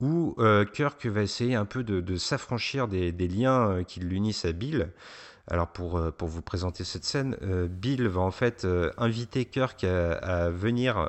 où 0.00 0.34
euh, 0.38 0.64
Kirk 0.64 1.04
va 1.06 1.22
essayer 1.22 1.54
un 1.54 1.64
peu 1.64 1.82
de, 1.82 2.16
s'affranchir 2.16 2.86
des, 2.86 3.12
des, 3.12 3.28
liens 3.28 3.82
qui 3.84 4.00
l'unissent 4.00 4.44
à 4.44 4.52
Bill. 4.52 4.90
Alors 5.48 5.66
pour, 5.66 5.98
euh, 5.98 6.12
pour 6.12 6.28
vous 6.28 6.40
présenter 6.40 6.84
cette 6.84 7.04
scène, 7.04 7.36
euh, 7.42 7.66
Bill 7.66 8.06
va 8.06 8.20
en 8.20 8.30
fait 8.30 8.64
euh, 8.64 8.92
inviter 8.96 9.44
Kirk 9.44 9.82
à, 9.82 10.50
venir 10.50 11.08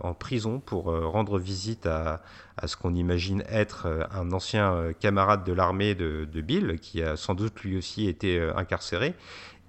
en 0.00 0.14
prison 0.14 0.60
pour 0.60 0.84
rendre 0.84 1.38
visite 1.38 1.86
à, 1.86 2.22
à 2.56 2.66
ce 2.66 2.76
qu'on 2.76 2.94
imagine 2.94 3.42
être 3.48 3.86
un 4.10 4.32
ancien 4.32 4.92
camarade 4.98 5.44
de 5.44 5.52
l'armée 5.52 5.94
de, 5.94 6.26
de, 6.30 6.40
Bill, 6.40 6.78
qui 6.80 7.02
a 7.02 7.16
sans 7.16 7.34
doute 7.34 7.60
lui 7.62 7.76
aussi 7.76 8.08
été 8.08 8.40
incarcéré. 8.56 9.14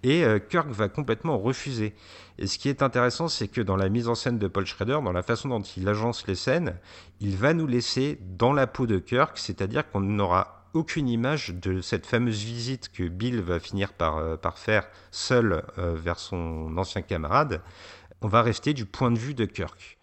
Et 0.03 0.23
Kirk 0.49 0.69
va 0.69 0.87
complètement 0.87 1.37
refuser. 1.37 1.93
Et 2.37 2.47
ce 2.47 2.57
qui 2.57 2.69
est 2.69 2.81
intéressant, 2.81 3.27
c'est 3.27 3.47
que 3.47 3.61
dans 3.61 3.75
la 3.75 3.89
mise 3.89 4.07
en 4.07 4.15
scène 4.15 4.39
de 4.39 4.47
Paul 4.47 4.65
Schrader, 4.65 4.99
dans 5.03 5.11
la 5.11 5.23
façon 5.23 5.49
dont 5.49 5.61
il 5.61 5.87
agence 5.87 6.25
les 6.27 6.35
scènes, 6.35 6.75
il 7.19 7.35
va 7.35 7.53
nous 7.53 7.67
laisser 7.67 8.19
dans 8.37 8.53
la 8.53 8.67
peau 8.67 8.87
de 8.87 8.97
Kirk, 8.97 9.37
c'est-à-dire 9.37 9.89
qu'on 9.89 10.01
n'aura 10.01 10.58
aucune 10.73 11.07
image 11.07 11.53
de 11.53 11.81
cette 11.81 12.05
fameuse 12.05 12.43
visite 12.43 12.89
que 12.91 13.07
Bill 13.07 13.41
va 13.41 13.59
finir 13.59 13.93
par, 13.93 14.17
euh, 14.17 14.37
faire 14.55 14.87
seul 15.11 15.63
euh, 15.77 15.95
vers 15.95 16.19
son 16.19 16.77
ancien 16.77 17.01
camarade. 17.01 17.61
On 18.21 18.27
va 18.27 18.41
rester 18.41 18.73
du 18.73 18.85
point 18.85 19.11
de 19.11 19.17
vue 19.17 19.33
de 19.33 19.45
Kirk. 19.45 19.97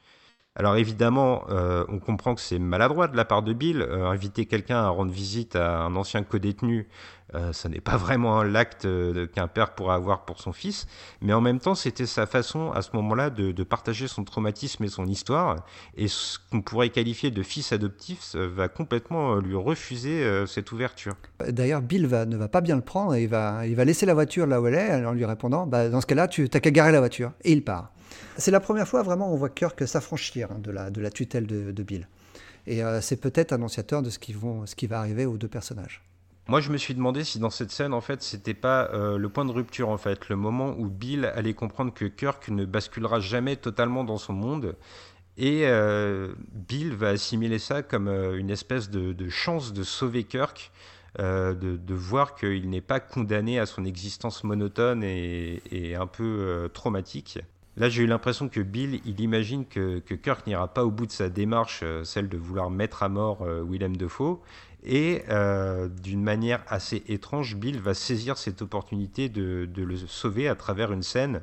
Alors 0.54 0.76
évidemment, 0.76 1.44
euh, 1.50 1.84
on 1.88 1.98
comprend 1.98 2.34
que 2.34 2.40
c'est 2.40 2.58
maladroit 2.58 3.08
de 3.08 3.16
la 3.16 3.26
part 3.26 3.42
de 3.42 3.52
Bill. 3.52 3.82
Inviter 3.82 4.46
quelqu'un 4.46 4.78
à 4.78 4.88
rendre 4.88 5.12
visite 5.12 5.54
à 5.54 5.80
un 5.80 5.96
ancien 5.96 6.22
codétenu, 6.22 6.88
euh, 7.34 7.52
ça 7.52 7.68
n'est 7.68 7.80
pas 7.80 7.96
vraiment 7.96 8.42
l'acte 8.42 8.86
qu'un 9.32 9.48
père 9.48 9.74
pourrait 9.74 9.94
avoir 9.94 10.24
pour 10.24 10.40
son 10.40 10.52
fils. 10.52 10.86
Mais 11.20 11.32
en 11.32 11.40
même 11.40 11.58
temps, 11.58 11.74
c'était 11.74 12.06
sa 12.06 12.26
façon 12.26 12.70
à 12.72 12.82
ce 12.82 12.90
moment-là 12.94 13.30
de, 13.30 13.62
partager 13.64 14.06
son 14.06 14.22
traumatisme 14.22 14.84
et 14.84 14.88
son 14.88 15.06
histoire. 15.06 15.56
Et 15.96 16.08
ce 16.08 16.38
qu'on 16.50 16.62
pourrait 16.62 16.90
qualifier 16.90 17.30
de 17.30 17.42
fils 17.42 17.72
adoptif 17.72 18.36
va 18.36 18.68
complètement 18.68 19.36
lui 19.36 19.56
refuser 19.56 20.46
cette 20.46 20.70
ouverture. 20.70 21.14
D'ailleurs, 21.48 21.82
Bill 21.82 22.02
ne 22.02 22.36
va 22.36 22.48
pas 22.48 22.60
bien 22.60 22.76
le 22.76 22.82
prendre 22.82 23.14
et 23.14 23.24
il 23.24 23.28
va, 23.28 23.66
il 23.66 23.74
va 23.74 23.84
laisser 23.84 24.06
la 24.06 24.14
voiture 24.14 24.46
là 24.46 24.60
où 24.60 24.66
elle 24.68 24.74
est 24.74 25.04
en 25.04 25.12
lui 25.12 25.24
répondant 25.24 25.66
bah, 25.66 25.88
Dans 25.88 26.00
ce 26.00 26.06
cas-là, 26.06 26.28
tu 26.28 26.42
n'as 26.42 26.60
qu'à 26.60 26.70
garer 26.70 26.92
la 26.92 27.00
voiture. 27.00 27.32
Et 27.42 27.52
il 27.52 27.64
part. 27.64 27.92
C'est 28.38 28.50
la 28.50 28.60
première 28.60 28.86
fois 28.86 29.02
vraiment 29.02 29.32
on 29.32 29.36
voit 29.36 29.48
Kirk 29.48 29.86
s'affranchir 29.86 30.50
hein, 30.52 30.58
de, 30.58 30.70
la, 30.70 30.90
de 30.90 31.00
la 31.00 31.10
tutelle 31.10 31.46
de, 31.46 31.82
Bill. 31.82 32.08
Et 32.66 32.82
euh, 32.82 33.00
c'est 33.00 33.16
peut-être 33.16 33.52
annonciateur 33.52 34.02
de 34.02 34.10
ce 34.10 34.18
ce 34.18 34.74
qui 34.74 34.86
va 34.86 34.98
arriver 34.98 35.26
aux 35.26 35.38
deux 35.38 35.48
personnages. 35.48 36.02
Moi, 36.48 36.60
je 36.60 36.70
me 36.70 36.76
suis 36.76 36.94
demandé 36.94 37.24
si 37.24 37.40
dans 37.40 37.50
cette 37.50 37.72
scène, 37.72 37.92
en 37.92 38.00
fait, 38.00 38.22
c'était 38.22 38.54
pas 38.54 38.88
euh, 38.92 39.18
le 39.18 39.28
point 39.28 39.44
de 39.44 39.50
rupture, 39.50 39.88
en 39.88 39.96
fait, 39.96 40.28
le 40.28 40.36
moment 40.36 40.76
où 40.78 40.88
Bill 40.88 41.24
allait 41.34 41.54
comprendre 41.54 41.92
que 41.92 42.04
Kirk 42.04 42.48
ne 42.50 42.64
basculera 42.64 43.18
jamais 43.18 43.56
totalement 43.56 44.04
dans 44.04 44.16
son 44.16 44.32
monde. 44.32 44.76
Et 45.36 45.62
euh, 45.66 46.34
Bill 46.52 46.94
va 46.94 47.08
assimiler 47.08 47.58
ça 47.58 47.82
comme 47.82 48.06
euh, 48.06 48.38
une 48.38 48.50
espèce 48.50 48.90
de, 48.90 49.28
chance 49.28 49.72
de 49.72 49.82
sauver 49.82 50.22
Kirk, 50.22 50.70
de, 51.18 51.94
voir 51.94 52.36
qu'il 52.36 52.70
n'est 52.70 52.80
pas 52.80 53.00
condamné 53.00 53.58
à 53.58 53.66
son 53.66 53.84
existence 53.84 54.44
monotone 54.44 55.02
et 55.02 55.96
un 55.98 56.06
peu 56.06 56.70
traumatique. 56.74 57.40
Là, 57.78 57.90
j'ai 57.90 58.04
eu 58.04 58.06
l'impression 58.06 58.48
que 58.48 58.60
Bill, 58.60 59.00
il 59.04 59.20
imagine 59.20 59.66
que, 59.66 59.98
Kirk 59.98 60.46
n'ira 60.46 60.72
pas 60.72 60.84
au 60.84 60.90
bout 60.90 61.04
de 61.04 61.12
sa 61.12 61.28
démarche, 61.28 61.80
euh, 61.82 62.04
celle 62.04 62.28
de 62.28 62.38
vouloir 62.38 62.70
mettre 62.70 63.02
à 63.02 63.10
mort 63.10 63.42
euh, 63.42 63.62
Willem 63.62 63.96
Dafoe. 63.96 64.40
Et 64.82 65.24
euh, 65.28 65.88
d'une 65.88 66.22
manière 66.22 66.62
assez 66.68 67.02
étrange, 67.08 67.56
Bill 67.56 67.78
va 67.78 67.92
saisir 67.92 68.38
cette 68.38 68.62
opportunité 68.62 69.28
de, 69.28 69.68
le 69.76 69.96
sauver 69.96 70.48
à 70.48 70.54
travers 70.54 70.90
une 70.92 71.02
scène. 71.02 71.42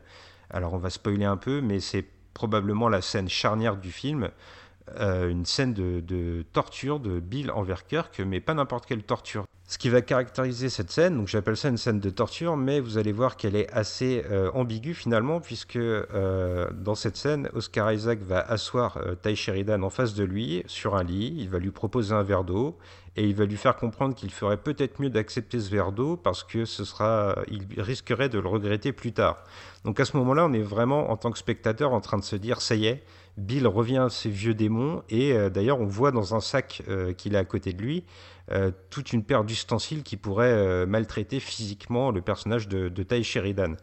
Alors, 0.50 0.74
on 0.74 0.78
va 0.78 0.90
spoiler 0.90 1.26
un 1.26 1.38
peu, 1.38 1.62
mais 1.62 1.80
c'est 1.80 2.06
probablement 2.34 2.90
la 2.90 3.02
scène 3.02 3.30
charnière 3.30 3.78
du 3.78 3.92
film. 3.92 4.30
Une 5.00 5.46
scène 5.46 5.74
de, 5.74 6.02
de, 6.02 6.44
torture 6.52 7.00
de 7.00 7.20
Bill 7.20 7.52
envers 7.52 7.86
Kirk, 7.86 8.20
mais 8.20 8.40
pas 8.40 8.54
n'importe 8.54 8.86
quelle 8.86 9.04
torture. 9.04 9.46
Ce 9.74 9.80
qui 9.80 9.90
va 9.90 10.04
caractériser 10.04 10.70
cette 10.70 10.92
scène, 10.92 11.18
donc 11.18 11.28
j'appelle 11.28 11.58
ça 11.58 11.68
une 11.68 11.78
scène 11.78 12.00
de 12.00 12.12
torture, 12.12 12.56
mais 12.56 12.80
vous 12.80 13.00
allez 13.00 13.12
voir 13.12 13.38
qu'elle 13.38 13.56
est 13.56 13.72
assez 13.72 14.24
euh, 14.30 14.52
ambiguë 14.54 14.94
finalement, 14.94 15.40
puisque 15.40 15.78
euh, 15.78 16.70
dans 16.76 16.94
cette 16.94 17.18
scène, 17.18 17.50
Oscar 17.56 17.92
Isaac 17.92 18.20
va 18.20 18.40
asseoir 18.40 18.98
euh, 18.98 19.16
Ty 19.16 19.36
Sheridan 19.36 19.82
en 19.82 19.90
face 19.90 20.14
de 20.14 20.24
lui 20.24 20.62
sur 20.68 20.96
un 20.96 21.04
lit, 21.04 21.34
il 21.40 21.50
va 21.50 21.58
lui 21.58 21.72
proposer 21.72 22.14
un 22.14 22.22
verre 22.22 22.44
d'eau, 22.44 22.78
et 23.16 23.24
il 23.24 23.34
va 23.34 23.46
lui 23.46 23.58
faire 23.58 23.76
comprendre 23.76 24.14
qu'il 24.14 24.30
ferait 24.30 24.58
peut-être 24.58 25.02
mieux 25.02 25.10
d'accepter 25.10 25.60
ce 25.60 25.72
verre 25.72 25.92
d'eau 25.92 26.18
parce 26.18 26.44
que 26.44 26.66
ce 26.66 26.86
sera, 26.86 27.36
il 27.48 27.66
risquerait 27.82 28.30
de 28.30 28.38
le 28.38 28.48
regretter 28.48 28.92
plus 28.92 29.12
tard. 29.12 29.44
Donc 29.86 30.00
à 30.00 30.06
ce 30.06 30.16
moment-là, 30.18 30.46
on 30.46 30.54
est 30.54 30.62
vraiment 30.62 31.10
en 31.10 31.18
tant 31.18 31.32
que 31.32 31.38
spectateur 31.40 31.94
en 31.94 32.02
train 32.02 32.20
de 32.20 32.24
se 32.24 32.36
dire, 32.36 32.62
ça 32.62 32.76
y 32.76 32.86
est, 32.86 33.04
Bill 33.38 33.66
revient 33.66 33.98
à 33.98 34.10
ses 34.10 34.30
vieux 34.30 34.54
démons 34.54 35.02
et 35.10 35.34
euh, 35.34 35.50
d'ailleurs 35.50 35.80
on 35.80 35.88
voit 35.88 36.12
dans 36.12 36.36
un 36.36 36.40
sac 36.40 36.84
qu'il 37.18 37.36
a 37.36 37.40
à 37.40 37.46
côté 37.46 37.74
de 37.74 37.82
lui 37.82 38.04
euh, 38.52 38.72
toute 38.90 39.14
une 39.14 39.24
paire 39.24 39.44
d'ustensiles 39.44 40.04
qui 40.04 40.18
pourraient 40.18 40.86
maltraiter 40.86 41.40
physiquement 41.40 42.12
le 42.12 42.22
personnage 42.22 42.68
de, 42.68 42.90
de 42.90 43.04
Ty 43.04 43.24
Sheridan. 43.24 43.76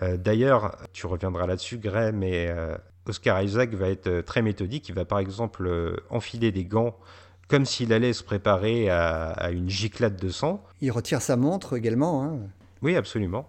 d'ailleurs, 0.00 0.76
tu 0.92 1.06
reviendras 1.06 1.46
là-dessus, 1.46 1.78
Gray, 1.78 2.12
mais 2.12 2.54
Oscar 3.06 3.42
Isaac 3.42 3.74
va 3.74 3.88
être 3.88 4.20
très 4.20 4.42
méthodique. 4.42 4.88
Il 4.88 4.94
va 4.94 5.04
par 5.04 5.18
exemple 5.18 6.00
enfiler 6.10 6.52
des 6.52 6.64
gants 6.64 6.96
comme 7.48 7.64
s'il 7.64 7.92
allait 7.92 8.12
se 8.12 8.22
préparer 8.22 8.90
à, 8.90 9.30
à, 9.30 9.50
une 9.50 9.70
giclade 9.70 10.16
de 10.16 10.28
sang. 10.28 10.62
Il 10.82 10.92
retire 10.92 11.22
sa 11.22 11.36
montre 11.36 11.76
également. 11.76 12.22
Hein. 12.22 12.40
Oui, 12.82 12.94
absolument. 12.94 13.48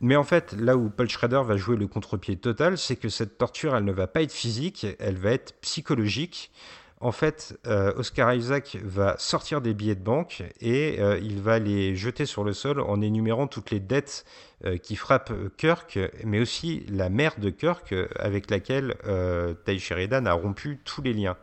Mais 0.00 0.16
en 0.16 0.24
fait, 0.24 0.54
là 0.58 0.76
où 0.76 0.88
Paul 0.88 1.08
Schrader 1.08 1.42
va 1.44 1.56
jouer 1.56 1.76
le 1.76 1.86
contre-pied 1.86 2.36
total, 2.36 2.78
c'est 2.78 2.96
que 2.96 3.10
cette 3.10 3.36
torture, 3.36 3.76
elle 3.76 3.84
ne 3.84 3.92
va 3.92 4.06
pas 4.06 4.22
être 4.22 4.32
physique, 4.32 4.86
elle 4.98 5.16
va 5.16 5.32
être 5.32 5.54
psychologique. 5.60 6.50
En 7.02 7.12
fait, 7.12 7.58
euh, 7.66 7.94
Oscar 7.96 8.34
Isaac 8.34 8.76
va 8.82 9.16
sortir 9.18 9.62
des 9.62 9.72
billets 9.72 9.94
de 9.94 10.02
banque 10.02 10.42
et 10.60 11.00
euh, 11.00 11.18
il 11.18 11.40
va 11.40 11.58
les 11.58 11.96
jeter 11.96 12.26
sur 12.26 12.44
le 12.44 12.52
sol 12.52 12.78
en 12.78 13.00
énumérant 13.00 13.46
toutes 13.46 13.70
les 13.70 13.80
dettes 13.80 14.26
euh, 14.66 14.76
qui 14.76 14.96
frappent 14.96 15.32
Kirk, 15.56 15.98
mais 16.26 16.40
aussi 16.40 16.84
la 16.90 17.08
mère 17.08 17.40
de 17.40 17.48
Kirk 17.48 17.94
avec 18.16 18.50
laquelle 18.50 18.96
Ty 19.64 19.78
Sheridan 19.78 20.26
a 20.26 20.34
rompu 20.34 20.78
tous 20.84 21.00
les 21.00 21.14
liens. 21.14 21.38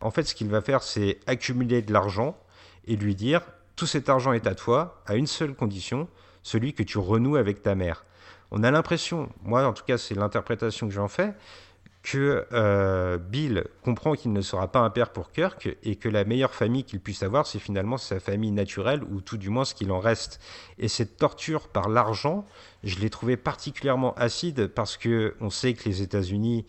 En 0.00 0.10
fait, 0.10 0.22
ce 0.22 0.34
qu'il 0.34 0.48
va 0.48 0.62
faire, 0.62 0.82
c'est 0.82 1.18
accumuler 1.26 1.82
de 1.82 1.92
l'argent 1.92 2.38
et 2.86 2.96
lui 2.96 3.14
dire 3.14 3.42
tout 3.76 3.86
cet 3.86 4.08
argent 4.08 4.32
est 4.32 4.46
à 4.46 4.54
toi 4.54 5.02
à 5.04 5.16
une 5.16 5.26
seule 5.26 5.54
condition, 5.54 6.08
celui 6.42 6.72
que 6.72 6.82
tu 6.82 6.96
renoues 6.96 7.36
avec 7.36 7.62
ta 7.62 7.74
mère. 7.74 8.04
on 8.50 8.62
a 8.62 8.70
l'impression, 8.70 9.28
moi 9.42 9.66
en 9.66 9.74
tout 9.74 9.84
cas 9.84 9.98
c'est 9.98 10.14
l'interprétation 10.14 10.88
que 10.88 10.94
j'en 10.94 11.08
fais, 11.08 11.34
que 12.06 12.46
euh, 12.52 13.18
Bill 13.18 13.64
comprend 13.82 14.14
qu'il 14.14 14.32
ne 14.32 14.40
sera 14.40 14.70
pas 14.70 14.78
un 14.78 14.90
père 14.90 15.10
pour 15.10 15.32
Kirk 15.32 15.76
et 15.82 15.96
que 15.96 16.08
la 16.08 16.24
meilleure 16.24 16.54
famille 16.54 16.84
qu'il 16.84 17.00
puisse 17.00 17.24
avoir, 17.24 17.48
c'est 17.48 17.58
finalement 17.58 17.98
sa 17.98 18.20
famille 18.20 18.52
naturelle 18.52 19.02
ou 19.10 19.20
tout 19.20 19.36
du 19.36 19.50
moins 19.50 19.64
ce 19.64 19.74
qu'il 19.74 19.90
en 19.90 19.98
reste. 19.98 20.40
Et 20.78 20.86
cette 20.86 21.16
torture 21.16 21.66
par 21.66 21.88
l'argent, 21.88 22.46
je 22.84 23.00
l'ai 23.00 23.10
trouvé 23.10 23.36
particulièrement 23.36 24.14
acide 24.14 24.68
parce 24.68 24.96
que 24.96 25.34
on 25.40 25.50
sait 25.50 25.74
que 25.74 25.88
les 25.88 26.00
États-Unis 26.02 26.64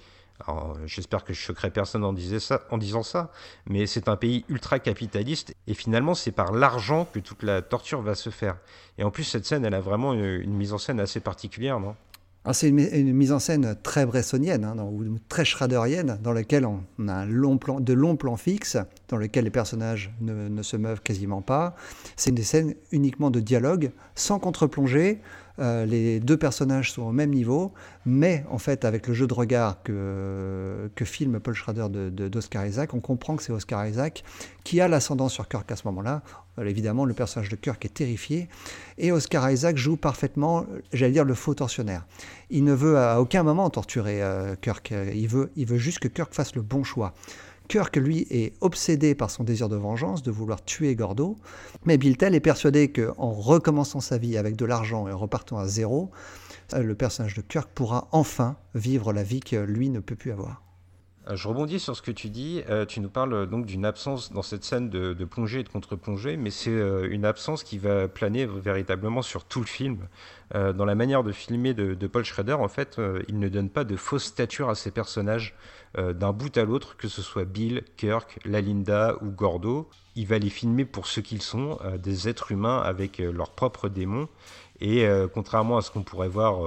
J'espère 0.85 1.23
que 1.23 1.33
je 1.33 1.39
choquerai 1.39 1.71
personne 1.71 2.03
en, 2.03 2.13
disant 2.13 3.01
ça, 3.01 3.31
mais 3.65 3.87
c'est 3.87 4.07
un 4.07 4.15
pays 4.15 4.45
ultra 4.49 4.77
capitaliste 4.77 5.55
et 5.65 5.73
finalement 5.73 6.13
c'est 6.13 6.31
par 6.31 6.51
l'argent 6.51 7.07
que 7.11 7.17
toute 7.17 7.41
la 7.41 7.63
torture 7.63 8.03
va 8.03 8.13
se 8.13 8.29
faire. 8.29 8.55
Et 8.99 9.03
en 9.03 9.09
plus 9.09 9.23
cette 9.23 9.45
scène, 9.45 9.65
elle 9.65 9.73
a 9.73 9.79
vraiment 9.79 10.13
une 10.13 10.53
mise 10.53 10.73
en 10.73 10.77
scène 10.77 10.99
assez 10.99 11.21
particulière, 11.21 11.79
non? 11.79 11.95
C'est 12.53 12.69
une, 12.69 13.13
mise 13.13 13.31
en 13.31 13.39
scène 13.39 13.75
très 13.83 14.05
bressonienne, 14.05 14.63
hein, 14.63 14.75
ou 14.79 15.17
très 15.27 15.43
schraderienne, 15.43 16.17
dans 16.23 16.31
laquelle 16.31 16.65
on 16.65 17.07
a 17.07 17.25
long 17.25 17.59
de 17.79 17.93
longs 17.93 18.15
plans 18.15 18.37
fixes, 18.37 18.77
dans 19.09 19.17
lesquels 19.17 19.43
les 19.43 19.49
personnages 19.49 20.13
ne, 20.21 20.61
se 20.61 20.77
meuvent 20.77 21.01
quasiment 21.01 21.41
pas. 21.41 21.75
C'est 22.15 22.29
une 22.29 22.37
scène 22.37 22.75
uniquement 22.91 23.31
de 23.31 23.39
dialogue, 23.39 23.91
sans 24.15 24.39
contre-plongée. 24.39 25.19
Euh, 25.59 25.85
les 25.85 26.19
deux 26.19 26.37
personnages 26.37 26.91
sont 26.91 27.03
au 27.03 27.11
même 27.11 27.31
niveau, 27.31 27.73
mais 28.05 28.45
en 28.49 28.57
fait, 28.57 28.85
avec 28.85 29.07
le 29.07 29.13
jeu 29.13 29.27
de 29.27 29.33
regard 29.33 29.81
que, 29.83 30.89
filme 31.03 31.39
Paul 31.39 31.53
Schrader 31.53 31.87
d'Oscar 32.11 32.63
de, 32.63 32.67
Isaac, 32.69 32.93
on 32.93 32.99
comprend 32.99 33.35
que 33.35 33.43
c'est 33.43 33.51
Oscar 33.51 33.87
Isaac 33.87 34.23
qui 34.63 34.81
a 34.81 34.87
l'ascendant 34.87 35.29
sur 35.29 35.47
Kirk 35.47 35.71
à 35.71 35.75
ce 35.75 35.83
moment-là. 35.87 36.21
Euh, 36.59 36.65
évidemment, 36.65 37.05
le 37.05 37.13
personnage 37.13 37.49
de 37.49 37.55
Kirk 37.55 37.83
est 37.85 37.93
terrifié, 37.93 38.49
et 38.97 39.11
Oscar 39.11 39.49
Isaac 39.49 39.77
joue 39.77 39.97
parfaitement, 39.97 40.65
j'allais 40.93 41.13
dire, 41.13 41.25
le 41.25 41.33
faux 41.33 41.55
tortionnaire. 41.55 42.05
Il 42.49 42.63
ne 42.63 42.73
veut 42.73 42.97
à 42.97 43.19
aucun 43.21 43.43
moment 43.43 43.69
torturer 43.69 44.21
euh, 44.21 44.55
Kirk, 44.61 44.93
il 45.13 45.27
veut, 45.27 45.51
il 45.55 45.65
veut 45.65 45.77
juste 45.77 45.99
que 45.99 46.07
Kirk 46.07 46.33
fasse 46.33 46.55
le 46.55 46.61
bon 46.61 46.83
choix. 46.83 47.13
Kirk, 47.67 47.95
lui, 47.97 48.25
est 48.29 48.53
obsédé 48.61 49.13
par 49.15 49.29
son 49.29 49.43
désir 49.43 49.69
de 49.69 49.75
vengeance, 49.75 50.23
de 50.23 50.31
vouloir 50.31 50.63
tuer 50.63 50.95
Gordo, 50.95 51.37
mais 51.85 51.97
Biltel 51.97 52.35
est 52.35 52.39
persuadé 52.39 52.91
qu'en 52.91 53.31
recommençant 53.31 53.99
sa 53.99 54.17
vie 54.17 54.37
avec 54.37 54.55
de 54.55 54.65
l'argent 54.65 55.07
et 55.07 55.11
en 55.11 55.17
repartant 55.17 55.57
à 55.57 55.67
zéro, 55.67 56.11
euh, 56.73 56.81
le 56.81 56.95
personnage 56.95 57.33
de 57.33 57.41
Kirk 57.41 57.69
pourra 57.73 58.07
enfin 58.11 58.57
vivre 58.75 59.13
la 59.13 59.23
vie 59.23 59.39
que 59.39 59.55
lui 59.55 59.89
ne 59.89 59.99
peut 59.99 60.15
plus 60.15 60.31
avoir. 60.31 60.61
Euh, 61.27 61.35
je 61.35 61.47
rebondis 61.47 61.79
sur 61.79 61.95
ce 61.95 62.01
que 62.01 62.11
tu 62.11 62.29
dis. 62.29 62.61
Euh, 62.69 62.85
tu 62.85 62.99
nous 63.01 63.09
parles 63.09 63.47
donc 63.47 63.65
d'une 63.65 63.85
absence 63.85 64.31
dans 64.31 64.41
cette 64.41 64.63
scène 64.63 64.89
de, 64.89 65.25
plongée 65.25 65.59
et 65.59 65.63
de 65.63 65.69
contre-plongée, 65.69 66.37
mais 66.37 66.51
c'est 66.51 66.71
une 67.09 67.25
absence 67.25 67.63
qui 67.63 67.77
va 67.77 68.07
planer 68.07 68.45
véritablement 68.45 69.21
sur 69.21 69.43
tout 69.45 69.59
le 69.59 69.65
film. 69.65 70.07
dans 70.53 70.85
la 70.85 70.95
manière 70.95 71.23
de 71.23 71.33
filmer 71.33 71.73
de, 71.73 71.93
de 71.93 72.07
Paul 72.07 72.23
Schrader, 72.23 72.53
en 72.53 72.69
fait, 72.69 72.99
il 73.27 73.39
ne 73.39 73.49
donne 73.49 73.69
pas 73.69 73.83
de 73.83 73.97
fausse 73.97 74.23
stature 74.23 74.69
à 74.69 74.75
ses 74.75 74.91
personnages. 74.91 75.55
Euh, 75.97 76.13
d'un 76.13 76.33
bout 76.33 76.55
à 76.57 76.63
l'autre, 76.63 76.97
que 76.97 77.07
ce 77.07 77.21
soit 77.21 77.45
Bill, 77.45 77.83
Kirk, 77.95 78.39
Lalinda 78.45 79.17
ou 79.21 79.31
Gordo. 79.31 79.89
Il 80.15 80.27
va 80.27 80.37
les 80.37 80.49
filmer 80.49 80.85
pour 80.85 81.07
ce 81.07 81.19
qu'ils 81.21 81.41
sont, 81.41 81.79
euh, 81.83 81.97
des 81.97 82.27
êtres 82.27 82.51
humains 82.51 82.79
avec 82.79 83.19
euh, 83.19 83.31
leurs 83.31 83.51
propres 83.51 83.89
démons. 83.89 84.27
Et 84.79 85.07
contrairement 85.33 85.77
à 85.77 85.81
ce 85.81 85.89
qu'on 85.89 86.03
pourrait 86.03 86.27
voir, 86.27 86.59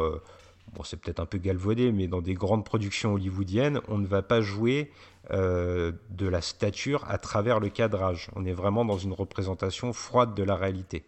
bon 0.74 0.82
c'est 0.82 0.96
peut-être 1.00 1.20
un 1.20 1.26
peu 1.26 1.38
galvaudé, 1.38 1.92
mais 1.92 2.08
dans 2.08 2.20
des 2.20 2.34
grandes 2.34 2.64
productions 2.64 3.14
hollywoodiennes, 3.14 3.80
on 3.86 3.98
ne 3.98 4.06
va 4.08 4.20
pas 4.20 4.40
jouer 4.40 4.90
de 5.30 5.94
la 6.28 6.40
stature 6.40 7.04
à 7.08 7.18
travers 7.18 7.60
le 7.60 7.68
cadrage. 7.68 8.28
On 8.34 8.44
est 8.44 8.52
vraiment 8.52 8.84
dans 8.84 8.98
une 8.98 9.12
représentation 9.12 9.92
froide 9.92 10.34
de 10.34 10.42
la 10.42 10.56
réalité 10.56 11.04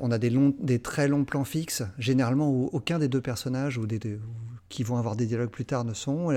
on 0.00 0.10
a 0.10 0.18
des, 0.18 0.78
très 0.80 1.08
longs 1.08 1.24
plans 1.24 1.44
fixes, 1.44 1.82
généralement 1.98 2.50
où 2.50 2.68
aucun 2.72 2.98
des 2.98 3.08
deux 3.08 3.20
personnages 3.20 3.78
ou 3.78 3.86
des, 3.86 3.98
qui 4.68 4.82
vont 4.82 4.96
avoir 4.96 5.16
des 5.16 5.26
dialogues 5.26 5.50
plus 5.50 5.64
tard 5.64 5.84
ne 5.84 5.94
sont. 5.94 6.30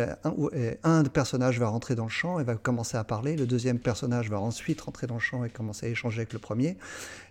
Un, 0.84 1.04
personnage 1.04 1.60
va 1.60 1.68
rentrer 1.68 1.96
dans 1.96 2.04
le 2.04 2.10
champ 2.10 2.40
et 2.40 2.44
va 2.44 2.56
commencer 2.56 2.98
à 2.98 3.04
parler, 3.04 3.36
le 3.36 3.46
deuxième 3.46 3.80
personnage 3.80 4.30
va 4.30 4.40
ensuite 4.40 4.82
rentrer 4.82 5.08
dans 5.08 5.16
le 5.16 5.22
champ 5.22 5.44
et 5.44 5.50
commencer 5.50 5.88
à 5.88 5.90
échanger 5.90 6.20
avec 6.20 6.34
le 6.34 6.40
premier. 6.40 6.78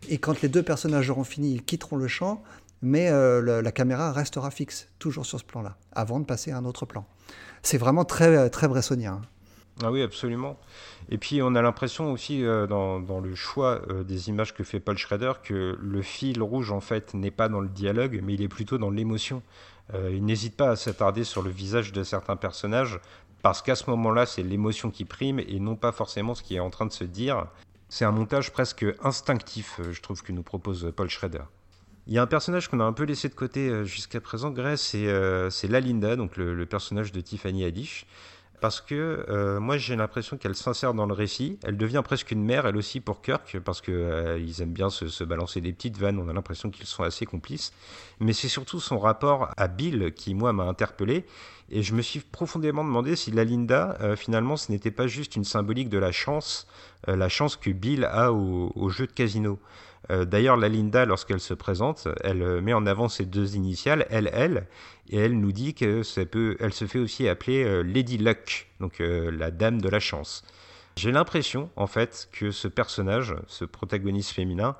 Et 0.08 0.18
quand 0.18 0.40
les 0.40 0.48
deux 0.48 0.62
personnages 0.62 1.10
auront 1.10 1.24
fini, 1.24 1.52
ils 1.52 1.62
quitteront 1.62 1.96
le 1.96 2.08
champ, 2.08 2.42
mais 2.82 3.10
euh, 3.10 3.62
la 3.62 3.72
caméra 3.72 4.12
restera 4.12 4.50
fixe, 4.50 4.88
toujours 4.98 5.26
sur 5.26 5.38
ce 5.38 5.44
plan-là, 5.44 5.76
avant 5.92 6.20
de 6.20 6.24
passer 6.24 6.50
à 6.50 6.58
un 6.58 6.64
autre 6.64 6.86
plan. 6.86 7.06
C'est 7.62 7.78
vraiment 7.78 8.04
très, 8.04 8.50
très 8.50 8.68
bressonien. 8.68 9.22
Ah 9.82 9.90
oui, 9.90 10.02
absolument. 10.02 10.56
Et 11.08 11.18
puis 11.18 11.42
on 11.42 11.54
a 11.54 11.62
l'impression 11.62 12.12
aussi 12.12 12.44
euh, 12.44 12.66
dans, 12.66 13.20
le 13.20 13.34
choix 13.34 13.80
euh, 13.90 14.04
des 14.04 14.28
images 14.28 14.54
que 14.54 14.62
fait 14.62 14.80
Paul 14.80 14.96
Schrader 14.96 15.32
que 15.42 15.76
le 15.80 16.02
fil 16.02 16.40
rouge 16.42 16.70
en 16.70 16.80
fait 16.80 17.12
n'est 17.14 17.32
pas 17.32 17.48
dans 17.48 17.60
le 17.60 17.68
dialogue, 17.68 18.20
mais 18.22 18.34
il 18.34 18.42
est 18.42 18.48
plutôt 18.48 18.78
dans 18.78 18.90
l'émotion. 18.90 19.42
Euh, 19.92 20.12
il 20.14 20.24
n'hésite 20.24 20.56
pas 20.56 20.70
à 20.70 20.76
s'attarder 20.76 21.24
sur 21.24 21.42
le 21.42 21.50
visage 21.50 21.92
de 21.92 22.02
certains 22.04 22.36
personnages 22.36 23.00
parce 23.42 23.62
qu'à 23.62 23.74
ce 23.74 23.90
moment-là 23.90 24.26
c'est 24.26 24.42
l'émotion 24.42 24.90
qui 24.90 25.04
prime 25.04 25.40
et 25.40 25.58
non 25.58 25.76
pas 25.76 25.92
forcément 25.92 26.34
ce 26.34 26.42
qui 26.42 26.54
est 26.54 26.60
en 26.60 26.70
train 26.70 26.86
de 26.86 26.92
se 26.92 27.04
dire. 27.04 27.46
C'est 27.88 28.04
un 28.04 28.12
montage 28.12 28.52
presque 28.52 28.86
instinctif, 29.02 29.80
je 29.90 30.00
trouve, 30.00 30.22
que 30.22 30.32
nous 30.32 30.42
propose 30.42 30.90
Paul 30.96 31.10
Schrader. 31.10 31.42
Il 32.06 32.14
y 32.14 32.18
a 32.18 32.22
un 32.22 32.26
personnage 32.26 32.68
qu'on 32.68 32.80
a 32.80 32.84
un 32.84 32.92
peu 32.92 33.04
laissé 33.04 33.28
de 33.28 33.34
côté 33.34 33.84
jusqu'à 33.84 34.20
présent, 34.20 34.50
Grace, 34.50 34.96
c'est 35.50 35.68
Lalinda, 35.68 36.16
donc 36.16 36.36
le, 36.36 36.54
le, 36.54 36.66
personnage 36.66 37.12
de 37.12 37.20
Tiffany 37.20 37.64
Haddish 37.64 38.06
parce 38.60 38.80
que 38.80 39.26
euh, 39.28 39.60
moi 39.60 39.76
j'ai 39.76 39.96
l'impression 39.96 40.36
qu'elle 40.36 40.54
s'insère 40.54 40.94
dans 40.94 41.06
le 41.06 41.12
récit. 41.12 41.58
Elle 41.64 41.76
devient 41.76 42.02
presque 42.04 42.30
une 42.30 42.44
mère, 42.44 42.66
elle 42.66 42.76
aussi, 42.76 43.00
pour 43.00 43.22
Kirk, 43.22 43.58
parce 43.60 43.80
qu'ils 43.80 43.94
euh, 43.94 44.52
aiment 44.60 44.72
bien 44.72 44.90
se, 44.90 45.24
balancer 45.24 45.60
des 45.60 45.72
petites 45.72 45.98
vannes, 45.98 46.18
on 46.18 46.28
a 46.28 46.32
l'impression 46.32 46.70
qu'ils 46.70 46.86
sont 46.86 47.02
assez 47.02 47.26
complices. 47.26 47.72
Mais 48.20 48.32
c'est 48.32 48.48
surtout 48.48 48.80
son 48.80 48.98
rapport 48.98 49.50
à 49.56 49.68
Bill 49.68 50.12
qui, 50.14 50.34
moi, 50.34 50.52
m'a 50.52 50.64
interpellé. 50.64 51.24
Et 51.70 51.82
je 51.82 51.94
me 51.94 52.02
suis 52.02 52.20
profondément 52.20 52.84
demandé 52.84 53.16
si 53.16 53.30
la 53.30 53.44
Linda, 53.44 53.96
euh, 54.00 54.16
finalement, 54.16 54.56
ce 54.56 54.70
n'était 54.70 54.90
pas 54.90 55.06
juste 55.06 55.36
une 55.36 55.44
symbolique 55.44 55.88
de 55.88 55.98
la 55.98 56.12
chance, 56.12 56.66
la 57.06 57.28
chance 57.28 57.56
que 57.56 57.70
Bill 57.70 58.04
a 58.04 58.32
au 58.32 58.88
jeu 58.88 59.06
de 59.06 59.12
casino. 59.12 59.58
Euh, 60.10 60.24
d'ailleurs, 60.24 60.56
la 60.56 60.68
Linda, 60.68 61.04
lorsqu'elle 61.06 61.40
se 61.40 61.54
présente, 61.54 62.08
elle 62.22 62.42
euh, 62.42 62.60
met 62.60 62.72
en 62.72 62.86
avant 62.86 63.08
ses 63.08 63.24
deux 63.24 63.56
initiales, 63.56 64.06
elle, 64.10 64.66
et 65.08 65.16
elle 65.16 65.38
nous 65.38 65.52
dit 65.52 65.74
que 65.74 66.02
ça 66.02 66.24
peut, 66.26 66.56
elle 66.60 66.72
se 66.72 66.86
fait 66.86 66.98
aussi 66.98 67.28
appeler 67.28 67.64
euh, 67.64 67.82
Lady 67.82 68.18
Luck, 68.18 68.68
donc 68.80 68.98
la 68.98 69.50
dame 69.50 69.80
de 69.80 69.88
la 69.88 70.00
chance. 70.00 70.44
J'ai 70.96 71.10
l'impression, 71.10 71.70
en 71.76 71.86
fait, 71.86 72.28
que 72.32 72.50
ce 72.50 72.68
personnage, 72.68 73.34
ce 73.46 73.64
protagoniste 73.64 74.30
féminin, 74.30 74.76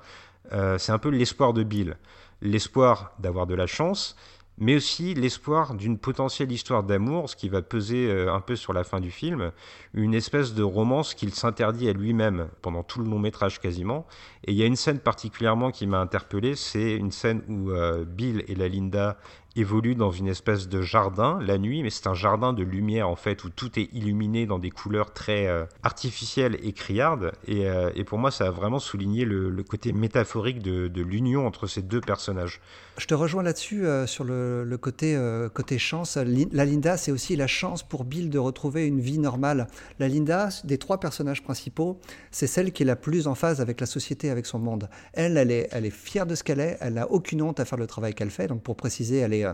c'est 0.77 0.91
un 0.91 0.99
peu 0.99 1.09
l'espoir 1.09 1.53
de 1.53 1.63
Bill. 1.63 1.97
L'espoir 2.41 3.13
d'avoir 3.19 3.47
de 3.47 3.55
la 3.55 3.67
chance, 3.67 4.15
mais 4.57 4.75
aussi 4.75 5.13
l'espoir 5.13 5.75
d'une 5.75 5.97
potentielle 5.97 6.51
histoire 6.51 6.83
d'amour, 6.83 7.29
ce 7.29 7.35
qui 7.35 7.49
va 7.49 7.61
peser 7.61 8.09
euh, 8.09 8.33
un 8.33 8.39
peu 8.39 8.55
sur 8.55 8.73
la 8.73 8.83
fin 8.83 8.99
du 8.99 9.11
film, 9.11 9.51
une 9.93 10.13
espèce 10.13 10.53
de 10.53 10.63
romance 10.63 11.13
qu'il 11.13 11.33
s'interdit 11.33 11.89
à 11.89 11.93
lui-même 11.93 12.47
pendant 12.61 12.83
tout 12.83 12.99
le 12.99 13.09
long 13.09 13.19
métrage 13.19 13.59
quasiment. 13.59 14.05
Et 14.45 14.51
il 14.51 14.57
y 14.57 14.63
a 14.63 14.65
une 14.65 14.75
scène 14.75 14.99
particulièrement 14.99 15.71
qui 15.71 15.87
m'a 15.87 15.99
interpellé, 15.99 16.55
c'est 16.55 16.95
une 16.95 17.11
scène 17.11 17.43
où 17.47 17.71
euh, 17.71 18.05
Bill 18.05 18.43
et 18.47 18.55
la 18.55 18.67
Linda 18.67 19.17
évolue 19.55 19.95
dans 19.95 20.11
une 20.11 20.27
espèce 20.27 20.67
de 20.67 20.81
jardin 20.81 21.39
la 21.41 21.57
nuit, 21.57 21.81
mais 21.81 21.89
c'est 21.89 22.07
un 22.07 22.13
jardin 22.13 22.53
de 22.53 22.63
lumière 22.63 23.09
en 23.09 23.15
fait 23.15 23.43
où 23.43 23.49
tout 23.49 23.79
est 23.79 23.89
illuminé 23.93 24.45
dans 24.45 24.59
des 24.59 24.69
couleurs 24.69 25.13
très 25.13 25.47
euh, 25.47 25.65
artificielles 25.83 26.57
et 26.61 26.73
criardes. 26.73 27.31
Euh, 27.49 27.89
et, 27.95 28.03
pour 28.03 28.17
moi, 28.17 28.31
ça 28.31 28.47
a 28.47 28.51
vraiment 28.51 28.79
souligné 28.79 29.23
le, 29.25 29.63
côté 29.63 29.93
métaphorique 29.93 30.61
de, 30.61 31.01
l'union 31.01 31.47
entre 31.47 31.67
ces 31.67 31.81
deux 31.81 32.01
personnages. 32.01 32.61
Je 32.97 33.07
te 33.07 33.13
rejoins 33.13 33.43
là-dessus 33.43 33.85
euh, 33.85 34.07
sur 34.07 34.23
le, 34.23 34.77
côté, 34.79 35.17
côté 35.53 35.77
chance. 35.77 36.17
La 36.17 36.65
Linda, 36.65 36.97
c'est 36.97 37.11
aussi 37.11 37.35
la 37.35 37.47
chance 37.47 37.83
pour 37.83 38.03
Bill 38.03 38.29
de 38.29 38.39
retrouver 38.39 38.85
une 38.85 38.99
vie 38.99 39.19
normale. 39.19 39.67
La 39.99 40.07
Linda, 40.07 40.49
des 40.63 40.77
trois 40.77 40.99
personnages 40.99 41.43
principaux, 41.43 41.99
c'est 42.31 42.47
celle 42.47 42.71
qui 42.71 42.83
est 42.83 42.85
la 42.85 42.95
plus 42.95 43.27
en 43.27 43.35
phase 43.35 43.61
avec 43.61 43.79
la 43.79 43.87
société, 43.87 44.29
avec 44.29 44.45
son 44.45 44.59
monde. 44.59 44.89
Elle, 45.13 45.37
elle 45.37 45.51
est, 45.51 45.69
elle 45.71 45.85
est 45.85 45.89
fière 45.89 46.25
de 46.25 46.35
ce 46.35 46.43
qu'elle 46.43 46.59
est, 46.59 46.77
elle 46.81 46.95
n'a 46.95 47.09
aucune 47.09 47.41
honte 47.41 47.59
à 47.59 47.65
faire 47.65 47.77
le 47.77 47.87
travail 47.87 48.13
qu'elle 48.13 48.29
fait. 48.29 48.47
Donc 48.47 48.61
pour 48.61 48.75
préciser, 48.75 49.17
elle 49.17 49.33
est 49.33 49.44
euh, 49.45 49.53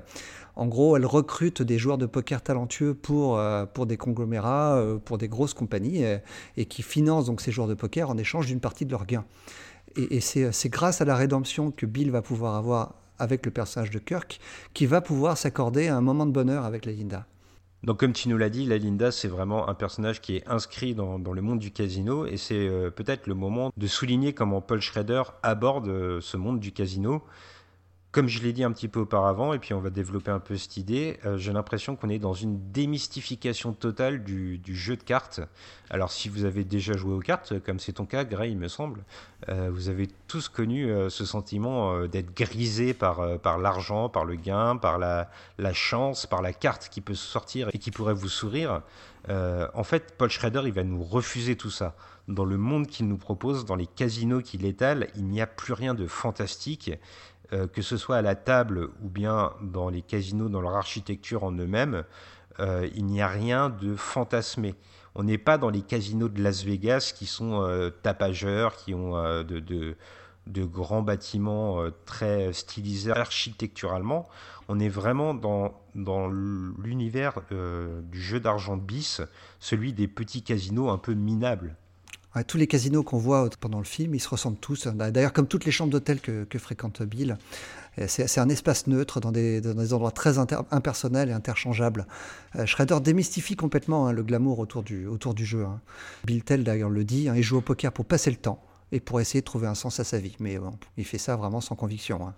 en 0.56 0.68
gros, 0.68 0.98
elle 0.98 1.06
recrute 1.06 1.62
des 1.62 1.78
joueurs 1.78 1.98
de 1.98 2.06
poker 2.06 2.42
talentueux 2.42 2.94
pour, 2.94 3.38
euh, 3.38 3.66
pour 3.66 3.86
des 3.86 3.98
conglomérats, 3.98 4.76
euh, 4.76 4.98
pour 4.98 5.18
des 5.18 5.28
grosses 5.28 5.54
compagnies, 5.54 6.04
et, 6.58 6.66
qui 6.66 6.82
financent 6.82 7.26
donc 7.26 7.42
ces 7.42 7.52
joueurs 7.52 7.68
de 7.68 7.74
poker 7.74 8.10
en 8.10 8.18
échange 8.18 8.48
d'une 8.48 8.60
partie 8.60 8.86
de 8.86 8.92
leurs 8.92 9.06
gains. 9.06 9.26
Et, 9.96 10.22
c'est 10.22 10.70
grâce 10.70 11.02
à 11.02 11.06
la 11.06 11.16
rédemption 11.16 11.72
que 11.72 11.86
Bill 11.86 12.12
va 12.12 12.22
pouvoir 12.22 12.56
avoir 12.56 12.96
avec 13.20 13.46
le 13.46 13.52
personnage 13.52 13.92
de 13.92 14.00
Kirk, 14.00 14.40
qui 14.74 14.86
va 14.86 15.02
pouvoir 15.02 15.38
s'accorder 15.38 15.88
un 15.90 16.02
moment 16.02 16.26
de 16.26 16.32
bonheur 16.32 16.66
avec 16.66 16.86
Linda. 16.86 17.26
Donc 17.84 18.00
comme 18.00 18.14
tu 18.14 18.30
nous 18.30 18.38
l'as 18.38 18.50
dit, 18.50 18.66
la 18.66 18.78
Linda, 18.78 19.12
c'est 19.12 19.28
vraiment 19.28 19.68
un 19.68 19.74
personnage 19.74 20.22
qui 20.22 20.38
est 20.38 20.48
inscrit 20.48 20.94
dans 20.96 21.18
le 21.18 21.42
monde 21.42 21.60
du 21.60 21.72
casino, 21.72 22.26
et 22.26 22.38
c'est 22.38 22.70
peut-être 22.96 23.28
le 23.28 23.34
moment 23.34 23.72
de 23.76 23.88
souligner 23.88 24.34
comment 24.34 24.62
Paul 24.62 24.82
Schrader 24.82 25.24
aborde 25.44 26.20
ce 26.20 26.38
monde 26.38 26.60
du 26.60 26.72
casino 26.72 27.24
Comme 28.12 28.28
je 28.28 28.42
l'ai 28.42 28.52
dit 28.52 28.66
un 28.66 28.74
petit 28.74 28.90
peu 28.90 29.00
auparavant, 29.00 29.54
et 29.54 29.60
puis 29.60 29.74
on 29.74 29.80
va 29.80 29.90
développer 29.90 30.32
un 30.32 30.42
peu 30.42 30.58
cette 30.58 30.76
idée, 30.76 31.18
euh, 31.26 31.38
j'ai 31.38 31.54
l'impression 31.54 31.96
qu'on 31.96 32.10
est 32.10 32.20
dans 32.20 32.34
une 32.34 32.60
démystification 32.72 33.72
totale 33.72 34.26
du, 34.26 34.60
jeu 34.68 34.98
de 34.98 35.04
cartes. 35.04 35.40
Alors 35.90 36.12
si 36.12 36.28
vous 36.28 36.44
avez 36.44 36.66
déjà 36.66 36.98
joué 36.98 37.14
aux 37.14 37.22
cartes, 37.22 37.60
comme 37.62 37.80
c'est 37.80 37.94
ton 37.94 38.06
cas, 38.06 38.26
Gray, 38.26 38.52
il 38.52 38.58
me 38.58 38.68
semble, 38.68 39.06
euh, 39.48 39.70
vous 39.72 39.88
avez 39.88 40.10
tous 40.28 40.50
connu 40.50 40.92
euh, 40.92 41.10
ce 41.10 41.24
sentiment 41.24 42.06
d'être 42.06 42.36
grisé 42.36 42.94
par, 42.94 43.22
l'argent, 43.58 44.10
par 44.10 44.26
le 44.26 44.36
gain, 44.36 44.76
par 44.76 45.00
la, 45.00 45.30
la, 45.58 45.72
chance, 45.72 46.28
par 46.28 46.42
la 46.42 46.52
carte 46.52 46.90
qui 46.90 47.00
peut 47.00 47.16
sortir 47.16 47.70
et 47.72 47.78
qui 47.78 47.92
pourrait 47.92 48.14
vous 48.14 48.30
sourire. 48.30 48.82
en 49.30 49.84
fait, 49.86 50.16
Paul 50.18 50.30
Schrader, 50.30 50.64
il 50.66 50.74
va 50.74 50.84
nous 50.84 51.02
refuser 51.02 51.56
tout 51.56 51.72
ça. 51.72 51.96
Dans 52.28 52.46
le 52.46 52.58
monde 52.58 52.88
qu'il 52.88 53.08
nous 53.08 53.18
propose, 53.18 53.66
dans 53.66 53.76
les 53.76 53.88
casinos 53.88 54.42
qu'il 54.42 54.66
étale, 54.66 55.08
il 55.16 55.26
n'y 55.26 55.42
a 55.42 55.48
plus 55.48 55.74
rien 55.74 55.94
de 55.94 56.06
fantastique. 56.06 56.92
Euh, 57.54 57.68
que 57.68 57.82
ce 57.82 57.98
soit 57.98 58.16
à 58.16 58.22
la 58.22 58.36
table 58.36 58.90
ou 59.04 59.10
bien 59.10 59.52
dans 59.62 59.90
les 59.90 60.02
casinos, 60.02 60.48
dans 60.48 60.62
leur 60.62 60.76
architecture 60.76 61.44
en 61.44 61.52
eux-mêmes, 61.52 62.06
euh, 62.62 62.88
il 62.96 63.06
n'y 63.06 63.22
a 63.22 63.28
rien 63.28 63.70
de 63.70 63.94
fantasmé. 63.96 64.76
On 65.16 65.24
n'est 65.24 65.38
pas 65.38 65.58
dans 65.58 65.70
les 65.70 65.82
casinos 65.82 66.30
de 66.30 66.42
Las 66.42 66.64
Vegas 66.64 67.12
qui 67.14 67.26
sont 67.26 67.62
euh, 67.62 67.90
tapageurs, 67.90 68.78
qui 68.78 68.94
ont 68.94 69.16
de, 69.44 69.60
de, 69.60 70.64
grands 70.64 71.02
bâtiments 71.02 71.84
très 72.06 72.54
stylisés 72.54 73.12
architecturalement. 73.12 74.30
On 74.70 74.80
est 74.80 74.88
vraiment 74.88 75.34
dans, 75.34 75.74
dans 75.94 76.30
l'univers 76.30 77.42
du 77.52 78.22
jeu 78.22 78.40
d'argent 78.40 78.78
bis, 78.78 79.22
celui 79.60 79.92
des 79.92 80.08
petits 80.08 80.44
casinos 80.44 80.90
un 80.90 80.98
peu 80.98 81.14
minables 81.14 81.76
tous 82.48 82.58
les 82.58 82.68
casinos 82.68 83.04
qu'on 83.04 83.18
voit 83.18 83.50
pendant 83.60 83.80
le 83.80 83.86
film, 83.86 84.16
ils 84.16 84.20
se 84.20 84.30
ressemblent 84.30 84.58
tous. 84.58 84.88
D'ailleurs, 84.88 85.34
comme 85.34 85.48
toutes 85.48 85.66
les 85.66 85.72
chambres 85.72 85.92
d'hôtel 85.92 86.20
que, 86.22 86.58
fréquente 86.58 87.02
Bill, 87.04 87.38
c'est 88.08 88.40
un 88.40 88.48
espace 88.48 88.88
neutre 88.88 89.20
dans 89.20 89.32
des, 89.32 89.94
endroits 89.94 90.12
très 90.12 90.38
impersonnels 90.38 91.30
et 91.30 91.34
interchangeables. 91.34 92.08
Euh, 92.56 92.66
Shredder 92.66 93.00
démystifie 93.02 93.58
complètement 93.58 94.08
hein, 94.08 94.14
le 94.14 94.24
glamour 94.24 94.60
autour 94.60 94.82
du, 94.82 95.08
autour 95.08 95.34
du 95.34 95.46
jeu. 95.46 95.66
Hein. 95.66 95.82
Bill 96.24 96.42
Tell, 96.42 96.64
d'ailleurs, 96.64 96.90
le 96.90 97.04
dit, 97.04 97.28
hein, 97.28 97.34
il 97.36 97.44
joue 97.44 97.58
au 97.58 97.62
poker 97.62 97.92
pour 97.92 98.06
passer 98.06 98.30
le 98.30 98.38
temps 98.38 98.64
et 98.94 99.02
pour 99.02 99.20
essayer 99.20 99.42
de 99.42 99.46
trouver 99.46 99.68
un 99.68 99.76
sens 99.76 100.00
à 100.00 100.06
sa 100.06 100.20
vie. 100.20 100.38
Mais 100.40 100.58
il 100.98 101.06
fait 101.06 101.18
ça 101.18 101.36
vraiment 101.36 101.60
sans 101.60 101.76
conviction. 101.76 102.32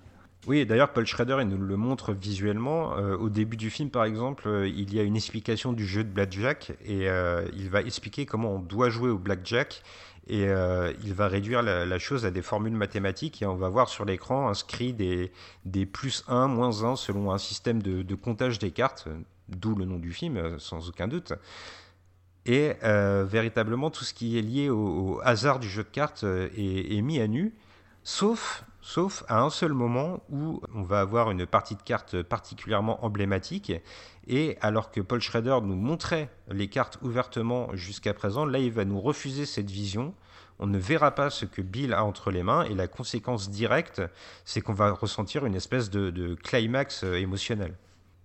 Oui, 0.46 0.66
d'ailleurs, 0.66 0.91
Paul 0.91 1.06
Schrader, 1.06 1.38
il 1.39 1.48
nous 1.48 1.58
le 1.58 1.78
montre 1.78 2.12
visuellement. 2.12 2.98
Euh, 2.98 3.16
au 3.16 3.30
début 3.30 3.56
du 3.56 3.70
film, 3.70 3.89
par 3.89 4.04
exemple, 4.04 4.50
euh, 4.50 4.68
il 4.68 4.94
y 4.94 5.00
a 5.00 5.04
une 5.04 5.16
explication 5.16 5.72
du 5.72 5.86
jeu 5.88 6.04
de 6.04 6.10
blackjack 6.10 6.74
et 6.84 7.08
euh, 7.08 7.46
il 7.56 7.70
va 7.70 7.80
expliquer 7.80 8.26
comment 8.26 8.56
on 8.56 8.60
doit 8.60 8.89
jouer 8.89 9.10
au 9.10 9.18
blackjack 9.18 9.84
et 10.28 10.44
il 11.04 11.14
va 11.14 11.28
réduire 11.28 11.62
la, 11.62 12.00
chose 12.00 12.26
à 12.26 12.32
des 12.32 12.41
formules 12.41 12.78
mathématiques 12.78 13.41
et 13.41 13.46
on 13.46 13.58
va 13.58 13.68
voir 13.68 13.89
sur 13.89 14.06
l'écran 14.06 14.48
inscrit 14.48 14.94
des, 14.94 15.34
des 15.66 15.86
plus 15.86 16.24
1, 16.30 16.48
moins 16.48 16.86
1 16.86 16.96
selon 16.96 17.34
un 17.34 17.38
système 17.38 17.84
de, 17.84 18.16
comptage 18.16 18.58
des 18.58 18.72
cartes, 18.72 19.10
d'où 19.50 19.76
le 19.76 19.84
nom 19.84 20.00
du 20.00 20.14
film, 20.14 20.58
sans 20.60 20.88
aucun 20.88 21.10
doute. 21.10 21.34
Et 22.46 22.72
véritablement, 22.82 23.89
tout 23.89 24.06
ce 24.06 24.14
qui 24.14 24.38
est 24.38 24.41
lié 24.41 24.70
au, 24.70 25.20
hasard 25.26 25.60
du 25.60 25.68
jeu 25.68 25.84
de 25.84 25.89
cartes 25.89 26.24
est, 26.24 26.96
est 26.98 27.02
mis 27.02 27.20
à 27.20 27.28
nu, 27.28 27.54
sauf 28.06 28.64
sauf 28.84 29.24
à 29.30 29.42
un 29.42 29.50
seul 29.50 29.72
moment 29.72 30.22
où 30.30 30.62
on 30.76 30.84
va 30.84 31.00
avoir 31.00 31.32
une 31.32 31.46
partie 31.46 31.76
de 31.76 31.82
cartes 31.82 32.22
particulièrement 32.22 33.04
emblématique. 33.04 33.72
Et 34.28 34.58
alors 34.62 34.92
que 34.92 35.00
Paul 35.00 35.22
Schrader 35.22 35.60
nous 35.64 35.76
montrait 35.76 36.30
les 36.50 36.68
cartes 36.68 37.00
ouvertement 37.02 37.70
jusqu'à 37.74 38.14
présent, 38.14 38.46
là 38.46 38.60
il 38.60 38.72
va 38.72 38.86
nous 38.86 39.00
refuser 39.00 39.46
cette 39.46 39.72
vision. 39.72 40.14
On 40.60 40.68
ne 40.68 40.78
verra 40.78 41.12
pas 41.12 41.30
ce 41.30 41.46
que 41.46 41.62
Bill 41.62 41.94
a 41.94 42.04
entre 42.04 42.30
les 42.30 42.44
mains 42.44 42.64
et 42.66 42.76
la 42.76 42.88
conséquence 42.88 43.50
directe, 43.50 44.02
c'est 44.46 44.62
qu'on 44.62 44.74
va 44.74 44.92
ressentir 44.92 45.46
une 45.46 45.56
espèce 45.56 45.90
de, 45.90 46.36
climax 46.36 47.04
euh, 47.04 47.16
émotionnel. 47.16 47.76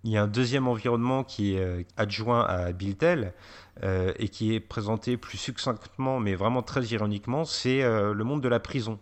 Il 0.05 0.11
y 0.11 0.17
a 0.17 0.23
un 0.23 0.29
deuxième 0.29 0.69
environnement 0.69 1.25
qui 1.25 1.55
est 1.55 1.61
euh, 1.61 1.83
adjoint 1.97 2.45
à 2.45 2.73
Bill 2.73 2.97
Tell 2.97 3.33
euh, 3.83 4.13
et 4.19 4.29
qui 4.29 4.55
est 4.55 4.61
présenté 4.61 5.17
plus 5.17 5.39
succinctement 5.39 6.21
mais 6.21 6.35
vraiment 6.35 6.63
très 6.63 6.85
ironiquement, 6.87 7.45
c'est 7.45 7.83
le 7.83 8.25
monde 8.25 8.43
de 8.43 8.49
la 8.49 8.61
prison. 8.61 8.99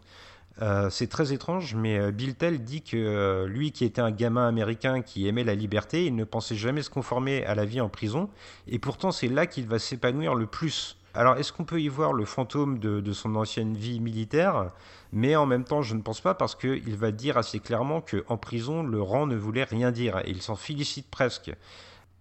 Euh, 0.63 0.89
c'est 0.89 1.09
très 1.09 1.33
étrange, 1.33 1.75
mais 1.75 1.99
euh, 1.99 2.11
Bill 2.11 2.35
Tell 2.35 2.63
dit 2.63 2.83
que 2.83 2.97
euh, 2.97 3.47
lui, 3.47 3.73
qui 3.73 3.85
était 3.85 4.01
un 4.01 4.11
gamin 4.11 4.49
américain 4.49 5.03
qui 5.03 5.29
aimait 5.29 5.45
la 5.45 5.55
liberté, 5.55 6.07
il 6.07 6.17
ne 6.17 6.25
pensait 6.25 6.57
jamais 6.57 6.83
se 6.83 6.89
conformer 6.89 7.45
à 7.45 7.55
la 7.55 7.67
vie 7.67 7.81
en 7.81 7.91
prison, 7.91 8.31
et 8.67 8.79
pourtant 8.79 9.13
c'est 9.13 9.29
là 9.29 9.47
qu'il 9.47 9.67
va 9.67 9.79
s'épanouir 9.79 10.35
le 10.35 10.47
plus. 10.47 10.97
Alors, 11.13 11.37
est-ce 11.37 11.53
qu'on 11.53 11.65
peut 11.65 11.81
y 11.81 11.89
voir 11.89 12.13
le 12.13 12.27
fantôme 12.27 12.79
de, 12.79 13.13
son 13.13 13.37
ancienne 13.37 13.75
vie 13.75 14.01
militaire? 14.01 14.71
Mais 15.13 15.35
en 15.35 15.47
même 15.47 15.65
temps, 15.65 15.81
je 15.81 15.95
ne 15.95 16.03
pense 16.03 16.21
pas 16.21 16.35
parce 16.35 16.55
qu'il 16.55 16.97
va 16.97 17.11
dire 17.11 17.39
assez 17.39 17.59
clairement 17.59 18.03
qu'en 18.03 18.37
prison, 18.37 18.83
le 18.83 19.01
rang 19.01 19.27
ne 19.27 19.37
voulait 19.37 19.65
rien 19.65 19.93
dire 19.93 20.19
et 20.19 20.31
il 20.31 20.43
s'en 20.43 20.57
félicite 20.57 21.11
presque. 21.11 21.51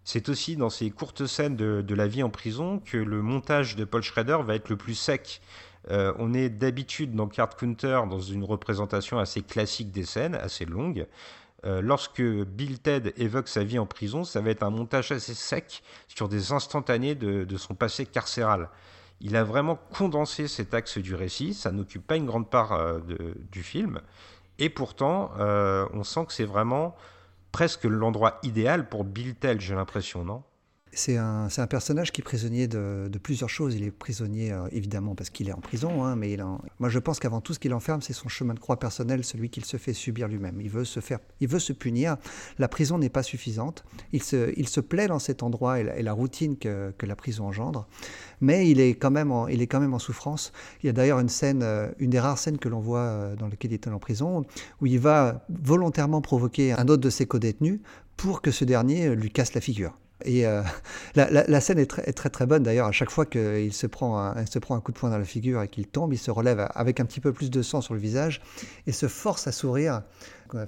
C'est 0.06 0.30
aussi 0.30 0.56
dans 0.56 0.70
ces 0.70 0.92
courtes 0.92 1.26
scènes 1.26 1.58
de, 1.58 1.82
de, 1.82 1.96
la 1.96 2.08
vie 2.08 2.24
en 2.24 2.30
prison 2.30 2.80
que 2.80 2.96
le 2.96 3.22
montage 3.22 3.76
de 3.76 3.84
Paul 3.84 4.02
Schrader 4.02 4.38
va 4.46 4.56
être 4.56 4.70
le 4.70 4.78
plus 4.78 4.96
sec. 4.96 5.42
Euh, 5.90 6.14
on 6.18 6.34
est 6.34 6.50
d'habitude 6.50 7.14
dans 7.14 7.28
Card 7.28 7.56
Counter 7.56 8.02
dans 8.10 8.20
une 8.20 8.44
représentation 8.44 9.20
assez 9.20 9.42
classique 9.42 9.92
des 9.92 10.06
scènes, 10.06 10.36
assez 10.36 10.66
longue. 10.66 11.06
Euh, 11.66 11.82
lorsque 11.82 12.22
Bill 12.22 12.80
Ted 12.80 13.14
évoque 13.18 13.48
sa 13.48 13.64
vie 13.64 13.80
en 13.80 13.86
prison, 13.86 14.24
ça 14.24 14.42
va 14.42 14.50
être 14.50 14.64
un 14.64 14.70
montage 14.70 15.12
assez 15.12 15.34
sec 15.34 15.84
sur 16.08 16.28
des 16.28 16.52
instantanés 16.52 17.16
de, 17.16 17.58
son 17.58 17.76
passé 17.76 18.06
carcéral. 18.06 18.70
Il 19.22 19.36
a 19.36 19.44
vraiment 19.44 19.80
condensé 19.98 20.48
cet 20.48 20.74
axe 20.74 20.98
du 20.98 21.16
récit, 21.16 21.54
ça 21.54 21.72
n'occupe 21.72 22.06
pas 22.06 22.18
une 22.18 22.26
grande 22.26 22.50
part 22.50 22.74
euh, 22.74 23.00
du 23.52 23.64
film, 23.64 24.02
et 24.60 24.70
pourtant 24.70 25.32
on 25.38 26.04
sent 26.04 26.26
que 26.28 26.34
c'est 26.34 26.46
vraiment 26.46 26.96
presque 27.52 27.86
l'endroit 27.86 28.40
idéal 28.44 28.88
pour 28.88 29.04
Bill 29.04 29.36
Ted, 29.36 29.60
j'ai 29.60 29.76
l'impression, 29.76 30.24
non? 30.24 30.44
C'est 30.96 31.18
un, 31.18 31.50
personnage 31.70 32.14
qui 32.14 32.22
est 32.22 32.24
prisonnier 32.24 32.68
de, 32.68 33.10
plusieurs 33.22 33.50
choses. 33.50 33.76
Il 33.76 33.84
est 33.84 33.92
prisonnier 33.92 34.52
euh, 34.52 34.68
évidemment 34.72 35.14
parce 35.14 35.30
qu'il 35.30 35.50
est 35.50 35.54
en 35.54 35.60
prison, 35.60 36.06
hein, 36.06 36.16
mais 36.16 36.38
moi 36.80 36.90
je 36.90 37.00
pense 37.00 37.20
qu'avant 37.20 37.42
tout 37.42 37.54
ce 37.54 37.60
qui 37.60 37.68
l'enferme, 37.68 38.02
c'est 38.02 38.14
son 38.14 38.30
chemin 38.30 38.54
de 38.54 38.60
croix 38.60 38.80
personnel, 38.80 39.24
celui 39.24 39.50
qu'il 39.50 39.66
se 39.66 39.78
fait 39.78 39.94
subir 39.94 40.28
lui-même. 40.28 40.62
Il 40.62 40.70
veut 40.70 40.86
se 40.86 41.74
punir. 41.74 42.16
La 42.60 42.68
prison 42.70 42.98
n'est 42.98 43.10
pas 43.10 43.24
suffisante. 43.24 43.84
Il 44.14 44.24
se, 44.24 44.80
plaît 44.80 45.08
dans 45.08 45.20
cet 45.20 45.44
endroit 45.44 45.80
et 45.80 46.02
la, 46.02 46.14
routine 46.14 46.58
que, 46.58 46.94
la 47.02 47.16
prison 47.16 47.48
engendre, 47.48 47.88
mais 48.40 48.70
il 48.70 48.80
est 48.80 48.96
quand 48.96 49.12
même 49.12 49.32
en, 49.32 49.48
il 49.48 49.62
est 49.62 49.68
quand 49.68 49.82
même 49.82 49.94
en 49.94 50.00
souffrance. 50.00 50.54
Il 50.82 50.88
y 50.88 50.90
a 50.90 50.94
d'ailleurs 50.94 51.20
une 51.20 51.30
scène, 51.30 51.62
euh, 51.62 51.92
une 52.00 52.10
des 52.10 52.20
rares 52.20 52.38
scènes 52.38 52.58
que 52.58 52.70
l'on 52.70 52.80
voit 52.80 53.00
euh, 53.00 53.36
dans 53.36 53.48
laquelle 53.48 53.72
il 53.72 53.76
est 53.76 53.88
en 53.88 54.00
prison, 54.00 54.46
où 54.82 54.86
il 54.86 55.00
va 55.00 55.46
volontairement 55.50 56.22
provoquer 56.22 56.72
un 56.72 56.88
autre 56.88 57.02
de 57.02 57.10
ses 57.10 57.26
co-détenus 57.26 57.82
pour 58.16 58.42
que 58.42 58.52
ce 58.52 58.64
dernier 58.64 59.14
lui 59.16 59.30
casse 59.30 59.54
la 59.54 59.62
figure. 59.62 59.98
Et 60.26 60.46
euh, 60.46 60.62
la, 61.16 61.62
scène 61.62 61.80
est 61.80 61.86
très, 61.86 62.30
très, 62.30 62.46
bonne 62.46 62.64
d'ailleurs. 62.64 62.88
À 62.88 62.92
chaque 62.92 63.12
fois 63.12 63.26
qu'il 63.26 63.74
se, 63.74 63.88
prend 63.88 64.20
un, 64.20 64.46
se 64.46 64.60
prend 64.60 64.76
un 64.76 64.82
coup 64.82 64.92
de 64.92 64.98
poing 64.98 65.10
dans 65.10 65.18
la 65.18 65.26
figure 65.26 65.62
et 65.62 65.68
qu'il 65.68 65.88
tombe, 65.88 66.14
il 66.14 66.18
se 66.18 66.32
relève 66.32 66.68
avec 66.74 67.00
un 67.00 67.06
petit 67.06 67.20
peu 67.20 67.32
plus 67.32 67.50
de 67.50 67.62
sang 67.62 67.82
sur 67.82 67.94
le 67.94 68.00
visage 68.00 68.42
et 68.88 68.92
se 68.92 69.08
force 69.08 69.48
à 69.48 69.52
sourire 69.52 70.02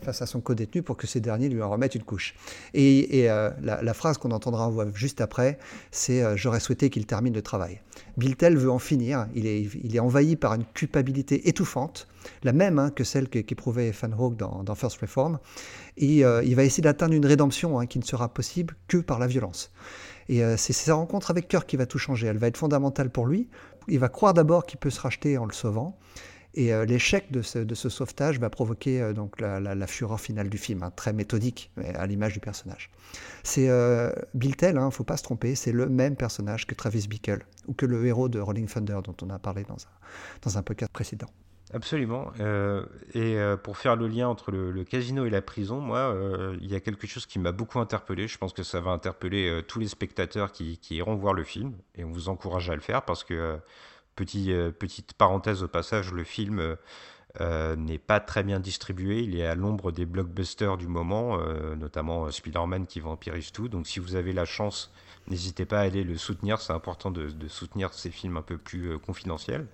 face 0.01 0.21
à 0.21 0.25
son 0.25 0.41
co-détenu 0.41 0.81
pour 0.81 0.97
que 0.97 1.07
ce 1.07 1.19
dernier 1.19 1.49
lui 1.49 1.61
en 1.61 1.69
remette 1.69 1.95
une 1.95 2.03
couche. 2.03 2.35
Et, 2.73 3.29
euh, 3.29 3.49
la, 3.61 3.93
phrase 3.93 4.17
qu'on 4.17 4.31
entendra 4.31 4.71
juste 4.93 5.21
après, 5.21 5.57
c'est 5.91 6.23
euh, 6.23 6.35
J'aurais 6.35 6.59
souhaité 6.59 6.89
qu'il 6.89 7.05
termine 7.05 7.33
le 7.33 7.41
travail. 7.41 7.81
Bill 8.17 8.35
Tell 8.35 8.57
veut 8.57 8.71
en 8.71 8.79
finir. 8.79 9.27
Il 9.33 9.45
est, 9.45 9.61
il 9.83 9.95
est 9.95 9.99
envahi 9.99 10.35
par 10.35 10.53
une 10.53 10.65
culpabilité 10.65 11.47
étouffante, 11.47 12.07
la 12.43 12.53
même 12.53 12.79
hein, 12.79 12.89
que 12.89 13.03
celle 13.03 13.29
qu'éprouvait 13.29 13.91
Fan 13.91 14.13
Hawk 14.13 14.35
dans, 14.35 14.63
dans, 14.63 14.75
First 14.75 14.99
Reform. 15.01 15.39
Et 15.97 16.23
euh, 16.23 16.43
il 16.43 16.55
va 16.55 16.63
essayer 16.63 16.83
d'atteindre 16.83 17.13
une 17.13 17.25
rédemption 17.25 17.79
hein, 17.79 17.85
qui 17.85 17.99
ne 17.99 18.03
sera 18.03 18.33
possible 18.33 18.75
que 18.87 18.97
par 18.97 19.19
la 19.19 19.27
violence. 19.27 19.71
Et 20.29 20.41
c'est 20.57 20.73
sa 20.73 20.93
rencontre 20.93 21.31
avec 21.31 21.47
Kirk 21.47 21.65
qui 21.65 21.77
va 21.77 21.85
tout 21.85 21.99
changer. 21.99 22.27
Elle 22.27 22.37
va 22.37 22.47
être 22.47 22.57
fondamentale 22.57 23.09
pour 23.09 23.27
lui. 23.27 23.47
Il 23.87 23.97
va 23.97 24.09
croire 24.09 24.33
d'abord 24.33 24.65
qu'il 24.65 24.77
peut 24.77 24.89
se 24.89 24.99
racheter 24.99 25.37
en 25.37 25.45
le 25.45 25.53
sauvant. 25.53 25.97
Et 26.57 26.73
euh, 26.73 26.85
l'échec 26.85 27.31
de 27.31 27.43
ce, 27.43 27.89
sauvetage 27.89 28.39
va 28.39 28.49
provoquer 28.49 28.99
euh, 28.99 29.13
donc 29.13 29.39
la, 29.39 29.87
fureur 29.87 30.19
finale 30.19 30.49
du 30.49 30.57
film, 30.57 30.81
hein, 30.81 30.91
très 30.95 31.13
méthodique, 31.13 31.71
à 31.93 32.07
l'image 32.07 32.33
du 32.33 32.39
personnage. 32.39 32.89
C'est 33.43 33.69
euh, 33.69 34.11
Bill 34.33 34.55
Tell, 34.55 34.79
hein, 34.79 34.87
ne 34.87 34.89
faut 34.89 35.03
pas 35.03 35.17
se 35.17 35.23
tromper, 35.23 35.53
c'est 35.53 35.71
le 35.71 35.87
même 35.87 36.15
personnage 36.15 36.65
que 36.65 36.73
Travis 36.73 37.07
Bickle, 37.07 37.45
ou 37.67 37.73
que 37.73 37.85
le 37.85 38.03
héros 38.07 38.27
de 38.27 38.39
Rolling 38.39 38.67
Thunder 38.67 38.99
dont 39.03 39.15
on 39.21 39.29
a 39.29 39.37
parlé 39.37 39.65
dans 39.65 39.75
un, 39.75 40.41
dans 40.41 40.57
un 40.57 40.63
podcast 40.63 40.91
précédent. 40.91 41.29
Absolument. 41.73 42.31
et 43.13 43.37
pour 43.63 43.77
faire 43.77 43.95
le 43.95 44.07
lien 44.07 44.29
entre 44.29 44.51
le, 44.51 44.83
casino 44.83 45.25
et 45.25 45.29
la 45.29 45.41
prison, 45.41 45.81
moi, 45.81 46.15
il 46.61 46.71
y 46.71 46.75
a 46.75 46.79
quelque 46.79 47.07
chose 47.07 47.25
qui 47.25 47.39
m'a 47.39 47.51
beaucoup 47.51 47.79
interpellé. 47.79 48.27
Je 48.27 48.37
pense 48.37 48.53
que 48.53 48.63
ça 48.63 48.79
va 48.79 48.91
interpeller 48.91 49.61
tous 49.67 49.79
les 49.79 49.87
spectateurs 49.87 50.51
qui, 50.51 50.79
iront 50.91 51.15
voir 51.15 51.33
le 51.33 51.43
film. 51.43 51.73
Et 51.95 52.05
on 52.05 52.11
vous 52.11 52.29
encourage 52.29 52.69
à 52.69 52.75
le 52.75 52.81
faire 52.81 53.03
parce 53.03 53.23
que 53.23 53.59
Petit, 54.17 54.51
euh, 54.51 54.71
petite 54.71 55.13
parenthèse 55.13 55.61
au 55.61 55.67
passage, 55.67 56.11
le 56.11 56.23
film 56.23 56.75
euh, 57.39 57.75
n'est 57.75 57.99
pas 57.99 58.19
très 58.19 58.41
bien 58.41 58.59
distribué. 58.59 59.19
Il 59.19 59.39
est 59.39 59.45
à 59.45 59.53
l'ombre 59.53 59.91
des 59.91 60.07
blockbusters 60.07 60.75
du 60.75 60.87
moment, 60.87 61.37
notamment 61.75 62.31
Spider-Man 62.31 62.87
qui 62.87 62.99
vampirise 62.99 63.51
tout. 63.51 63.69
Donc 63.69 63.85
si 63.85 63.99
vous 63.99 64.15
avez 64.15 64.33
la 64.33 64.45
chance, 64.45 64.91
n'hésitez 65.29 65.65
pas 65.65 65.79
à 65.79 65.83
aller 65.83 66.03
le 66.03 66.17
soutenir. 66.17 66.61
C'est 66.61 66.73
important 66.73 67.11
de, 67.11 67.29
soutenir 67.47 67.93
ces 67.93 68.11
films 68.11 68.37
un 68.37 68.41
peu 68.41 68.57
plus 68.57 68.97
confidentiels. 68.99 69.67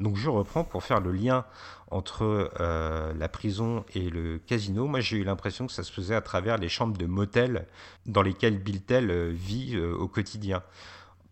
Donc 0.00 0.16
je 0.16 0.28
reprends 0.28 0.64
pour 0.64 0.82
faire 0.82 1.00
le 1.00 1.12
lien 1.12 1.44
entre 1.90 2.50
euh, 2.60 3.14
la 3.14 3.28
prison 3.28 3.84
et 3.94 4.10
le 4.10 4.38
casino. 4.38 4.86
Moi 4.86 5.00
j'ai 5.00 5.18
eu 5.18 5.24
l'impression 5.24 5.66
que 5.66 5.72
ça 5.72 5.82
se 5.82 5.92
faisait 5.92 6.14
à 6.14 6.20
travers 6.20 6.58
les 6.58 6.68
chambres 6.68 6.96
de 6.96 7.06
motel 7.06 7.66
dans 8.04 8.22
lesquelles 8.22 8.58
Bill 8.58 8.82
Tell 8.82 9.10
euh, 9.10 9.30
vit 9.32 9.76
euh, 9.76 9.94
au 9.94 10.08
quotidien. 10.08 10.62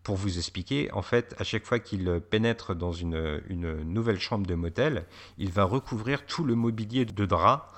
Pour 0.03 0.15
vous 0.17 0.37
expliquer, 0.37 0.91
en 0.91 1.01
fait, 1.01 1.35
à 1.39 1.43
chaque 1.43 1.65
fois 1.65 1.79
qu'il 1.79 2.21
pénètre 2.29 2.75
dans 2.75 2.91
une, 2.91 3.39
nouvelle 3.85 4.19
chambre 4.19 4.45
de 4.45 4.53
motel, 4.53 5.07
il 5.39 5.51
va 5.51 5.63
recouvrir 5.63 6.27
tout 6.27 6.43
le 6.43 6.53
mobilier 6.53 7.05
de 7.05 7.25
drap 7.25 7.71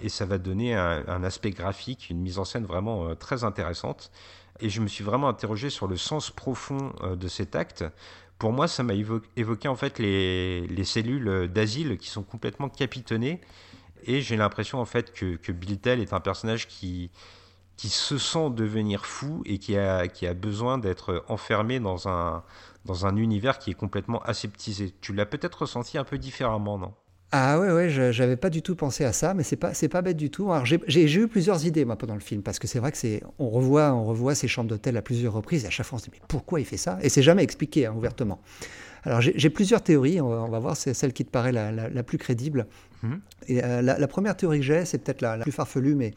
et 0.00 0.08
ça 0.08 0.24
va 0.24 0.38
donner 0.38 0.74
un, 0.74 1.22
aspect 1.22 1.50
graphique, 1.50 2.08
une 2.08 2.22
mise 2.22 2.38
en 2.38 2.46
scène 2.46 2.64
vraiment 2.64 3.14
très 3.14 3.44
intéressante. 3.44 4.10
Et 4.60 4.68
je 4.68 4.80
me 4.80 4.86
suis 4.86 5.04
vraiment 5.04 5.28
interrogé 5.28 5.68
sur 5.68 5.86
le 5.88 5.96
sens 5.96 6.30
profond 6.30 6.92
de 7.02 7.28
cet 7.28 7.56
acte, 7.56 7.84
pour 8.38 8.52
moi, 8.52 8.68
ça 8.68 8.82
m'a 8.82 8.94
évoqué 8.94 9.68
en 9.68 9.76
fait 9.76 9.98
les, 9.98 10.84
cellules 10.84 11.48
d'asile 11.52 11.98
qui 11.98 12.08
sont 12.08 12.22
complètement 12.22 12.68
capitonnées. 12.68 13.40
Et 14.02 14.20
j'ai 14.20 14.36
l'impression 14.36 14.80
en 14.80 14.84
fait 14.84 15.12
que, 15.12 15.36
que 15.36 15.52
Bill 15.52 15.78
Tell 15.78 16.00
est 16.00 16.12
un 16.12 16.20
personnage 16.20 16.68
qui, 16.68 17.10
qui 17.76 17.88
se 17.88 18.18
sent 18.18 18.50
devenir 18.50 19.06
fou 19.06 19.42
et 19.46 19.58
qui 19.58 19.76
a, 19.78 20.08
qui 20.08 20.26
a 20.26 20.34
besoin 20.34 20.78
d'être 20.78 21.24
enfermé 21.28 21.80
dans 21.80 22.08
un, 22.08 22.44
dans 22.84 23.06
un 23.06 23.16
univers 23.16 23.58
qui 23.58 23.70
est 23.70 23.74
complètement 23.74 24.20
aseptisé. 24.22 24.94
Tu 25.00 25.14
l'as 25.14 25.26
peut-être 25.26 25.62
ressenti 25.62 25.96
un 25.96 26.04
peu 26.04 26.18
différemment, 26.18 26.76
non? 26.76 26.94
Ah 27.36 27.58
ouais, 27.58 27.72
ouais, 27.72 28.12
j'avais 28.12 28.36
pas 28.36 28.48
du 28.48 28.62
tout 28.62 28.76
pensé 28.76 29.04
à 29.04 29.12
ça, 29.12 29.34
mais 29.34 29.42
c'est 29.42 29.56
pas, 29.56 29.72
pas 29.90 30.02
bête 30.02 30.16
du 30.16 30.30
tout. 30.30 30.52
J'ai 30.86 31.12
eu 31.12 31.26
plusieurs 31.26 31.66
idées 31.66 31.84
moi 31.84 31.96
pendant 31.96 32.14
le 32.14 32.20
film, 32.20 32.42
parce 32.42 32.60
que 32.60 32.68
c'est 32.68 32.78
vrai 32.78 32.92
que 32.92 32.98
on 33.40 33.50
revoit, 33.50 33.92
on 33.92 34.04
revoit 34.04 34.36
ces 34.36 34.46
chambres 34.46 34.70
d'hôtel 34.70 34.96
à 34.96 35.02
plusieurs 35.02 35.32
reprises, 35.32 35.64
et 35.64 35.66
à 35.66 35.70
chaque 35.70 35.84
fois 35.84 35.96
on 35.96 35.98
se 35.98 36.04
dit 36.04 36.12
mais 36.12 36.22
pourquoi 36.28 36.60
il 36.60 36.64
fait 36.64 36.76
ça? 36.76 36.96
Et 37.02 37.08
c'est 37.08 37.22
jamais 37.22 37.42
expliqué 37.42 37.86
hein, 37.86 37.94
ouvertement. 37.96 38.40
Alors 39.02 39.20
j'ai 39.20 39.50
plusieurs 39.50 39.82
théories, 39.82 40.20
on 40.20 40.48
va, 40.48 40.58
voir, 40.60 40.76
c'est 40.76 40.94
celle 40.94 41.12
qui 41.12 41.24
te 41.24 41.30
paraît 41.30 41.50
la, 41.50 42.02
plus 42.04 42.18
crédible. 42.18 42.66
Mhm. 43.04 43.20
Et 43.48 43.62
euh, 43.62 43.82
la, 43.82 44.08
première 44.08 44.36
théorie 44.36 44.60
que 44.60 44.64
j'ai, 44.64 44.84
c'est 44.84 44.98
peut-être 44.98 45.20
la, 45.20 45.38
plus 45.38 45.52
farfelue, 45.52 45.94
mais 45.94 46.14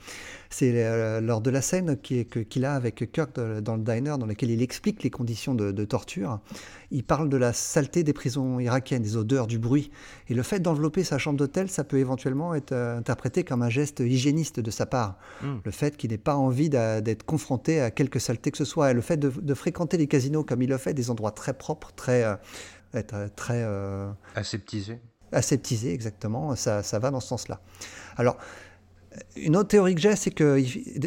c'est 0.49 0.71
euh, 0.75 1.19
lors 1.19 1.41
de 1.41 1.49
la 1.49 1.61
scène 1.61 1.97
qu'il 1.97 2.65
a 2.65 2.73
avec 2.73 3.11
Kirk 3.11 3.37
dans 3.37 3.75
le 3.75 3.83
diner, 3.83 4.15
dans 4.17 4.25
laquelle 4.25 4.51
il 4.51 4.61
explique 4.61 5.03
les 5.03 5.09
conditions 5.09 5.53
de, 5.53 5.85
torture. 5.85 6.39
Il 6.91 7.03
parle 7.03 7.27
de 7.29 7.37
la 7.37 7.51
saleté 7.51 8.03
des 8.03 8.13
prisons 8.13 8.59
irakiennes, 8.59 9.03
des 9.03 9.17
odeurs, 9.17 9.47
du 9.47 9.59
bruit. 9.59 9.91
Et 10.29 10.33
le 10.33 10.43
fait 10.43 10.59
d'envelopper 10.59 11.03
sa 11.03 11.17
chambre 11.17 11.37
d'hôtel, 11.37 11.69
ça 11.69 11.83
peut 11.83 11.97
éventuellement 11.97 12.55
être 12.55 12.71
euh, 12.71 12.97
interprété 12.97 13.43
comme 13.43 13.61
un 13.61 13.69
geste 13.69 13.99
hygiéniste 13.99 14.61
de 14.61 14.71
sa 14.71 14.85
part. 14.85 15.17
Mhm. 15.41 15.61
Le 15.65 15.71
fait 15.71 15.97
qu'il 15.97 16.11
n'ait 16.11 16.17
pas 16.17 16.35
envie 16.35 16.69
d'être 16.69 17.23
confronté 17.23 17.81
à 17.81 17.91
quelque 17.91 18.19
saleté 18.19 18.51
que 18.51 18.57
ce 18.57 18.65
soit. 18.65 18.91
Et 18.91 18.93
le 18.93 19.01
fait 19.01 19.17
de, 19.17 19.53
fréquenter 19.53 19.97
les 19.97 20.07
casinos 20.07 20.43
comme 20.43 20.61
il 20.61 20.69
le 20.69 20.77
fait, 20.77 20.93
des 20.93 21.09
endroits 21.09 21.31
très 21.31 21.53
propres, 21.53 21.91
très 21.95 22.23
être 22.93 23.29
très... 23.35 23.63
Euh, 23.63 24.09
aseptisé 25.31 25.93
exactement, 25.93 26.55
ça, 26.55 26.83
ça 26.83 26.99
va 26.99 27.11
dans 27.11 27.19
ce 27.19 27.27
sens-là. 27.27 27.59
Alors, 28.17 28.37
une 29.35 29.55
autre 29.55 29.69
théorie 29.69 29.95
que 29.95 30.01
j'ai, 30.01 30.15
c'est 30.15 30.31
que 30.31 30.61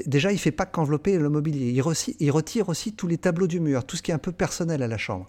déjà, 0.07 0.31
il 0.31 0.35
ne 0.35 0.41
fait 0.41 0.51
pas 0.51 0.67
qu'envelopper 0.67 1.19
le 1.19 1.29
mobilier. 1.29 1.71
Il, 1.71 1.83
il, 2.19 2.31
retire 2.31 2.69
aussi 2.69 2.93
tous 2.93 3.07
les 3.07 3.19
tableaux 3.19 3.47
du 3.47 3.61
mur, 3.61 3.85
tout 3.85 3.97
ce 3.97 4.03
qui 4.03 4.11
est 4.11 4.15
un 4.15 4.19
peu 4.19 4.33
personnel 4.33 4.83
à 4.83 4.89
la 4.89 4.99
chambre. 4.99 5.29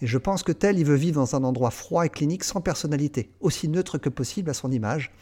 Et 0.00 0.06
je 0.06 0.18
pense 0.18 0.42
que 0.42 0.52
tel, 0.52 0.78
il 0.78 0.84
veut 0.84 0.96
vivre 0.96 1.20
dans 1.20 1.36
un 1.36 1.44
endroit 1.44 1.70
froid 1.70 2.06
et 2.06 2.08
clinique 2.08 2.44
sans 2.44 2.60
personnalité, 2.60 3.30
aussi 3.40 3.68
neutre 3.68 3.98
que 3.98 4.08
possible 4.08 4.50
à 4.50 4.54
son 4.54 4.70
image. 4.70 5.12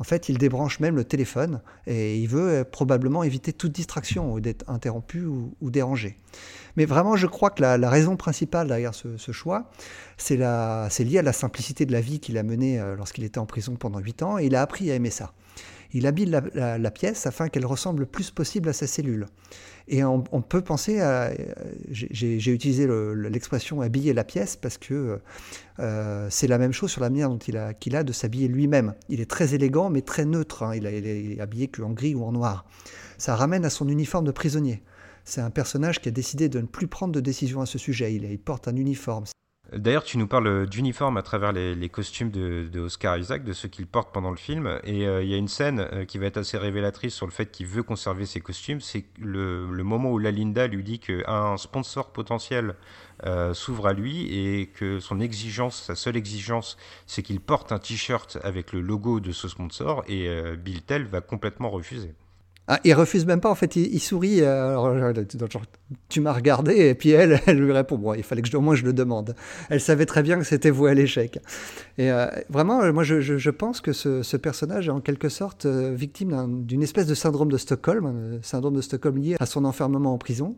En 0.00 0.04
fait, 0.04 0.28
il 0.28 0.38
débranche 0.38 0.80
même 0.80 0.96
le 0.96 1.04
téléphone 1.04 1.60
et 1.86 2.18
il 2.18 2.28
veut 2.28 2.48
euh, 2.48 2.64
probablement 2.64 3.22
éviter 3.22 3.52
toute 3.52 3.72
distraction 3.72 4.32
ou 4.32 4.40
d'être 4.40 4.68
interrompu 4.68 5.24
ou, 5.24 5.70
dérangé. 5.70 6.16
Mais 6.76 6.84
vraiment, 6.84 7.16
je 7.16 7.26
crois 7.26 7.50
que 7.50 7.62
la, 7.62 7.90
raison 7.90 8.16
principale 8.16 8.68
derrière 8.68 8.94
ce, 8.94 9.32
choix, 9.32 9.70
c'est 10.16 10.36
lié 10.36 11.18
à 11.18 11.22
la 11.22 11.32
simplicité 11.32 11.86
de 11.86 11.92
la 11.92 12.00
vie 12.00 12.20
qu'il 12.20 12.38
a 12.38 12.42
menée 12.42 12.78
euh, 12.78 12.94
lorsqu'il 12.96 13.24
était 13.24 13.38
en 13.38 13.46
prison 13.46 13.76
pendant 13.76 13.98
8 13.98 14.22
ans 14.22 14.38
et 14.38 14.46
il 14.46 14.54
a 14.54 14.62
appris 14.62 14.90
à 14.90 14.94
aimer 14.94 15.10
ça. 15.10 15.32
Il 15.92 16.06
habille 16.06 16.26
la, 16.26 16.90
pièce 16.90 17.26
afin 17.26 17.48
qu'elle 17.48 17.64
ressemble 17.64 18.00
le 18.00 18.06
plus 18.06 18.30
possible 18.30 18.68
à 18.68 18.72
sa 18.74 18.86
cellule. 18.86 19.26
Et 19.90 20.04
on, 20.04 20.20
peut 20.22 20.60
penser 20.60 21.00
à. 21.00 21.32
J'ai 21.90 22.52
utilisé 22.52 22.86
l'expression 23.14 23.80
habiller 23.80 24.12
la 24.12 24.22
pièce 24.22 24.54
parce 24.54 24.76
que 24.76 25.18
euh, 25.80 26.26
c'est 26.30 26.46
la 26.46 26.58
même 26.58 26.72
chose 26.72 26.90
sur 26.90 27.00
la 27.00 27.08
manière 27.08 27.30
dont 27.30 27.38
il 27.38 27.56
a, 27.56 27.72
qu'il 27.72 27.96
a 27.96 28.04
de 28.04 28.12
s'habiller 28.12 28.48
lui-même. 28.48 28.94
Il 29.08 29.20
est 29.22 29.30
très 29.30 29.54
élégant 29.54 29.88
mais 29.88 30.02
très 30.02 30.26
neutre. 30.26 30.62
Hein. 30.62 30.74
Il, 30.74 30.84
il, 30.84 31.32
est 31.32 31.40
habillé 31.40 31.68
qu'en 31.68 31.90
gris 31.90 32.14
ou 32.14 32.22
en 32.24 32.32
noir. 32.32 32.66
Ça 33.16 33.34
ramène 33.34 33.64
à 33.64 33.70
son 33.70 33.88
uniforme 33.88 34.26
de 34.26 34.30
prisonnier. 34.30 34.82
C'est 35.24 35.40
un 35.40 35.50
personnage 35.50 36.00
qui 36.00 36.08
a 36.08 36.12
décidé 36.12 36.50
de 36.50 36.60
ne 36.60 36.66
plus 36.66 36.86
prendre 36.86 37.14
de 37.14 37.20
décision 37.20 37.62
à 37.62 37.66
ce 37.66 37.78
sujet. 37.78 38.14
Il 38.14 38.38
porte 38.38 38.68
un 38.68 38.76
uniforme. 38.76 39.24
D'ailleurs, 39.72 40.04
tu 40.04 40.16
nous 40.16 40.26
parles 40.26 40.66
d'uniforme 40.66 41.18
à 41.18 41.22
travers 41.22 41.52
les, 41.52 41.88
costumes 41.90 42.30
de, 42.30 42.80
Oscar 42.80 43.18
Isaac, 43.18 43.44
de 43.44 43.52
ceux 43.52 43.68
qu'il 43.68 43.86
porte 43.86 44.14
pendant 44.14 44.30
le 44.30 44.36
film. 44.36 44.78
Et 44.84 45.06
euh, 45.06 45.22
il 45.22 45.28
y 45.28 45.34
a 45.34 45.36
une 45.36 45.48
scène 45.48 45.80
euh, 45.92 46.04
qui 46.06 46.16
va 46.16 46.24
être 46.26 46.38
assez 46.38 46.56
révélatrice 46.56 47.14
sur 47.14 47.26
le 47.26 47.32
fait 47.32 47.50
qu'il 47.50 47.66
veut 47.66 47.82
conserver 47.82 48.24
ses 48.24 48.40
costumes. 48.40 48.80
C'est 48.80 49.04
le, 49.18 49.66
moment 49.82 50.10
où 50.10 50.18
Lalinda 50.18 50.66
lui 50.66 50.82
dit 50.82 50.98
qu'un 50.98 51.58
sponsor 51.58 52.12
potentiel 52.12 52.76
euh, 53.26 53.52
s'ouvre 53.52 53.88
à 53.88 53.92
lui 53.92 54.32
et 54.34 54.68
que 54.68 55.00
son 55.00 55.20
exigence, 55.20 55.82
sa 55.82 55.94
seule 55.94 56.16
exigence, 56.16 56.78
c'est 57.06 57.22
qu'il 57.22 57.40
porte 57.40 57.70
un 57.70 57.78
t-shirt 57.78 58.38
avec 58.42 58.72
le 58.72 58.80
logo 58.80 59.20
de 59.20 59.32
ce 59.32 59.48
sponsor. 59.48 60.02
Et 60.08 60.28
Bill 60.56 60.82
Tell 60.82 61.04
va 61.04 61.20
complètement 61.20 61.68
refuser. 61.68 62.14
Ah, 62.70 62.80
il 62.84 62.92
refuse 62.92 63.24
même 63.24 63.40
pas, 63.40 63.50
en 63.50 63.54
fait, 63.54 63.76
il, 63.76 63.98
sourit. 63.98 64.42
Euh, 64.42 64.68
alors, 64.68 65.12
tu 66.10 66.20
m'as 66.20 66.34
regardé, 66.34 66.88
et 66.88 66.94
puis 66.94 67.10
elle, 67.10 67.40
elle 67.46 67.58
lui 67.58 67.72
répond 67.72 67.96
Bon, 67.96 68.12
il 68.12 68.22
fallait 68.22 68.42
que 68.42 68.48
je, 68.48 68.56
au 68.58 68.60
moins 68.60 68.74
je 68.74 68.84
le 68.84 68.92
demande. 68.92 69.34
Elle 69.70 69.80
savait 69.80 70.04
très 70.04 70.22
bien 70.22 70.38
que 70.38 70.44
c'était 70.44 70.68
voué 70.68 70.90
à 70.90 70.94
l'échec. 70.94 71.38
Et 71.96 72.12
euh, 72.12 72.26
vraiment, 72.50 72.92
moi, 72.92 73.04
je, 73.04 73.50
pense 73.50 73.80
que 73.80 73.94
ce, 73.94 74.36
personnage 74.36 74.88
est 74.88 74.90
en 74.92 75.00
quelque 75.00 75.30
sorte 75.30 75.64
euh, 75.64 75.94
victime 75.94 76.62
d'une 76.66 76.82
espèce 76.82 77.06
de 77.06 77.14
syndrome 77.14 77.50
de 77.50 77.56
Stockholm, 77.56 78.04
un 78.04 78.42
syndrome 78.42 78.76
de 78.76 78.82
Stockholm 78.82 79.16
lié 79.16 79.36
à 79.40 79.46
son 79.46 79.64
enfermement 79.64 80.12
en 80.12 80.18
prison. 80.18 80.54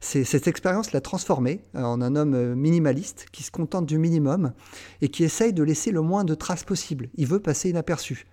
Cette 0.00 0.48
expérience 0.48 0.90
l'a 0.90 1.00
transformé 1.00 1.60
en 1.74 2.02
un 2.02 2.16
homme 2.16 2.56
minimaliste 2.56 3.26
qui 3.30 3.44
se 3.44 3.52
contente 3.52 3.86
du 3.86 3.98
minimum 3.98 4.52
et 5.00 5.08
qui 5.08 5.22
essaye 5.22 5.52
de 5.52 5.62
laisser 5.62 5.92
le 5.92 6.00
moins 6.00 6.24
de 6.24 6.34
traces 6.34 6.64
possible. 6.64 7.08
Il 7.14 7.28
veut 7.28 7.38
passer 7.38 7.70
inaperçu. 7.70 8.26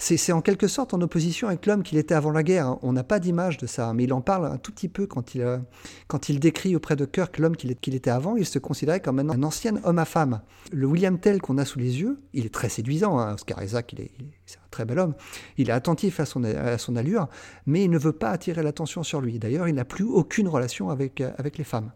C'est 0.00 0.30
en 0.30 0.40
quelque 0.42 0.68
sorte 0.68 0.94
en 0.94 1.00
opposition 1.00 1.48
avec 1.48 1.66
l'homme 1.66 1.82
qu'il 1.82 1.98
était 1.98 2.14
avant 2.14 2.30
la 2.30 2.44
guerre. 2.44 2.68
Hein. 2.68 2.78
On 2.82 2.92
n'a 2.92 3.02
pas 3.02 3.18
d'image 3.18 3.58
de 3.58 3.66
ça, 3.66 3.92
mais 3.92 4.04
il 4.04 4.12
en 4.12 4.20
parle 4.20 4.46
un 4.46 4.56
tout 4.56 4.70
petit 4.70 4.88
peu 4.88 5.06
quand 5.08 5.34
il, 5.34 5.42
euh, 5.42 5.58
quand 6.06 6.28
il 6.28 6.38
décrit 6.38 6.76
auprès 6.76 6.94
de 6.94 7.04
Kirk 7.04 7.38
l'homme 7.38 7.56
qu'il 7.56 7.94
était 7.94 8.10
avant. 8.10 8.36
Il 8.36 8.46
se 8.46 8.60
considérait 8.60 9.00
comme 9.00 9.18
un, 9.18 9.42
ancien 9.42 9.74
homme 9.82 9.98
à 9.98 10.04
femme. 10.04 10.40
Le 10.72 10.86
William 10.86 11.18
Tell 11.18 11.40
qu'on 11.40 11.58
a 11.58 11.64
sous 11.64 11.80
les 11.80 12.00
yeux, 12.00 12.20
il 12.32 12.46
est 12.46 12.54
très 12.54 12.68
séduisant. 12.68 13.18
Hein. 13.18 13.34
Oscar 13.34 13.60
Isaac, 13.62 13.92
il 13.92 14.02
est, 14.02 14.10
c'est 14.46 14.58
un 14.58 14.68
très 14.70 14.84
bel 14.84 15.00
homme. 15.00 15.14
Il 15.56 15.68
est 15.68 15.72
attentif 15.72 16.20
à 16.20 16.26
son, 16.26 16.44
à 16.44 16.78
son 16.78 16.94
allure, 16.94 17.26
mais 17.66 17.82
il 17.82 17.90
ne 17.90 17.98
veut 17.98 18.12
pas 18.12 18.30
attirer 18.30 18.62
l'attention 18.62 19.02
sur 19.02 19.20
lui. 19.20 19.40
D'ailleurs, 19.40 19.66
il 19.66 19.74
n'a 19.74 19.84
plus 19.84 20.04
aucune 20.04 20.46
relation 20.46 20.90
avec, 20.90 21.20
euh, 21.20 21.32
avec 21.38 21.58
les 21.58 21.64
femmes. 21.64 21.90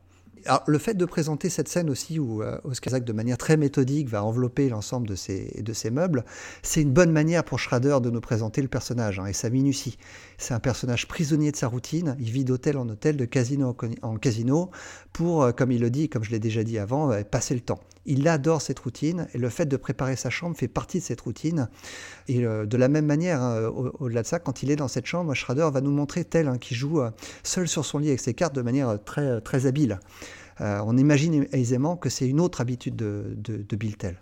Le 0.67 0.79
fait 0.79 0.95
de 0.95 1.05
présenter 1.05 1.49
cette 1.49 1.69
scène 1.69 1.91
aussi 1.91 2.19
où 2.19 2.43
euh, 2.43 2.59
Oscar 2.65 3.01
de 3.01 3.13
manière 3.13 3.39
très 3.39 3.57
méthodique, 3.57 4.09
va 4.09 4.25
envelopper 4.25 4.69
l'ensemble 4.69 5.09
de 5.09 5.15
ses, 5.15 5.63
de 5.63 5.73
ses 5.73 5.91
meubles, 5.91 6.25
c'est 6.63 6.83
une 6.83 6.93
bonne 6.93 7.13
manière 7.13 7.45
pour 7.45 7.59
Schrader 7.59 7.99
de 8.03 8.11
nous 8.11 8.21
présenter 8.21 8.63
le 8.63 8.69
personnage 8.69 9.19
hein, 9.19 9.27
et 9.27 9.33
sa 9.33 9.51
minutie. 9.51 9.99
C'est 10.43 10.55
un 10.55 10.61
personnage 10.61 11.09
prisonnier 11.09 11.53
de 11.53 11.57
sa 11.57 11.69
routine. 11.69 12.17
Il 12.19 12.31
vit 12.31 12.45
d'hôtel 12.45 12.77
en 12.77 12.89
hôtel, 12.89 13.17
de 13.17 13.25
casino 13.25 13.77
en 14.03 14.17
casino, 14.17 14.71
pour, 15.13 15.43
euh, 15.43 15.53
comme 15.53 15.73
il 15.73 15.81
le 15.81 15.91
dit, 15.91 16.09
comme 16.09 16.25
je 16.25 16.31
l'ai 16.31 16.39
déjà 16.39 16.65
dit 16.65 16.79
avant, 16.79 17.11
euh, 17.13 17.23
passer 17.23 17.55
le 17.55 17.61
temps. 17.61 17.81
Il 18.05 18.27
adore 18.27 18.61
cette 18.61 18.81
routine 18.81 19.29
et 19.35 19.39
le 19.39 19.49
fait 19.49 19.67
de 19.67 19.77
préparer 19.77 20.17
sa 20.17 20.29
chambre 20.29 20.57
fait 20.57 20.69
partie 20.69 20.99
de 20.99 21.05
cette 21.05 21.21
routine. 21.21 21.69
Et 22.27 22.41
de 22.41 22.77
la 22.77 22.89
même 22.89 23.07
manière, 23.07 23.41
hein, 23.41 23.69
au-delà 24.01 24.23
de 24.23 24.27
ça, 24.27 24.41
quand 24.41 24.65
il 24.65 24.73
est 24.73 24.77
dans 24.77 24.89
cette 24.89 25.07
chambre, 25.07 25.33
Schrader 25.35 25.69
va 25.73 25.81
nous 25.81 25.93
montrer 25.93 26.25
tel 26.25 26.59
qui 26.59 26.75
joue 26.75 27.01
seul 27.45 27.69
sur 27.69 27.85
son 27.85 27.99
lit 27.99 28.09
avec 28.09 28.19
ses 28.19 28.35
cartes 28.35 28.57
de 28.57 28.63
manière 28.63 28.99
très, 29.05 29.41
très 29.41 29.67
habile. 29.67 30.01
Euh, 30.61 30.81
on 30.87 30.97
imagine 30.97 31.47
aisément 31.53 31.97
que 31.97 32.09
c'est 32.09 32.29
une 32.29 32.41
autre 32.41 32.61
habitude 32.61 32.97
de, 32.97 33.35
de, 33.37 33.77
Bill 33.77 33.97
Tell. 33.97 34.17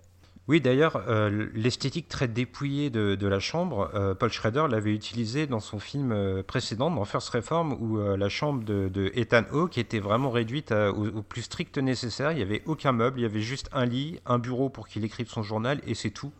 Oui, 0.50 0.60
d'ailleurs, 0.60 1.04
euh, 1.06 1.46
l'esthétique 1.54 2.08
très 2.08 2.26
dépouillée 2.26 2.90
de, 2.90 3.26
la 3.28 3.38
chambre, 3.38 3.88
euh, 3.94 4.16
Paul 4.16 4.32
Schrader 4.32 4.66
l'avait 4.68 4.92
utilisée 4.92 5.46
dans 5.46 5.60
son 5.60 5.78
film 5.78 6.42
précédent, 6.42 6.90
dans 6.90 7.04
First 7.04 7.28
Reform, 7.28 7.72
où 7.74 7.98
la 8.00 8.28
chambre 8.28 8.64
de, 8.64 9.12
Ethan 9.14 9.44
Hawke 9.52 9.78
était 9.78 10.00
vraiment 10.00 10.32
réduite 10.32 10.72
au, 10.72 11.22
plus 11.22 11.42
strict 11.42 11.78
nécessaire. 11.78 12.32
Il 12.32 12.38
n'y 12.38 12.42
avait 12.42 12.62
aucun 12.66 12.90
meuble, 12.90 13.20
il 13.20 13.22
y 13.22 13.26
avait 13.26 13.42
juste 13.42 13.68
un 13.72 13.84
lit, 13.84 14.18
un 14.26 14.40
bureau 14.40 14.70
pour 14.70 14.88
qu'il 14.88 15.04
écrive 15.04 15.28
son 15.28 15.44
journal, 15.44 15.80
et 15.86 15.94
c'est 15.94 16.10
tout. 16.10 16.32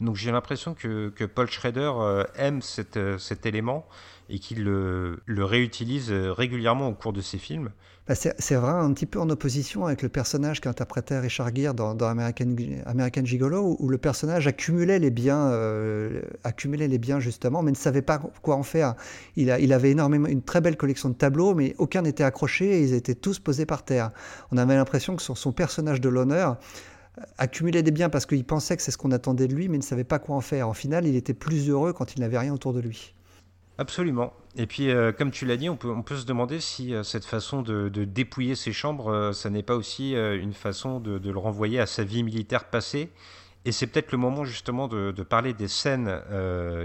Donc 0.00 0.16
j'ai 0.16 0.32
l'impression 0.32 0.72
que, 0.72 1.12
Paul 1.26 1.50
Schrader 1.50 1.92
aime 2.36 2.62
cet 2.62 3.44
élément 3.44 3.86
et 4.28 4.38
qu'il 4.38 4.64
le, 4.64 5.20
réutilise 5.26 6.10
régulièrement 6.10 6.88
au 6.88 6.94
cours 6.94 7.12
de 7.12 7.20
ses 7.20 7.38
films. 7.38 7.70
Bah, 8.08 8.14
c'est 8.14 8.54
vraiment 8.54 8.80
un 8.80 8.92
petit 8.94 9.04
peu 9.04 9.20
en 9.20 9.28
opposition 9.28 9.84
avec 9.84 10.00
le 10.00 10.08
personnage 10.08 10.62
qu'interprétait 10.62 11.18
Richard 11.18 11.54
Gere 11.54 11.74
dans, 11.74 11.94
American, 12.06 12.56
American 12.86 13.22
Gigolo, 13.26 13.76
où, 13.78 13.88
le 13.90 13.98
personnage 13.98 14.46
accumulait 14.46 14.98
les 14.98 15.10
biens, 15.10 15.48
euh, 15.48 16.22
accumulait 16.42 16.88
les 16.88 16.96
biens 16.96 17.20
justement, 17.20 17.62
mais 17.62 17.70
ne 17.70 17.76
savait 17.76 18.00
pas 18.00 18.18
quoi 18.18 18.56
en 18.56 18.62
faire. 18.62 18.94
Il 19.36 19.50
avait 19.50 19.90
énormément, 19.90 20.26
une 20.26 20.42
très 20.42 20.62
belle 20.62 20.78
collection 20.78 21.10
de 21.10 21.14
tableaux, 21.14 21.54
mais 21.54 21.74
aucun 21.76 22.00
n'était 22.00 22.24
accroché 22.24 22.78
et 22.78 22.82
ils 22.82 22.94
étaient 22.94 23.14
tous 23.14 23.40
posés 23.40 23.66
par 23.66 23.84
terre. 23.84 24.10
On 24.52 24.56
avait 24.56 24.74
l'impression 24.74 25.14
que 25.14 25.22
son, 25.22 25.34
son 25.34 25.52
personnage 25.52 26.00
de 26.00 26.08
l'honneur 26.08 26.56
euh, 27.18 27.22
accumulait 27.36 27.82
des 27.82 27.90
biens 27.90 28.08
parce 28.08 28.24
qu'il 28.24 28.44
pensait 28.44 28.78
que 28.78 28.82
c'est 28.82 28.90
ce 28.90 28.96
qu'on 28.96 29.12
attendait 29.12 29.48
de 29.48 29.54
lui, 29.54 29.68
mais 29.68 29.76
ne 29.76 29.82
savait 29.82 30.04
pas 30.04 30.18
quoi 30.18 30.34
en 30.34 30.40
faire. 30.40 30.66
En 30.66 30.74
final, 30.74 31.06
il 31.06 31.14
était 31.14 31.34
plus 31.34 31.68
heureux 31.68 31.92
quand 31.92 32.14
il 32.14 32.20
n'avait 32.20 32.38
rien 32.38 32.54
autour 32.54 32.72
de 32.72 32.80
lui. 32.80 33.14
Absolument. 33.80 34.32
Et 34.56 34.66
puis, 34.66 34.90
euh, 34.90 35.12
comme 35.12 35.30
tu 35.30 35.46
l'as 35.46 35.56
dit, 35.56 35.68
on 35.68 35.76
peut, 35.76 36.16
se 36.16 36.26
demander 36.26 36.58
si 36.58 36.92
euh, 36.92 37.04
cette 37.04 37.24
façon 37.24 37.62
de, 37.62 37.88
dépouiller 37.88 38.56
ses 38.56 38.72
chambres, 38.72 39.12
euh, 39.12 39.32
ça 39.32 39.50
n'est 39.50 39.62
pas 39.62 39.76
aussi 39.76 40.14
une 40.14 40.52
façon 40.52 40.98
de, 40.98 41.30
le 41.30 41.38
renvoyer 41.38 41.78
à 41.78 41.86
sa 41.86 42.02
vie 42.02 42.24
militaire 42.24 42.64
passée. 42.64 43.12
Et 43.64 43.70
c'est 43.70 43.86
peut-être 43.86 44.10
le 44.10 44.18
moment 44.18 44.44
justement 44.44 44.88
de, 44.88 45.12
parler 45.22 45.52
des 45.52 45.68
scènes 45.68 46.22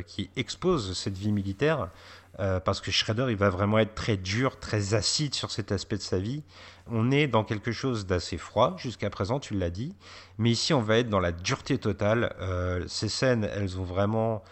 qui 0.05 0.29
exposent 0.35 0.97
cette 0.97 1.17
vie 1.17 1.31
militaire, 1.31 1.89
parce 2.37 2.81
que 2.81 2.91
Shredder, 2.91 3.27
il 3.29 3.37
va 3.37 3.49
vraiment 3.49 3.79
être 3.79 3.93
très 3.93 4.17
dur, 4.17 4.59
très 4.59 4.93
acide 4.95 5.33
sur 5.33 5.49
cet 5.49 5.71
aspect 5.71 5.97
de 5.97 6.01
sa 6.01 6.17
vie. 6.17 6.43
On 6.91 7.09
est 7.11 7.27
dans 7.27 7.45
quelque 7.45 7.71
chose 7.71 8.05
d'assez 8.05 8.37
froid 8.37 8.75
jusqu'à 8.77 9.09
présent, 9.09 9.39
tu 9.39 9.53
l'as 9.53 9.69
dit, 9.69 9.95
mais 10.39 10.49
ici 10.49 10.73
on 10.73 10.81
va 10.81 10.97
être 10.97 11.09
dans 11.09 11.21
la 11.21 11.31
dureté 11.31 11.77
totale. 11.77 12.35
ces 12.87 13.07
scènes, 13.07 13.47
elles 13.55 13.79
ont 13.79 13.85
vraiment 13.85 14.43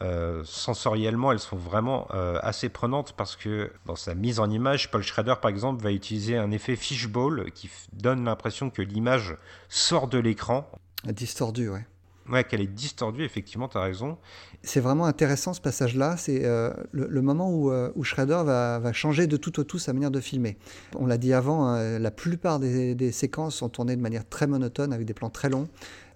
euh, 0.00 0.42
sensoriellement, 0.44 1.32
elles 1.32 1.38
sont 1.40 1.56
vraiment 1.56 2.06
euh, 2.14 2.38
assez 2.42 2.68
prenantes 2.68 3.14
parce 3.16 3.34
que 3.36 3.70
dans 3.86 3.96
sa 3.96 4.14
mise 4.14 4.38
en 4.38 4.48
image, 4.48 4.90
Paul 4.90 5.02
Schrader, 5.02 5.34
par 5.40 5.50
exemple, 5.50 5.82
va 5.82 5.90
utiliser 5.90 6.36
un 6.36 6.50
effet 6.50 6.76
fishbowl 6.76 7.50
qui 7.52 7.68
donne 7.92 8.24
l'impression 8.24 8.70
que 8.70 8.82
l'image 8.82 9.36
sort 9.68 10.06
de 10.08 10.18
l'écran. 10.18 10.70
Distordue, 11.04 11.68
ouais. 11.68 11.84
Ouais, 12.30 12.44
qu'elle 12.44 12.60
est 12.60 12.66
distordue, 12.66 13.24
effectivement, 13.24 13.68
tu 13.68 13.78
as 13.78 13.80
raison. 13.80 14.18
C'est 14.62 14.80
vraiment 14.80 15.06
intéressant 15.06 15.54
ce 15.54 15.62
passage-là. 15.62 16.18
C'est 16.18 16.44
euh, 16.44 16.70
le, 16.92 17.22
moment 17.22 17.50
où, 17.50 17.72
où 17.72 18.04
Schrader 18.04 18.42
va, 18.44 18.78
va, 18.78 18.92
changer 18.92 19.26
de 19.26 19.38
tout 19.38 19.58
au 19.58 19.64
tout 19.64 19.78
sa 19.78 19.94
manière 19.94 20.10
de 20.10 20.20
filmer. 20.20 20.58
On 20.96 21.06
l'a 21.06 21.16
dit 21.16 21.32
avant, 21.32 21.66
hein, 21.66 21.98
la 21.98 22.10
plupart 22.10 22.60
des, 22.60 22.94
des, 22.94 23.12
séquences 23.12 23.56
sont 23.56 23.70
tournées 23.70 23.96
de 23.96 24.02
manière 24.02 24.28
très 24.28 24.46
monotone, 24.46 24.92
avec 24.92 25.06
des 25.06 25.14
plans 25.14 25.30
très 25.30 25.48
longs. 25.48 25.68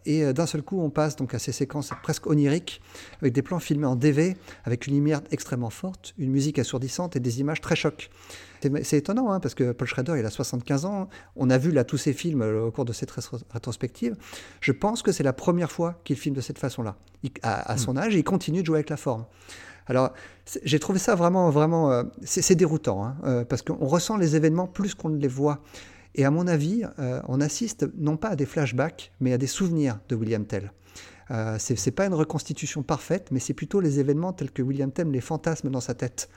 Et 0.07 0.25
euh, 0.25 0.33
d'un 0.33 0.47
seul 0.47 0.63
coup, 0.63 0.81
on 0.81 0.91
passe 0.91 1.17
donc 1.17 1.35
à 1.35 1.39
ces 1.39 1.53
séquences 1.53 1.91
presque 2.03 2.27
oniriques, 2.27 2.81
avec 3.21 3.33
des 3.33 3.43
plans 3.43 3.59
filmés 3.59 3.87
en 3.87 3.97
DV, 3.97 4.37
avec 4.65 4.87
une 4.87 4.95
lumière 4.95 5.21
extrêmement 5.31 5.71
forte, 5.71 6.15
une 6.19 6.31
musique 6.31 6.59
assourdissante 6.59 7.17
et 7.17 7.21
des 7.21 7.41
images 7.41 7.61
très 7.61 7.77
chocs. 7.77 8.11
C'est 8.83 8.99
étonnant, 8.99 9.33
hein, 9.33 9.41
parce 9.41 9.55
que 9.55 9.73
Paul 9.73 9.89
Schrader, 9.89 10.15
il 10.19 10.25
a 10.25 10.31
75 10.31 10.85
ans. 10.85 11.09
On 11.35 11.51
a 11.51 11.59
vu 11.59 11.73
là 11.73 11.83
tous 11.83 11.97
ses 11.99 12.13
films 12.13 12.43
euh, 12.43 12.67
au 12.67 12.71
cours 12.71 12.85
de 12.85 12.93
cette 12.93 13.11
rétrospective. 13.11 14.17
Je 14.61 14.73
pense 14.73 15.03
que 15.03 15.11
c'est 15.11 15.25
la 15.25 15.33
première 15.33 15.73
fois 15.73 16.01
qu'il 16.05 16.17
filme 16.17 16.37
de 16.37 16.41
cette 16.41 16.59
façon-là. 16.59 16.97
À, 17.43 17.77
son 17.77 17.97
âge, 17.97 18.15
il 18.15 18.25
continue 18.25 18.63
de 18.63 18.67
jouer 18.67 18.79
avec 18.79 18.91
la 18.91 18.97
forme. 18.97 19.25
Alors, 19.87 20.13
j'ai 20.65 20.79
trouvé 20.79 21.01
ça 21.01 21.17
vraiment, 21.17 21.51
vraiment, 21.51 21.91
euh, 21.91 22.05
c'est 22.23 22.55
déroutant, 22.55 23.05
hein, 23.05 23.45
parce 23.49 23.63
qu'on 23.63 23.85
ressent 23.85 24.17
les 24.17 24.37
événements 24.37 24.69
plus 24.69 24.95
qu'on 24.95 25.09
ne 25.09 25.19
les 25.19 25.29
voit. 25.29 25.61
Et 26.15 26.25
à 26.25 26.31
mon 26.31 26.47
avis, 26.47 26.85
euh, 26.99 27.21
on 27.29 27.41
assiste 27.41 27.87
non 27.97 28.17
pas 28.17 28.31
à 28.31 28.37
des 28.37 28.47
flashbacks, 28.47 29.13
mais 29.21 29.33
à 29.33 29.39
des 29.39 29.47
souvenirs 29.47 29.99
de 30.09 30.15
William 30.15 30.45
Tell. 30.45 30.73
Euh, 31.31 31.59
ce 31.59 31.73
n'est 31.73 31.93
pas 31.93 32.07
une 32.07 32.15
reconstitution 32.15 32.83
parfaite, 32.83 33.29
mais 33.31 33.39
c'est 33.39 33.55
plutôt 33.55 33.81
les 33.81 34.01
événements 34.01 34.33
tels 34.33 34.51
que 34.51 34.63
William 34.63 34.93
Tell 34.93 35.11
les 35.11 35.21
fantasme 35.21 35.71
dans 35.71 35.81
sa 35.81 35.95
tête. 35.95 36.29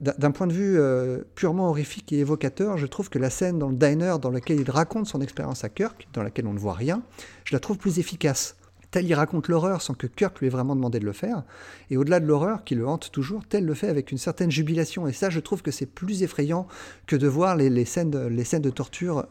D'un 0.00 0.30
point 0.30 0.46
de 0.46 0.52
vue 0.52 0.78
euh, 0.78 1.24
purement 1.34 1.70
horrifique 1.70 2.12
et 2.12 2.18
évocateur, 2.18 2.78
je 2.78 2.86
trouve 2.86 3.10
que 3.10 3.18
la 3.18 3.30
scène 3.30 3.58
dans 3.58 3.68
le 3.68 3.74
diner 3.74 4.14
dans 4.22 4.30
laquelle 4.30 4.60
il 4.60 4.70
raconte 4.70 5.06
son 5.06 5.20
expérience 5.20 5.64
à 5.64 5.68
Kirk, 5.68 6.06
dans 6.12 6.22
laquelle 6.22 6.46
on 6.46 6.52
ne 6.52 6.58
voit 6.58 6.74
rien, 6.74 7.02
je 7.44 7.56
la 7.56 7.58
trouve 7.58 7.78
plus 7.78 7.98
efficace. 7.98 8.57
Tel 8.90 9.06
il 9.06 9.14
raconte 9.14 9.48
l'horreur 9.48 9.82
sans 9.82 9.94
que 9.94 10.06
Kirk 10.06 10.40
lui 10.40 10.46
ait 10.46 10.50
vraiment 10.50 10.74
demandé 10.74 10.98
de 10.98 11.04
le 11.04 11.12
faire. 11.12 11.44
Et 11.90 11.96
au-delà 11.96 12.20
de 12.20 12.26
l'horreur 12.26 12.64
qui 12.64 12.74
le 12.74 12.86
hante 12.86 13.10
toujours, 13.10 13.46
Tel 13.46 13.64
le 13.64 13.74
fait 13.74 13.88
avec 13.88 14.12
une 14.12 14.18
certaine 14.18 14.50
jubilation. 14.50 15.06
Et 15.06 15.12
ça, 15.12 15.30
je 15.30 15.40
trouve 15.40 15.62
que 15.62 15.70
c'est 15.70 15.86
plus 15.86 16.22
effrayant 16.22 16.66
que 17.06 17.16
de 17.16 17.26
voir 17.26 17.56
les, 17.56 17.84
scènes, 17.84 18.10
de, 18.10 18.70
torture. 18.70 19.26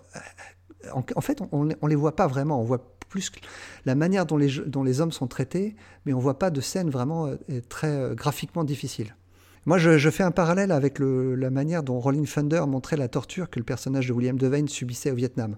En, 0.94 1.22
fait, 1.22 1.42
on 1.52 1.66
ne 1.66 1.88
les 1.88 1.96
voit 1.96 2.16
pas 2.16 2.28
vraiment. 2.28 2.62
On 2.62 2.64
voit 2.64 2.98
plus 3.10 3.32
la 3.86 3.96
manière 3.96 4.26
dont 4.26 4.38
les, 4.38 4.60
dont 4.66 4.84
les 4.84 5.02
hommes 5.02 5.12
sont 5.12 5.28
traités, 5.28 5.76
mais 6.06 6.14
on 6.14 6.18
ne 6.18 6.22
voit 6.22 6.40
pas 6.40 6.50
de 6.50 6.62
scènes 6.62 6.90
vraiment 6.90 7.28
euh, 7.28 7.62
très 7.70 7.92
euh, 7.92 8.16
graphiquement 8.16 8.64
difficiles. 8.64 9.16
Moi, 9.66 9.78
je, 9.78 10.10
fais 10.10 10.24
un 10.24 10.32
parallèle 10.32 10.72
avec 10.72 11.00
la 11.00 11.50
manière 11.50 11.84
dont 11.84 12.00
Rolling 12.00 12.26
Thunder 12.26 12.64
montrait 12.68 12.96
la 12.96 13.10
torture 13.10 13.50
que 13.50 13.60
le 13.60 13.66
personnage 13.66 14.08
de 14.08 14.14
William 14.14 14.38
Devane 14.38 14.70
subissait 14.70 15.12
au 15.12 15.16
Vietnam. 15.16 15.58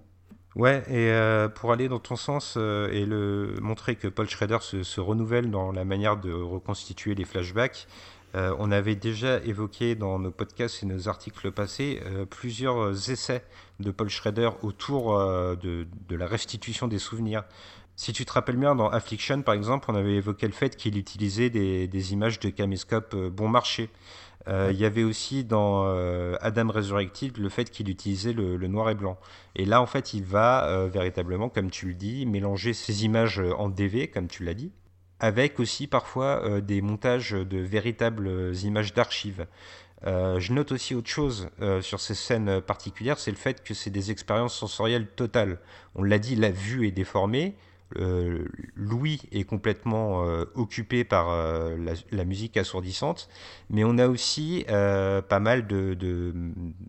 Ouais, 0.60 0.84
et 0.90 1.10
euh, 1.10 1.48
pour 1.48 1.72
aller 1.72 1.88
dans 1.88 2.00
ton 2.00 2.18
sens 2.18 2.56
euh, 2.58 2.92
et 2.92 3.06
le, 3.06 3.56
montrer 3.62 3.96
que 3.96 4.10
Paul 4.10 4.30
Schrader 4.30 4.58
se, 4.60 5.00
renouvelle 5.00 5.50
dans 5.50 5.72
la 5.72 5.86
manière 5.86 6.18
de 6.18 6.34
reconstituer 6.34 7.16
les 7.16 7.24
flashbacks, 7.24 7.88
euh, 8.36 8.54
on 8.60 8.70
avait 8.70 8.98
déjà 8.98 9.42
évoqué 9.46 9.96
dans 9.96 10.20
nos 10.20 10.32
podcasts 10.32 10.84
et 10.84 10.86
nos 10.86 11.08
articles 11.08 11.50
passés 11.52 12.02
plusieurs 12.30 13.10
essais 13.10 13.46
de 13.80 13.90
Paul 13.90 14.10
Schrader 14.10 14.50
autour 14.62 15.18
de, 15.18 15.88
la 16.10 16.28
restitution 16.28 16.90
des 16.90 17.00
souvenirs. 17.00 17.46
Si 17.96 18.12
tu 18.12 18.26
te 18.26 18.34
rappelles 18.34 18.58
bien, 18.58 18.76
dans 18.76 18.90
Affliction, 18.90 19.42
par 19.42 19.54
exemple, 19.54 19.90
on 19.90 19.96
avait 19.96 20.16
évoqué 20.16 20.46
le 20.46 20.54
fait 20.54 20.76
qu'il 20.76 20.98
utilisait 20.98 21.50
des, 21.50 21.88
des, 21.88 22.12
images 22.12 22.38
de 22.40 22.50
caméscope 22.50 23.16
bon 23.16 23.48
marché. 23.48 23.90
Euh, 24.50 24.72
il 24.74 24.80
y 24.80 24.86
avait 24.86 25.04
aussi 25.04 25.44
dans 25.44 25.86
euh, 25.86 26.36
Adam 26.42 26.70
Resurrected 26.70 27.38
le 27.38 27.50
fait 27.50 27.70
qu'il 27.70 27.90
utilisait 27.90 28.34
le, 28.34 28.58
noir 28.68 28.90
et 28.90 28.96
blanc. 28.96 29.18
Et 29.56 29.66
là, 29.66 29.82
en 29.82 29.86
fait, 29.86 30.14
il 30.14 30.24
va 30.24 30.66
euh, 30.66 30.88
véritablement, 30.88 31.50
comme 31.50 31.70
tu 31.70 31.88
le 31.88 31.94
dis, 31.94 32.26
mélanger 32.26 32.74
ces 32.74 33.06
images 33.06 33.40
en 33.58 33.70
DV, 33.70 34.08
comme 34.08 34.28
tu 34.28 34.44
l'as 34.44 34.56
dit, 34.56 34.72
avec 35.20 35.60
aussi 35.60 35.86
parfois 35.86 36.62
des 36.62 36.82
montages 36.82 37.32
de 37.32 37.58
véritables 37.58 38.56
images 38.64 38.94
d'archives. 38.94 39.46
je 40.06 40.54
note 40.54 40.72
aussi 40.72 40.96
autre 40.96 41.10
chose 41.10 41.50
sur 41.82 42.00
ces 42.00 42.16
scènes 42.16 42.62
particulières, 42.62 43.20
c'est 43.20 43.32
le 43.32 43.38
fait 43.38 43.62
que 43.62 43.74
c'est 43.74 43.90
des 43.90 44.12
expériences 44.12 44.56
sensorielles 44.56 45.08
totales. 45.08 45.60
On 45.96 46.04
l'a 46.04 46.20
dit, 46.20 46.38
la 46.38 46.52
vue 46.52 46.88
est 46.88 46.92
déformée, 46.92 47.58
euh, 47.98 48.46
Louis 48.76 49.20
est 49.32 49.46
complètement 49.46 50.24
euh, 50.24 50.46
occupé 50.54 51.04
par 51.04 51.30
euh, 51.30 51.76
la, 52.12 52.26
musique 52.26 52.56
assourdissante, 52.58 53.30
mais 53.70 53.84
on 53.84 53.98
a 53.98 54.08
aussi 54.08 54.66
pas 54.68 55.40
mal 55.40 55.66
de, 55.66 56.34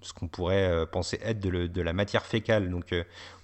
ce 0.03 0.13
qu'on 0.13 0.29
pourrait 0.29 0.87
penser 0.93 1.19
être 1.23 1.41
de, 1.41 1.83
la 1.83 1.93
matière 1.93 2.27
fécale. 2.27 2.71
Donc 2.71 2.95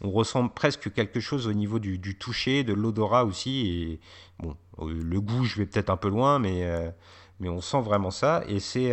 on 0.03 0.11
ressent 0.11 0.49
presque 0.49 0.93
quelque 0.93 1.21
chose 1.21 1.47
au 1.47 1.55
niveau 1.55 1.79
du, 1.79 1.99
du 1.99 2.17
toucher, 2.17 2.65
de 2.65 2.75
l'odorat 2.75 3.25
aussi. 3.25 3.67
Et 3.67 4.01
bon, 4.39 4.57
le 4.87 5.21
goût, 5.21 5.45
je 5.45 5.57
vais 5.57 5.67
peut-être 5.67 5.91
un 5.91 5.97
peu 5.97 6.09
loin, 6.09 6.39
mais, 6.39 6.67
mais 7.41 7.49
on 7.49 7.61
sent 7.61 7.81
vraiment 7.81 8.11
ça. 8.11 8.45
Et 8.49 8.61
c'est 8.61 8.93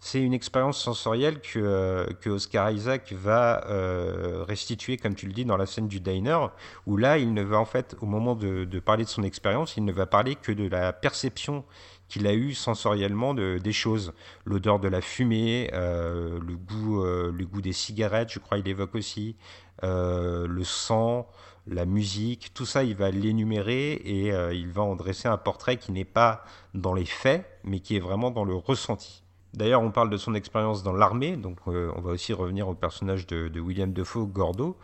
c'est 0.00 0.22
une 0.22 0.32
expérience 0.32 0.80
sensorielle 0.80 1.40
que, 1.40 1.58
euh, 1.58 2.06
que 2.20 2.30
Oscar 2.30 2.70
Isaac 2.70 3.12
va 3.12 3.66
euh, 3.66 4.44
restituer, 4.46 4.96
comme 4.96 5.14
tu 5.14 5.26
le 5.26 5.32
dis, 5.32 5.44
dans 5.44 5.56
la 5.56 5.66
scène 5.66 5.88
du 5.88 6.00
diner, 6.00 6.38
où 6.86 6.96
là, 6.96 7.18
il 7.18 7.34
ne 7.34 7.42
va 7.42 7.58
en 7.58 7.64
fait, 7.64 7.96
au 8.00 8.06
moment 8.06 8.36
de, 8.36 8.64
parler 8.78 9.04
de 9.04 9.08
son 9.08 9.24
expérience, 9.24 9.76
il 9.76 9.84
ne 9.84 9.92
va 9.92 10.06
parler 10.06 10.36
que 10.36 10.52
de 10.52 10.68
la 10.68 10.92
perception 10.92 11.64
qu'il 12.08 12.26
a 12.26 12.32
eue 12.32 12.54
sensoriellement 12.54 13.34
de, 13.34 13.58
des 13.58 13.72
choses. 13.72 14.12
L'odeur 14.44 14.78
de 14.78 14.88
la 14.88 15.00
fumée, 15.00 15.68
euh, 15.74 16.38
le, 16.46 16.56
goût, 16.56 17.02
le 17.04 17.44
goût 17.44 17.60
des 17.60 17.72
cigarettes, 17.72 18.32
je 18.32 18.38
crois, 18.38 18.58
il 18.58 18.68
évoque 18.68 18.94
aussi, 18.94 19.36
le 19.82 20.62
sang, 20.62 21.28
la 21.66 21.84
musique, 21.84 22.54
tout 22.54 22.64
ça, 22.64 22.84
il 22.84 22.94
va 22.94 23.10
l'énumérer 23.10 23.92
et 23.92 24.28
il 24.54 24.68
va 24.70 24.82
en 24.82 24.94
dresser 24.96 25.28
un 25.28 25.36
portrait 25.36 25.76
qui 25.76 25.92
n'est 25.92 26.04
pas 26.04 26.44
dans 26.72 26.94
les 26.94 27.04
faits, 27.04 27.44
mais 27.64 27.80
qui 27.80 27.96
est 27.96 28.00
vraiment 28.00 28.30
dans 28.30 28.44
le 28.44 28.54
ressenti. 28.54 29.22
D'ailleurs, 29.54 29.82
on 29.82 29.90
parle 29.90 30.10
de 30.10 30.16
son 30.16 30.34
expérience 30.34 30.82
dans 30.82 30.92
l'armée, 30.92 31.36
donc 31.36 31.58
euh, 31.68 31.90
on 31.96 32.00
va 32.00 32.12
aussi 32.12 32.32
revenir 32.32 32.68
au 32.68 32.74
personnage 32.74 33.26
de, 33.26 33.60
William 33.60 33.92
Defoe, 33.92 34.26
Gordo. 34.26 34.76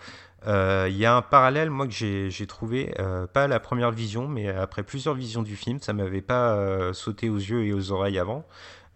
Euh, 0.47 0.87
il 0.91 0.97
y 0.97 1.07
a 1.07 1.15
un 1.15 1.23
parallèle, 1.23 1.71
moi, 1.71 1.87
que 1.87 1.93
j'ai 1.93 2.47
trouvé, 2.47 2.95
euh, 2.99 3.27
pas 3.27 3.45
à 3.45 3.49
la 3.49 3.61
première 3.61 3.91
vision, 3.91 4.27
mais 4.27 4.49
après 4.49 4.83
plusieurs 4.83 5.15
visions 5.15 5.43
du 5.43 5.57
film, 5.57 5.81
ça 5.81 5.93
m'avait 5.93 6.23
pas 6.23 6.93
sauté 6.93 7.29
aux 7.29 7.39
yeux 7.39 7.65
et 7.65 7.73
aux 7.73 7.93
oreilles 7.93 8.19
avant. 8.19 8.45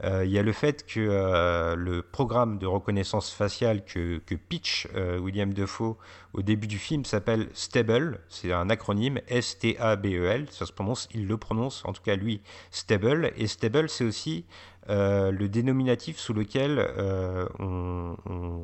Il 0.04 0.30
y 0.30 0.38
a 0.38 0.42
le 0.42 0.52
fait 0.52 0.86
que 0.86 1.74
le 1.76 2.02
programme 2.02 2.58
de 2.58 2.66
reconnaissance 2.66 3.32
faciale 3.32 3.84
que, 3.84 4.18
que 4.18 4.36
pitch 4.36 4.86
William 5.20 5.52
Defoe 5.52 5.96
au 6.34 6.42
début 6.42 6.68
du 6.68 6.78
film 6.78 7.04
s'appelle 7.04 7.48
Stable, 7.52 8.20
c'est 8.28 8.52
un 8.52 8.70
acronyme 8.70 9.18
S-T-A-B-E-L, 9.26 10.46
ça 10.50 10.66
se 10.66 10.72
prononce, 10.72 11.08
il 11.12 11.26
le 11.26 11.36
prononce, 11.36 11.82
en 11.84 11.92
tout 11.92 12.02
cas 12.02 12.14
lui, 12.14 12.42
Stable, 12.70 13.32
et 13.36 13.48
Stable 13.48 13.88
c'est 13.88 14.04
aussi 14.04 14.44
euh, 14.90 15.30
le 15.30 15.48
dénominatif 15.48 16.18
sous 16.18 16.32
lequel 16.32 16.78
euh, 16.78 17.46
on, 17.58 18.16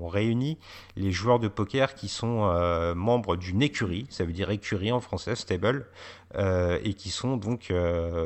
réunit 0.09 0.59
les 0.97 1.11
joueurs 1.11 1.41
de 1.41 1.49
poker 1.49 1.95
qui 1.95 2.09
sont 2.09 2.45
euh, 2.45 2.95
membres 2.95 3.37
d'une 3.37 3.63
écurie, 3.63 4.07
ça 4.11 4.25
veut 4.25 4.33
dire 4.33 4.51
écurie 4.51 4.93
en 4.93 5.01
français, 5.01 5.35
stable, 5.35 5.87
et 6.37 6.95
qui 6.95 7.11
sont 7.11 7.37
donc 7.37 7.73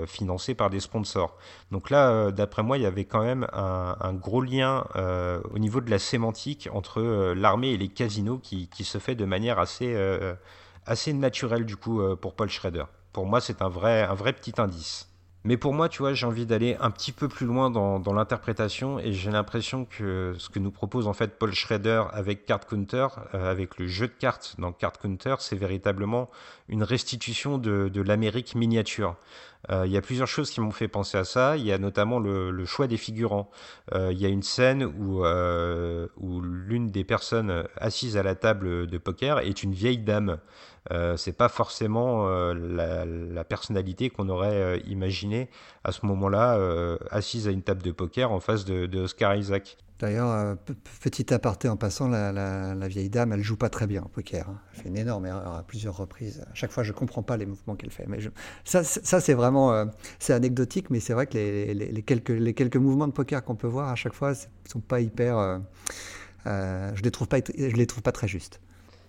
financés 0.06 0.54
par 0.54 0.70
des 0.70 0.80
sponsors. 0.80 1.36
Donc 1.70 1.90
là, 1.90 2.30
d'après 2.30 2.62
moi, 2.62 2.78
il 2.78 2.82
y 2.82 2.86
avait 2.86 3.04
quand 3.04 3.22
même 3.22 3.46
un, 3.52 4.14
gros 4.14 4.40
lien 4.40 4.84
au 5.52 5.58
niveau 5.58 5.82
de 5.82 5.90
la 5.90 5.98
sémantique 5.98 6.70
entre 6.72 7.34
l'armée 7.34 7.68
et 7.68 7.76
les 7.76 7.88
casinos 7.88 8.38
qui, 8.38 8.68
qui, 8.68 8.84
se 8.84 8.96
fait 8.96 9.14
de 9.14 9.26
manière 9.26 9.58
assez, 9.58 9.94
assez 10.86 11.12
naturelle 11.12 11.66
du 11.66 11.76
coup 11.76 12.00
pour 12.16 12.34
Paul 12.34 12.48
Schrader. 12.48 12.84
Pour 13.12 13.26
moi, 13.26 13.42
c'est 13.42 13.60
un 13.60 13.68
vrai, 13.68 14.02
un 14.02 14.14
vrai 14.14 14.32
petit 14.32 14.54
indice. 14.58 15.07
Mais 15.44 15.56
pour 15.56 15.72
moi, 15.72 15.88
tu 15.88 15.98
vois, 15.98 16.14
j'ai 16.14 16.26
envie 16.26 16.46
d'aller 16.46 16.76
un 16.80 16.90
petit 16.90 17.12
peu 17.12 17.28
plus 17.28 17.46
loin 17.46 17.70
dans, 17.70 18.12
l'interprétation 18.12 18.98
et 18.98 19.12
j'ai 19.12 19.30
l'impression 19.30 19.84
que 19.84 20.34
ce 20.36 20.48
que 20.48 20.58
nous 20.58 20.72
propose 20.72 21.06
en 21.06 21.12
fait 21.12 21.38
Paul 21.38 21.52
Schrader 21.54 22.02
avec 22.12 22.44
Card 22.44 22.66
Counter, 22.66 23.06
euh, 23.34 23.50
avec 23.50 23.78
le 23.78 23.86
jeu 23.86 24.08
de 24.08 24.12
cartes 24.12 24.56
dans 24.58 24.72
Card 24.72 24.98
Counter, 24.98 25.36
c'est 25.38 25.56
véritablement 25.56 26.28
une 26.68 26.82
restitution 26.82 27.56
de, 27.56 28.00
l'Amérique 28.00 28.56
miniature. 28.56 29.16
Euh, 29.70 29.86
il 29.86 29.92
y 29.92 29.96
a 29.96 30.00
plusieurs 30.00 30.28
choses 30.28 30.50
qui 30.50 30.60
m'ont 30.60 30.70
fait 30.70 30.88
penser 30.88 31.18
à 31.18 31.24
ça. 31.24 31.56
Il 31.56 31.64
y 31.64 31.72
a 31.72 31.78
notamment 31.78 32.18
le, 32.18 32.64
choix 32.64 32.88
des 32.88 32.96
figurants. 32.96 33.50
Euh, 33.94 34.12
il 34.12 34.18
y 34.18 34.26
a 34.26 34.28
une 34.28 34.42
scène 34.42 34.84
où, 34.84 35.24
où 35.24 36.40
l'une 36.40 36.90
des 36.90 37.04
personnes 37.04 37.64
assises 37.76 38.16
à 38.16 38.24
la 38.24 38.34
table 38.34 38.88
de 38.88 38.98
poker 38.98 39.38
est 39.38 39.62
une 39.62 39.72
vieille 39.72 39.98
dame. 39.98 40.38
Euh, 40.90 41.16
c'est 41.16 41.32
pas 41.32 41.48
forcément 41.48 42.28
euh, 42.28 42.54
la, 42.54 43.44
personnalité 43.44 44.10
qu'on 44.10 44.28
aurait 44.28 44.54
euh, 44.54 44.78
imaginé 44.86 45.48
à 45.84 45.92
ce 45.92 46.04
moment-là, 46.06 46.58
assise 47.10 47.48
à 47.48 47.50
une 47.50 47.62
table 47.62 47.82
de 47.82 47.92
poker 47.92 48.30
en 48.32 48.40
face 48.40 48.64
de, 48.64 48.98
Oscar 48.98 49.36
Isaac. 49.36 49.78
D'ailleurs, 50.00 50.56
petit 51.00 51.32
aparté 51.32 51.68
en 51.68 51.76
passant, 51.76 52.08
la, 52.08 52.88
vieille 52.88 53.08
dame, 53.08 53.32
elle 53.32 53.42
joue 53.42 53.56
pas 53.56 53.70
très 53.70 53.86
bien 53.86 54.02
au 54.02 54.08
poker. 54.08 54.48
Hein. 54.48 54.60
Elle 54.72 54.82
fait 54.82 54.88
une 54.88 54.98
énorme 54.98 55.26
erreur 55.26 55.54
à 55.54 55.62
plusieurs 55.62 55.96
reprises. 55.96 56.44
À 56.50 56.54
chaque 56.54 56.70
fois, 56.70 56.82
je 56.82 56.92
comprends 56.92 57.22
pas 57.22 57.36
les 57.36 57.46
mouvements 57.46 57.74
qu'elle 57.74 57.90
fait. 57.90 58.04
Mais 58.06 58.18
ça, 58.64 58.84
ça 58.84 59.20
c'est 59.20 59.34
vraiment, 59.34 59.86
c'est 60.18 60.34
anecdotique, 60.34 60.90
mais 60.90 61.00
c'est 61.00 61.14
vrai 61.14 61.26
que 61.26 61.38
les, 61.38 62.02
quelques, 62.02 62.28
les 62.28 62.54
quelques 62.54 62.76
mouvements 62.76 63.08
de 63.08 63.12
poker 63.12 63.42
qu'on 63.42 63.56
peut 63.56 63.66
voir 63.66 63.88
à 63.88 63.94
chaque 63.94 64.14
fois, 64.14 64.34
sont 64.68 64.80
pas 64.80 65.00
hyper. 65.00 65.60
je 66.44 67.02
les 67.02 67.10
trouve 67.10 67.28
pas, 67.28 67.38
je 67.38 67.76
les 67.76 67.86
trouve 67.86 68.02
pas 68.02 68.12
très 68.12 68.28
justes. 68.28 68.60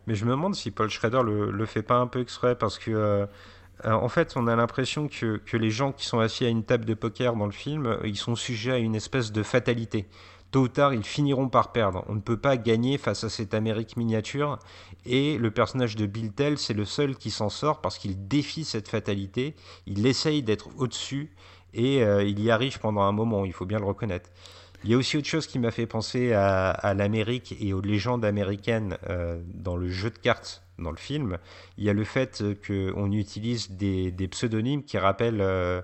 Mais 0.10 0.16
je 0.16 0.26
me 0.26 0.32
demande 0.32 0.56
si 0.56 0.72
Paul 0.72 0.90
Schrader 0.90 1.22
le, 1.24 1.66
fait 1.68 1.84
pas 1.84 1.98
un 1.98 2.08
peu 2.08 2.20
exprès 2.20 2.56
parce 2.56 2.80
que. 2.80 2.90
Euh, 2.90 3.26
euh, 3.86 3.92
en 3.92 4.10
fait, 4.10 4.34
on 4.36 4.48
a 4.48 4.56
l'impression 4.56 5.08
que, 5.08 5.38
que, 5.38 5.56
les 5.56 5.70
gens 5.70 5.94
qui 5.94 6.06
sont 6.06 6.20
assis 6.20 6.44
à 6.46 6.50
une 6.50 6.66
table 6.66 6.84
de 6.84 6.96
poker 6.96 7.36
dans 7.36 7.46
le 7.46 7.52
film, 7.52 7.86
euh, 7.86 7.98
ils 8.04 8.18
sont 8.18 8.36
sujets 8.36 8.72
à 8.72 8.78
une 8.78 8.96
espèce 8.96 9.32
de 9.32 9.42
fatalité. 9.44 10.10
Tôt 10.52 10.62
ou 10.62 10.68
tard, 10.68 10.96
ils 10.96 11.04
finiront 11.04 11.48
par 11.48 11.72
perdre. 11.72 12.04
On 12.10 12.16
ne 12.16 12.20
peut 12.22 12.36
pas 12.38 12.58
gagner 12.58 12.98
face 12.98 13.24
à 13.24 13.30
cette 13.30 13.54
Amérique 13.54 13.98
miniature. 13.98 14.58
Et 15.06 15.38
le 15.38 15.52
personnage 15.52 15.96
de 15.96 16.08
Bill 16.08 16.34
Tell, 16.34 16.58
c'est 16.58 16.74
le 16.74 16.86
seul 16.86 17.16
qui 17.16 17.30
s'en 17.30 17.50
sort 17.50 17.80
parce 17.80 18.00
qu'il 18.00 18.28
défie 18.28 18.66
cette 18.66 18.90
fatalité. 18.90 19.56
Il 19.86 20.08
essaye 20.08 20.42
d'être 20.42 20.70
au-dessus 20.78 21.30
et 21.76 22.00
il 22.00 22.42
y 22.42 22.50
arrive 22.50 22.80
pendant 22.80 23.02
un 23.02 23.12
moment, 23.12 23.46
il 23.46 23.54
faut 23.54 23.68
bien 23.68 23.78
le 23.78 23.86
reconnaître. 23.86 24.32
Il 24.86 24.90
y 24.90 24.94
a 24.94 24.98
aussi 24.98 25.18
autre 25.18 25.28
chose 25.28 25.46
qui 25.46 25.60
m'a 25.60 25.72
fait 25.72 25.88
penser 25.88 26.32
à, 26.34 26.94
l'Amérique 26.94 27.56
et 27.60 27.74
aux 27.74 27.82
légendes 27.82 28.24
américaines 28.24 28.98
euh, 29.10 29.42
dans 29.54 29.76
le 29.76 29.90
jeu 29.90 30.10
de 30.10 30.18
cartes 30.18 30.64
dans 30.78 30.92
le 30.92 30.98
film. 30.98 31.38
Il 31.78 31.84
y 31.84 31.90
a 31.90 31.94
le 31.94 32.06
fait 32.06 32.44
qu'on 32.66 33.12
utilise 33.12 33.72
des, 33.72 34.28
pseudonymes 34.32 34.84
qui 34.84 34.98
rappellent 34.98 35.42
euh, 35.42 35.82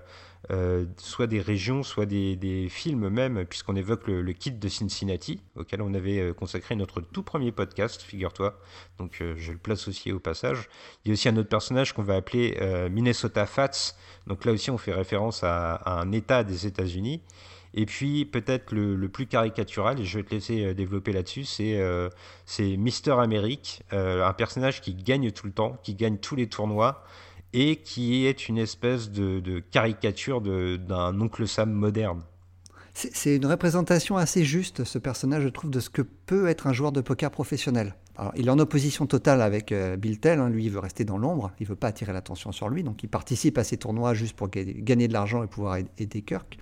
euh, 0.50 0.86
soit 0.96 1.26
des 1.26 1.42
régions, 1.42 1.82
soit 1.82 2.06
des, 2.06 2.68
films 2.70 3.10
même, 3.10 3.44
puisqu'on 3.44 3.76
évoque 3.76 4.06
le, 4.06 4.32
kit 4.32 4.52
de 4.52 4.68
Cincinnati, 4.68 5.42
auquel 5.56 5.82
on 5.82 5.92
avait 5.92 6.32
consacré 6.32 6.74
notre 6.74 7.02
tout 7.02 7.22
premier 7.22 7.52
podcast, 7.52 8.00
figure-toi. 8.00 8.58
Donc 8.96 9.22
je 9.36 9.52
le 9.52 9.58
place 9.58 9.88
aussi 9.88 10.10
au 10.10 10.20
passage. 10.20 10.70
Il 11.04 11.08
y 11.08 11.10
a 11.10 11.12
aussi 11.12 11.28
un 11.28 11.36
autre 11.36 11.50
personnage 11.50 11.92
qu'on 11.92 12.02
va 12.02 12.14
appeler 12.14 12.58
Minnesota 12.90 13.44
Fats. 13.44 13.94
Donc 14.26 14.46
là 14.46 14.52
aussi 14.52 14.70
on 14.70 14.78
fait 14.78 14.94
référence 14.94 15.44
à 15.44 15.82
un 16.00 16.10
État 16.12 16.44
des 16.44 16.66
États-Unis. 16.66 17.20
Et 17.76 17.84
puis 17.84 18.24
peut-être 18.24 18.74
le, 18.74 19.08
plus 19.08 19.26
caricatural, 19.26 20.00
et 20.00 20.04
je 20.04 20.18
vais 20.18 20.24
te 20.24 20.34
laisser 20.34 20.64
euh, 20.64 20.74
développer 20.74 21.12
là-dessus, 21.12 21.44
c'est 21.44 21.78
euh, 21.78 22.08
Mister 22.58 23.12
Amerique, 23.12 23.82
euh, 23.92 24.26
un 24.26 24.32
personnage 24.32 24.80
qui 24.80 24.94
gagne 24.94 25.30
tout 25.30 25.46
le 25.46 25.52
temps, 25.52 25.78
qui 25.82 25.94
gagne 25.94 26.16
tous 26.16 26.36
les 26.36 26.48
tournois, 26.48 27.04
et 27.52 27.76
qui 27.76 28.26
est 28.26 28.48
une 28.48 28.58
espèce 28.58 29.10
de, 29.10 29.40
de 29.40 29.60
caricature 29.60 30.40
d'un 30.40 31.20
oncle 31.20 31.46
Sam 31.46 31.70
moderne. 31.70 32.22
C'est 32.94 33.36
une 33.36 33.44
représentation 33.44 34.16
assez 34.16 34.42
juste, 34.42 34.84
ce 34.84 34.98
personnage, 34.98 35.42
je 35.42 35.48
trouve, 35.48 35.70
de 35.70 35.80
ce 35.80 35.90
que 35.90 36.00
peut 36.00 36.48
être 36.48 36.66
un 36.66 36.72
joueur 36.72 36.92
de 36.92 37.02
poker 37.02 37.30
professionnel. 37.30 37.94
Alors, 38.16 38.32
il 38.36 38.46
est 38.46 38.50
en 38.50 38.58
opposition 38.58 39.06
totale 39.06 39.42
avec 39.42 39.70
euh, 39.72 39.96
Bill 39.96 40.18
Tell. 40.18 40.40
Hein. 40.40 40.48
Lui, 40.48 40.64
il 40.64 40.70
veut 40.70 40.78
rester 40.78 41.04
dans 41.04 41.18
l'ombre. 41.18 41.52
Il 41.60 41.66
veut 41.66 41.76
pas 41.76 41.88
attirer 41.88 42.14
l'attention 42.14 42.52
sur 42.52 42.70
lui. 42.70 42.82
Donc, 42.82 43.02
il 43.02 43.08
participe 43.08 43.58
à 43.58 43.64
ces 43.64 43.76
tournois 43.76 44.14
juste 44.14 44.34
pour 44.34 44.48
gagner 44.48 45.08
de 45.08 45.12
l'argent 45.12 45.42
et 45.42 45.46
pouvoir 45.46 45.76
aider 45.98 46.22
Kirk. 46.22 46.58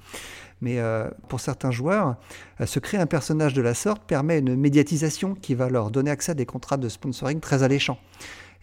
Mais 0.61 0.79
euh, 0.79 1.09
pour 1.29 1.41
certains 1.41 1.71
joueurs, 1.71 2.17
euh, 2.61 2.67
se 2.67 2.79
créer 2.79 3.01
un 3.01 3.07
personnage 3.07 3.55
de 3.55 3.63
la 3.63 3.75
sorte 3.75 4.03
permet 4.05 4.39
une 4.39 4.57
médiatisation 4.57 5.35
qui 5.35 5.55
va 5.55 5.69
leur 5.69 5.91
donner 5.91 6.11
accès 6.11 6.33
à 6.33 6.35
des 6.35 6.47
contrats 6.47 6.77
de 6.77 6.89
sponsoring 6.89 7.41
très 7.41 7.63
alléchants. 7.63 7.99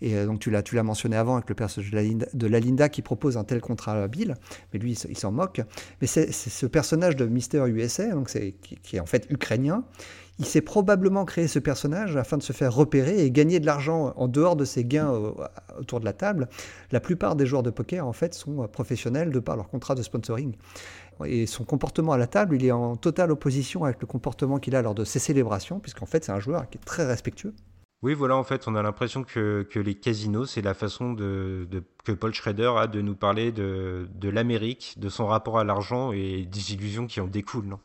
Et 0.01 0.15
euh, 0.15 0.25
donc 0.25 0.39
tu 0.39 0.49
l'as, 0.49 0.63
tu 0.63 0.75
l'as 0.75 0.83
mentionné 0.83 1.15
avant 1.15 1.35
avec 1.35 1.47
le 1.49 1.55
personnage 1.55 1.91
de 1.91 2.47
la, 2.47 2.59
Linda, 2.59 2.89
qui 2.89 3.01
propose 3.01 3.37
un 3.37 3.43
tel 3.43 3.61
contrat 3.61 4.03
à 4.03 4.07
Bill, 4.07 4.35
mais 4.73 4.79
lui 4.79 4.93
il 4.93 5.17
s'en 5.17 5.31
moque. 5.31 5.61
Mais 6.01 6.07
ce 6.07 6.65
personnage 6.65 7.15
de 7.15 7.25
Mister 7.25 7.63
USA, 7.67 8.09
donc 8.09 8.29
qui, 8.29 8.95
est 8.95 8.99
en 8.99 9.05
fait 9.05 9.27
ukrainien, 9.29 9.83
il 10.39 10.45
s'est 10.45 10.61
probablement 10.61 11.23
créé 11.23 11.47
ce 11.47 11.59
personnage 11.59 12.17
afin 12.17 12.37
de 12.37 12.41
se 12.41 12.51
faire 12.51 12.73
repérer 12.73 13.23
et 13.23 13.29
gagner 13.29 13.59
de 13.59 13.67
l'argent 13.67 14.13
en 14.15 14.27
dehors 14.27 14.55
de 14.55 14.65
ses 14.65 14.83
gains 14.83 15.11
autour 15.77 15.99
de 15.99 16.05
la 16.05 16.13
table. 16.13 16.47
La 16.91 16.99
plupart 16.99 17.35
des 17.35 17.45
joueurs 17.45 17.61
de 17.61 17.69
poker 17.69 18.07
en 18.07 18.13
fait 18.13 18.33
sont 18.33 18.67
professionnels 18.67 19.29
de 19.29 19.39
par 19.39 19.55
leur 19.55 19.69
contrat 19.69 19.93
de 19.93 20.01
sponsoring. 20.01 20.55
Et 21.25 21.45
son 21.45 21.63
comportement 21.63 22.13
à 22.13 22.17
la 22.17 22.27
table, 22.27 22.55
il 22.55 22.65
est 22.65 22.71
en 22.71 22.95
totale 22.95 23.31
opposition 23.31 23.83
avec 23.83 24.01
le 24.01 24.07
comportement 24.07 24.59
qu'il 24.59 24.75
a 24.75 24.81
lors 24.81 24.95
de 24.95 25.03
ses 25.03 25.19
célébrations, 25.19 25.79
puisqu'en 25.79 26.05
fait 26.05 26.23
c'est 26.23 26.31
un 26.31 26.39
joueur 26.39 26.69
qui 26.69 26.77
est 26.77 26.81
très 26.85 27.05
respectueux. 27.05 27.53
Oui, 28.03 28.15
voilà, 28.15 28.35
en 28.35 28.43
fait, 28.43 28.67
on 28.67 28.75
a 28.75 28.81
l'impression 28.81 29.23
que, 29.23 29.67
les 29.75 29.93
casinos, 29.93 30.47
c'est 30.47 30.63
la 30.63 30.73
façon 30.73 31.15
que 31.15 32.11
Paul 32.13 32.33
Schrader 32.33 32.71
a 32.77 32.87
de 32.87 32.99
nous 32.99 33.13
parler 33.13 33.51
de, 33.51 34.09
de 34.15 34.29
l'Amérique, 34.29 34.95
de 34.97 35.07
son 35.07 35.27
rapport 35.27 35.59
à 35.59 35.63
l'argent 35.63 36.11
et 36.11 36.47
des 36.51 36.73
illusions 36.73 37.05
qui 37.05 37.21
en 37.21 37.27
découlent, 37.27 37.77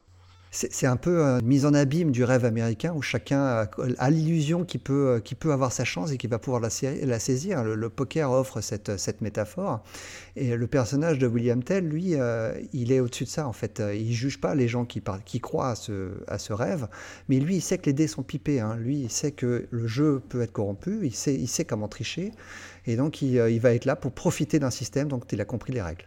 c'est 0.51 0.87
un 0.87 0.97
peu 0.97 1.21
une 1.23 1.47
mise 1.47 1.67
en 1.67 1.75
abîme 1.75 2.13
du 2.13 2.25
rêve 2.25 2.45
américain 2.45 2.95
où 2.95 3.03
chacun 3.03 3.67
a, 3.99 4.11
l'illusion 4.11 4.65
qu'il 4.65 4.81
peut, 4.81 5.21
avoir 5.45 5.73
sa 5.73 5.85
chance 5.85 6.13
et 6.13 6.17
qu'il 6.17 6.31
va 6.31 6.39
pouvoir 6.39 6.63
la, 6.63 6.71
saisir. 6.71 7.63
Le, 7.63 7.89
poker 7.91 8.31
offre 8.31 8.61
cette, 8.61 9.21
métaphore. 9.21 9.83
Et 10.35 10.57
le 10.57 10.67
personnage 10.67 11.19
de 11.19 11.27
William 11.27 11.63
Tell, 11.63 11.87
lui, 11.87 12.15
euh, 12.15 12.53
il 12.73 12.93
est 12.93 13.01
au-dessus 13.01 13.25
de 13.25 13.29
ça 13.29 13.47
en 13.47 13.53
fait. 13.53 13.83
Il 13.95 14.13
juge 14.15 14.41
pas 14.41 14.55
les 14.55 14.69
gens 14.69 14.85
qui, 14.85 15.03
croient 15.41 15.71
à 15.71 15.75
ce, 15.75 16.53
rêve, 16.53 16.89
mais 17.29 17.39
lui, 17.39 17.57
il 17.57 17.63
sait 17.63 17.79
que 17.79 17.87
les 17.87 17.93
dés 17.93 18.09
sont 18.09 18.23
pipés. 18.23 18.61
Hein. 18.61 18.77
Lui, 18.77 19.01
il 19.01 19.11
sait 19.11 19.33
que 19.33 19.67
le 19.71 19.87
jeu 19.87 20.23
peut 20.29 20.41
être 20.41 20.53
corrompu, 20.53 21.01
il 21.03 21.15
sait, 21.15 21.35
il 21.35 21.49
sait 21.49 21.65
comment 21.65 21.89
tricher. 21.89 22.33
Et 22.87 22.97
donc, 22.97 23.21
il, 23.21 23.35
il 23.35 23.61
va 23.61 23.75
être 23.75 23.85
là 23.85 23.97
pour 23.97 24.13
profiter 24.13 24.59
d'un 24.59 24.71
système 24.71 25.09
dont 25.09 25.21
il 25.21 25.41
a 25.41 25.45
compris 25.45 25.73
les 25.73 25.83
règles. 25.83 26.07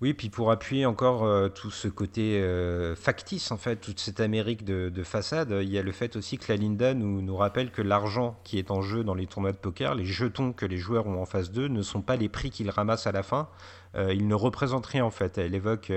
Oui, 0.00 0.14
puis 0.14 0.30
pour 0.30 0.50
appuyer 0.50 0.86
encore 0.86 1.24
euh, 1.24 1.50
tout 1.50 1.70
ce 1.70 1.86
côté 1.86 2.40
euh, 2.40 2.96
factice, 2.96 3.50
en 3.50 3.58
fait, 3.58 3.76
toute 3.76 4.00
cette 4.00 4.20
Amérique 4.20 4.64
de, 4.64 5.02
façade, 5.02 5.54
il 5.60 5.68
y 5.68 5.76
a 5.76 5.82
le 5.82 5.92
fait 5.92 6.16
aussi 6.16 6.38
que 6.38 6.50
la 6.50 6.56
Linda 6.56 6.94
nous, 6.94 7.36
rappelle 7.36 7.70
que 7.70 7.82
l'argent 7.82 8.40
qui 8.42 8.58
est 8.58 8.70
en 8.70 8.80
jeu 8.80 9.04
dans 9.04 9.14
les 9.14 9.26
tournois 9.26 9.52
de 9.52 9.58
poker, 9.58 9.94
les 9.94 10.06
jetons 10.06 10.54
que 10.54 10.64
les 10.64 10.78
joueurs 10.78 11.06
ont 11.06 11.20
en 11.20 11.26
face 11.26 11.50
d'eux, 11.50 11.68
ne 11.68 11.82
sont 11.82 12.00
pas 12.00 12.16
les 12.16 12.30
prix 12.30 12.50
qu'ils 12.50 12.70
ramassent 12.70 13.06
à 13.06 13.12
la 13.12 13.22
fin. 13.22 13.48
Euh, 13.94 14.14
ils 14.14 14.26
ne 14.26 14.34
représentent 14.34 14.86
rien, 14.86 15.04
en 15.04 15.10
fait. 15.10 15.36
Elle 15.36 15.54
évoque, 15.54 15.92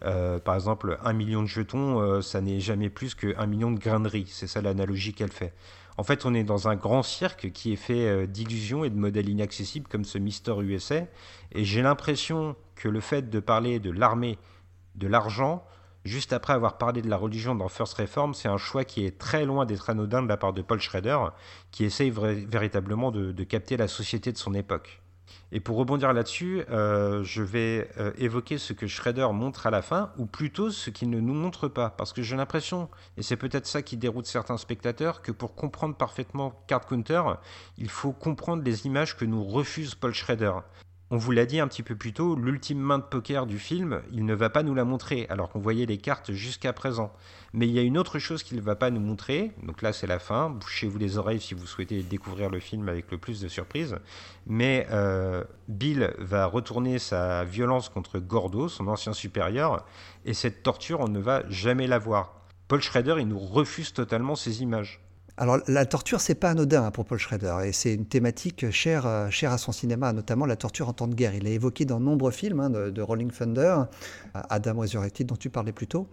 par 0.00 0.54
exemple, 0.56 0.98
un 1.04 1.12
million 1.12 1.42
de 1.42 1.48
jetons, 1.48 2.20
ça 2.22 2.40
n'est 2.40 2.58
jamais 2.58 2.90
plus 2.90 3.14
qu'un 3.14 3.46
million 3.46 3.70
de 3.70 3.78
graineries. 3.78 4.26
C'est 4.26 4.48
ça 4.48 4.60
l'analogie 4.62 5.14
qu'elle 5.14 5.32
fait. 5.32 5.54
En 5.96 6.04
fait, 6.04 6.26
on 6.26 6.34
est 6.34 6.44
dans 6.44 6.68
un 6.68 6.76
grand 6.76 7.02
cirque 7.02 7.50
qui 7.52 7.72
est 7.72 7.76
fait 7.76 8.26
d'illusions 8.26 8.84
et 8.84 8.90
de 8.90 8.96
modèles 8.96 9.28
inaccessibles 9.28 9.86
comme 9.88 10.04
ce 10.04 10.18
Mister 10.18 10.54
USA. 10.60 11.02
Et 11.52 11.64
j'ai 11.64 11.82
l'impression 11.82 12.56
que 12.78 12.88
le 12.88 13.00
fait 13.00 13.28
de 13.28 13.40
parler 13.40 13.78
de 13.78 13.90
l'armée, 13.90 14.38
de 14.94 15.06
l'argent, 15.06 15.64
juste 16.04 16.32
après 16.32 16.54
avoir 16.54 16.78
parlé 16.78 17.02
de 17.02 17.10
la 17.10 17.16
religion 17.16 17.54
dans 17.54 17.68
First 17.68 17.94
Reform, 17.94 18.32
c'est 18.32 18.48
un 18.48 18.56
choix 18.56 18.84
qui 18.84 19.04
est 19.04 19.18
très 19.18 19.44
loin 19.44 19.66
d'être 19.66 19.90
anodin 19.90 20.22
de 20.22 20.28
la 20.28 20.36
part 20.36 20.52
de 20.52 20.62
Paul 20.62 20.80
Schrader, 20.80 21.18
qui 21.70 21.84
essaye 21.84 22.10
véritablement 22.10 23.10
de 23.10 23.44
capter 23.44 23.76
la 23.76 23.88
société 23.88 24.32
de 24.32 24.38
son 24.38 24.54
époque. 24.54 25.02
Et 25.50 25.60
pour 25.60 25.78
rebondir 25.78 26.12
là-dessus, 26.12 26.62
euh, 26.70 27.22
je 27.22 27.42
vais 27.42 27.90
euh, 27.98 28.12
évoquer 28.18 28.58
ce 28.58 28.74
que 28.74 28.86
Shredder 28.86 29.28
montre 29.32 29.66
à 29.66 29.70
la 29.70 29.80
fin, 29.80 30.12
ou 30.18 30.26
plutôt 30.26 30.70
ce 30.70 30.90
qu'il 30.90 31.08
ne 31.08 31.20
nous 31.20 31.32
montre 31.32 31.68
pas. 31.68 31.90
Parce 31.90 32.12
que 32.12 32.22
j'ai 32.22 32.36
l'impression, 32.36 32.90
et 33.16 33.22
c'est 33.22 33.36
peut-être 33.36 33.66
ça 33.66 33.80
qui 33.80 33.96
déroute 33.96 34.26
certains 34.26 34.58
spectateurs, 34.58 35.22
que 35.22 35.32
pour 35.32 35.54
comprendre 35.54 35.96
parfaitement 35.96 36.62
Card 36.66 36.86
Counter, 36.86 37.22
il 37.78 37.88
faut 37.88 38.12
comprendre 38.12 38.62
les 38.62 38.86
images 38.86 39.16
que 39.16 39.24
nous 39.24 39.42
refuse 39.42 39.94
Paul 39.94 40.12
Schrader. 40.12 40.52
On 41.10 41.16
vous 41.16 41.32
l'a 41.32 41.46
dit 41.46 41.58
un 41.58 41.68
petit 41.68 41.82
peu 41.82 41.96
plus 41.96 42.12
tôt, 42.12 42.36
l'ultime 42.36 42.78
main 42.78 42.98
de 42.98 43.04
poker 43.04 43.46
du 43.46 43.58
film, 43.58 44.02
il 44.12 44.26
ne 44.26 44.34
va 44.34 44.50
pas 44.50 44.62
nous 44.62 44.74
la 44.74 44.84
montrer, 44.84 45.26
alors 45.30 45.48
qu'on 45.48 45.58
voyait 45.58 45.86
les 45.86 45.96
cartes 45.96 46.32
jusqu'à 46.32 46.74
présent. 46.74 47.12
Mais 47.54 47.66
il 47.66 47.72
y 47.72 47.78
a 47.78 47.82
une 47.82 47.96
autre 47.96 48.18
chose 48.18 48.42
qu'il 48.42 48.58
ne 48.58 48.62
va 48.62 48.76
pas 48.76 48.90
nous 48.90 49.00
montrer, 49.00 49.52
donc 49.62 49.80
là 49.80 49.94
c'est 49.94 50.06
la 50.06 50.18
fin, 50.18 50.50
bouchez-vous 50.50 50.98
les 50.98 51.16
oreilles 51.16 51.40
si 51.40 51.54
vous 51.54 51.66
souhaitez 51.66 52.02
découvrir 52.02 52.50
le 52.50 52.60
film 52.60 52.90
avec 52.90 53.10
le 53.10 53.16
plus 53.16 53.40
de 53.40 53.48
surprises. 53.48 53.96
Mais 54.46 54.86
euh, 54.90 55.44
Bill 55.68 56.12
va 56.18 56.44
retourner 56.44 56.98
sa 56.98 57.44
violence 57.44 57.88
contre 57.88 58.18
Gordo, 58.18 58.68
son 58.68 58.86
ancien 58.86 59.14
supérieur, 59.14 59.86
et 60.26 60.34
cette 60.34 60.62
torture, 60.62 61.00
on 61.00 61.08
ne 61.08 61.20
va 61.20 61.48
jamais 61.48 61.86
la 61.86 61.98
voir. 61.98 62.34
Paul 62.68 62.82
Schrader, 62.82 63.16
il 63.18 63.28
nous 63.28 63.38
refuse 63.38 63.94
totalement 63.94 64.34
ces 64.34 64.62
images. 64.62 65.00
Alors 65.40 65.60
la 65.68 65.86
torture, 65.86 66.20
c'est 66.20 66.34
pas 66.34 66.50
anodin 66.50 66.86
hein, 66.86 66.90
pour 66.90 67.04
Paul 67.04 67.16
Schrader, 67.16 67.58
et 67.64 67.70
c'est 67.70 67.94
une 67.94 68.06
thématique 68.06 68.72
chère, 68.72 69.06
euh, 69.06 69.30
chère 69.30 69.52
à 69.52 69.58
son 69.58 69.70
cinéma, 69.70 70.12
notamment 70.12 70.46
la 70.46 70.56
torture 70.56 70.88
en 70.88 70.92
temps 70.92 71.06
de 71.06 71.14
guerre. 71.14 71.32
Il 71.32 71.46
est 71.46 71.52
évoqué 71.52 71.84
dans 71.84 72.00
nombreux 72.00 72.32
films 72.32 72.58
hein, 72.58 72.70
de, 72.70 73.00
Rolling 73.00 73.30
Thunder, 73.30 73.84
euh, 74.34 74.40
Adam 74.50 74.74
Resurrected 74.80 75.28
dont 75.28 75.36
tu 75.36 75.48
parlais 75.48 75.70
plus 75.70 75.86
tôt, 75.86 76.08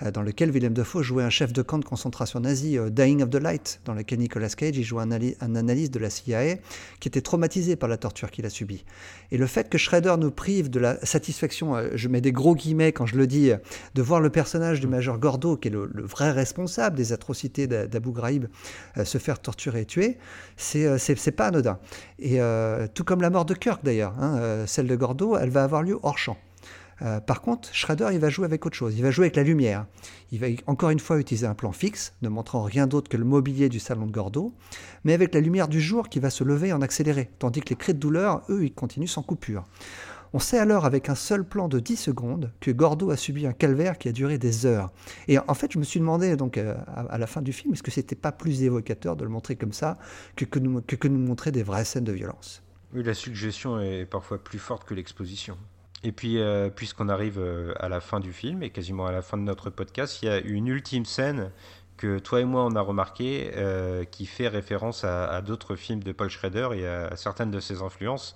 euh, 0.00 0.10
dans 0.10 0.22
lequel 0.22 0.50
Willem 0.50 0.72
Dafoe 0.72 1.02
jouait 1.02 1.24
un 1.24 1.28
chef 1.28 1.52
de 1.52 1.60
camp 1.60 1.76
de 1.76 1.84
concentration 1.84 2.40
nazi, 2.40 2.78
Dying 2.90 3.22
of 3.22 3.28
the 3.28 3.34
Light, 3.34 3.82
dans 3.84 3.92
lequel 3.92 4.18
Nicolas 4.18 4.48
Cage 4.48 4.78
y 4.78 4.82
joue 4.82 4.98
un, 4.98 5.10
analyste 5.10 5.92
de 5.92 5.98
la 5.98 6.08
CIA 6.08 6.56
qui 7.00 7.08
était 7.08 7.20
traumatisé 7.20 7.76
par 7.76 7.90
la 7.90 7.98
torture 7.98 8.30
qu'il 8.30 8.46
a 8.46 8.50
subie. 8.50 8.86
Et 9.30 9.36
le 9.36 9.46
fait 9.46 9.68
que 9.68 9.76
Schrader 9.76 10.14
nous 10.18 10.30
prive 10.30 10.70
de 10.70 10.80
la 10.80 11.04
satisfaction, 11.04 11.76
je 11.92 12.08
mets 12.08 12.22
des 12.22 12.32
gros 12.32 12.54
guillemets 12.54 12.92
quand 12.92 13.04
je 13.04 13.16
le 13.16 13.26
dis, 13.26 13.52
de 13.94 14.02
voir 14.02 14.20
le 14.20 14.30
personnage 14.30 14.80
du 14.80 14.86
major 14.86 15.18
Gordo, 15.18 15.58
qui 15.58 15.68
est 15.68 15.70
le, 15.70 15.90
le 15.92 16.02
vrai 16.02 16.30
responsable 16.30 16.96
des 16.96 17.12
atrocités 17.12 17.66
d'Abu 17.66 18.12
Ghraib, 18.12 18.46
se 19.04 19.18
faire 19.18 19.40
torturer 19.40 19.82
et 19.82 19.86
tuer, 19.86 20.18
c'est 20.56 20.86
euh, 20.86 21.30
pas 21.36 21.46
anodin. 21.46 21.78
Et 22.18 22.40
euh, 22.40 22.86
tout 22.92 23.04
comme 23.04 23.22
la 23.22 23.30
mort 23.30 23.44
de 23.44 23.54
Kirk 23.54 23.84
d'ailleurs, 23.84 24.14
hein, 24.20 24.64
celle 24.66 24.86
de 24.86 24.96
Gordo, 24.96 25.36
elle 25.36 25.50
va 25.50 25.64
avoir 25.64 25.82
lieu 25.82 25.98
hors 26.02 26.18
champ. 26.18 26.36
par 27.26 27.40
contre, 27.40 27.74
Schrader, 27.74 28.08
il 28.12 28.18
va 28.18 28.28
jouer 28.28 28.44
avec 28.44 28.66
autre 28.66 28.76
chose. 28.76 28.94
Il 28.96 29.02
va 29.02 29.10
jouer 29.10 29.26
avec 29.26 29.36
la 29.36 29.42
lumière. 29.42 29.86
Il 30.32 30.40
va 30.40 30.46
encore 30.66 30.90
une 30.90 31.00
fois 31.00 31.18
utiliser 31.18 31.46
un 31.46 31.54
plan 31.54 31.72
fixe, 31.72 32.12
ne 32.22 32.28
montrant 32.28 32.62
rien 32.62 32.86
d'autre 32.86 33.08
que 33.08 33.16
le 33.16 33.24
mobilier 33.24 33.68
du 33.68 33.80
salon 33.80 34.06
de 34.06 34.12
Gordo, 34.12 34.52
mais 35.04 35.14
avec 35.14 35.34
la 35.34 35.40
lumière 35.40 35.68
du 35.68 35.80
jour 35.80 36.08
qui 36.08 36.20
va 36.20 36.30
se 36.30 36.44
lever 36.44 36.72
en 36.72 36.82
accéléré, 36.82 37.30
tandis 37.38 37.60
que 37.60 37.70
les 37.70 37.76
cris 37.76 37.94
de 37.94 37.98
douleur, 37.98 38.42
eux, 38.48 38.64
ils 38.64 38.74
continuent 38.74 39.06
sans 39.06 39.22
coupure. 39.22 39.64
On 40.32 40.38
sait 40.38 40.58
alors 40.58 40.84
avec 40.84 41.08
un 41.08 41.16
seul 41.16 41.44
plan 41.44 41.66
de 41.66 41.80
10 41.80 41.96
secondes 41.96 42.52
que 42.60 42.70
Gordo 42.70 43.10
a 43.10 43.16
subi 43.16 43.46
un 43.46 43.52
calvaire 43.52 43.98
qui 43.98 44.08
a 44.08 44.12
duré 44.12 44.38
des 44.38 44.64
heures. 44.64 44.92
Et 45.26 45.38
en 45.40 45.54
fait, 45.54 45.72
je 45.72 45.78
me 45.78 45.82
suis 45.82 45.98
demandé 45.98 46.36
donc 46.36 46.56
euh, 46.56 46.76
à, 46.86 47.18
la 47.18 47.26
fin 47.26 47.42
du 47.42 47.52
film, 47.52 47.72
est-ce 47.72 47.82
que 47.82 47.90
c'était 47.90 48.14
pas 48.14 48.30
plus 48.30 48.62
évocateur 48.62 49.16
de 49.16 49.24
le 49.24 49.30
montrer 49.30 49.56
comme 49.56 49.72
ça 49.72 49.98
que 50.36 50.44
que 50.44 50.60
nous, 50.60 50.82
que, 50.82 51.08
nous 51.08 51.18
montrer 51.18 51.50
des 51.50 51.64
vraies 51.64 51.84
scènes 51.84 52.04
de 52.04 52.12
violence? 52.12 52.62
Oui, 52.94 53.02
la 53.02 53.14
suggestion 53.14 53.80
est 53.80 54.04
parfois 54.04 54.38
plus 54.38 54.60
forte 54.60 54.84
que 54.84 54.94
l'exposition. 54.94 55.58
Et 56.04 56.12
puis, 56.12 56.38
euh, 56.38 56.70
puisqu'on 56.70 57.08
arrive 57.08 57.38
euh, 57.38 57.74
à 57.80 57.88
la 57.88 58.00
fin 58.00 58.20
du 58.20 58.32
film 58.32 58.62
et 58.62 58.70
quasiment 58.70 59.06
à 59.06 59.12
la 59.12 59.22
fin 59.22 59.36
de 59.36 59.42
notre 59.42 59.68
podcast, 59.68 60.22
il 60.22 60.26
y 60.26 60.28
a 60.28 60.38
une 60.38 60.68
ultime 60.68 61.06
scène 61.06 61.50
que 61.96 62.20
toi 62.20 62.40
et 62.40 62.44
moi 62.44 62.64
on 62.64 62.76
a 62.76 62.80
remarqué, 62.80 63.50
qui 64.10 64.24
fait 64.24 64.48
référence 64.48 65.04
à, 65.04 65.42
d'autres 65.42 65.76
films 65.76 66.02
de 66.02 66.12
Paul 66.12 66.30
Schrader 66.30 66.68
et 66.74 66.86
à 66.86 67.14
certaines 67.16 67.50
de 67.50 67.60
ses 67.60 67.82
influences. 67.82 68.34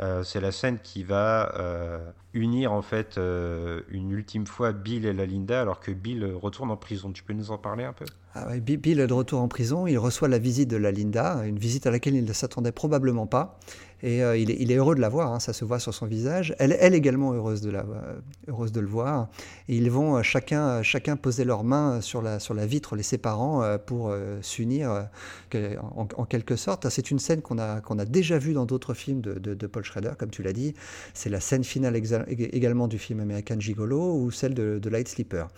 Euh, 0.00 0.24
c'est 0.24 0.40
la 0.40 0.50
scène 0.52 0.80
qui 0.80 1.04
va 1.04 1.54
euh, 1.56 2.10
unir 2.32 2.72
en 2.72 2.82
fait 2.82 3.16
euh, 3.18 3.82
une 3.88 4.10
ultime 4.10 4.46
fois 4.46 4.72
Bill 4.72 5.06
et 5.06 5.12
la 5.12 5.24
Linda 5.26 5.60
alors 5.60 5.80
que 5.80 5.92
Bill 5.92 6.24
retourne 6.34 6.70
en 6.70 6.76
prison. 6.76 7.12
Tu 7.12 7.22
peux 7.22 7.32
nous 7.32 7.50
en 7.50 7.58
parler 7.58 7.84
un 7.84 7.92
peu? 7.92 8.06
Ah 8.34 8.48
Bill 8.58 8.98
est 8.98 9.06
de 9.06 9.12
retour 9.12 9.40
en 9.40 9.46
prison, 9.46 9.86
il 9.86 9.96
reçoit 9.96 10.26
la 10.26 10.38
visite 10.38 10.68
de 10.68 10.76
la 10.76 10.90
Linda, 10.90 11.42
une 11.46 11.58
visite 11.58 11.86
à 11.86 11.92
laquelle 11.92 12.16
il 12.16 12.24
ne 12.24 12.32
s'attendait 12.32 12.72
probablement 12.72 13.28
pas. 13.28 13.60
Et 14.02 14.22
euh, 14.22 14.36
il, 14.36 14.70
est, 14.70 14.74
heureux 14.74 14.94
de 14.94 15.00
la 15.00 15.08
voir, 15.08 15.32
hein, 15.32 15.40
ça 15.40 15.54
se 15.54 15.64
voit 15.64 15.78
sur 15.78 15.94
son 15.94 16.04
visage. 16.04 16.54
Elle, 16.58 16.76
elle 16.78 16.94
également 16.94 17.32
heureuse 17.32 17.62
de, 17.62 17.70
la, 17.70 17.86
euh, 17.86 18.68
le 18.74 18.86
voir. 18.86 19.28
Et 19.68 19.76
ils 19.76 19.90
vont 19.90 20.16
euh, 20.16 20.22
chacun, 20.22 20.82
poser 21.16 21.44
leurs 21.44 21.64
mains 21.64 22.02
sur 22.02 22.20
la, 22.20 22.66
vitre, 22.66 22.96
les 22.96 23.02
séparant, 23.02 23.78
pour 23.86 24.14
s'unir 24.42 25.08
en, 25.54 26.24
quelque 26.26 26.56
sorte. 26.56 26.88
C'est 26.90 27.10
une 27.10 27.18
scène 27.18 27.40
qu'on 27.40 27.58
a, 27.58 28.04
déjà 28.04 28.36
vue 28.36 28.52
dans 28.52 28.66
d'autres 28.66 28.92
films 28.92 29.22
de, 29.22 29.38
de, 29.38 29.66
Paul 29.66 29.84
Schrader, 29.84 30.12
comme 30.18 30.30
tu 30.30 30.42
l'as 30.42 30.52
dit. 30.52 30.74
C'est 31.14 31.30
la 31.30 31.40
scène 31.40 31.64
finale 31.64 31.96
également 32.28 32.88
du 32.88 32.98
film 32.98 33.20
américain 33.20 33.56
Gigolo 33.58 34.16
ou 34.16 34.30
celle 34.30 34.52
de, 34.52 34.78
de 34.78 34.90
Light 34.90 35.08
Sleeper. 35.08 35.48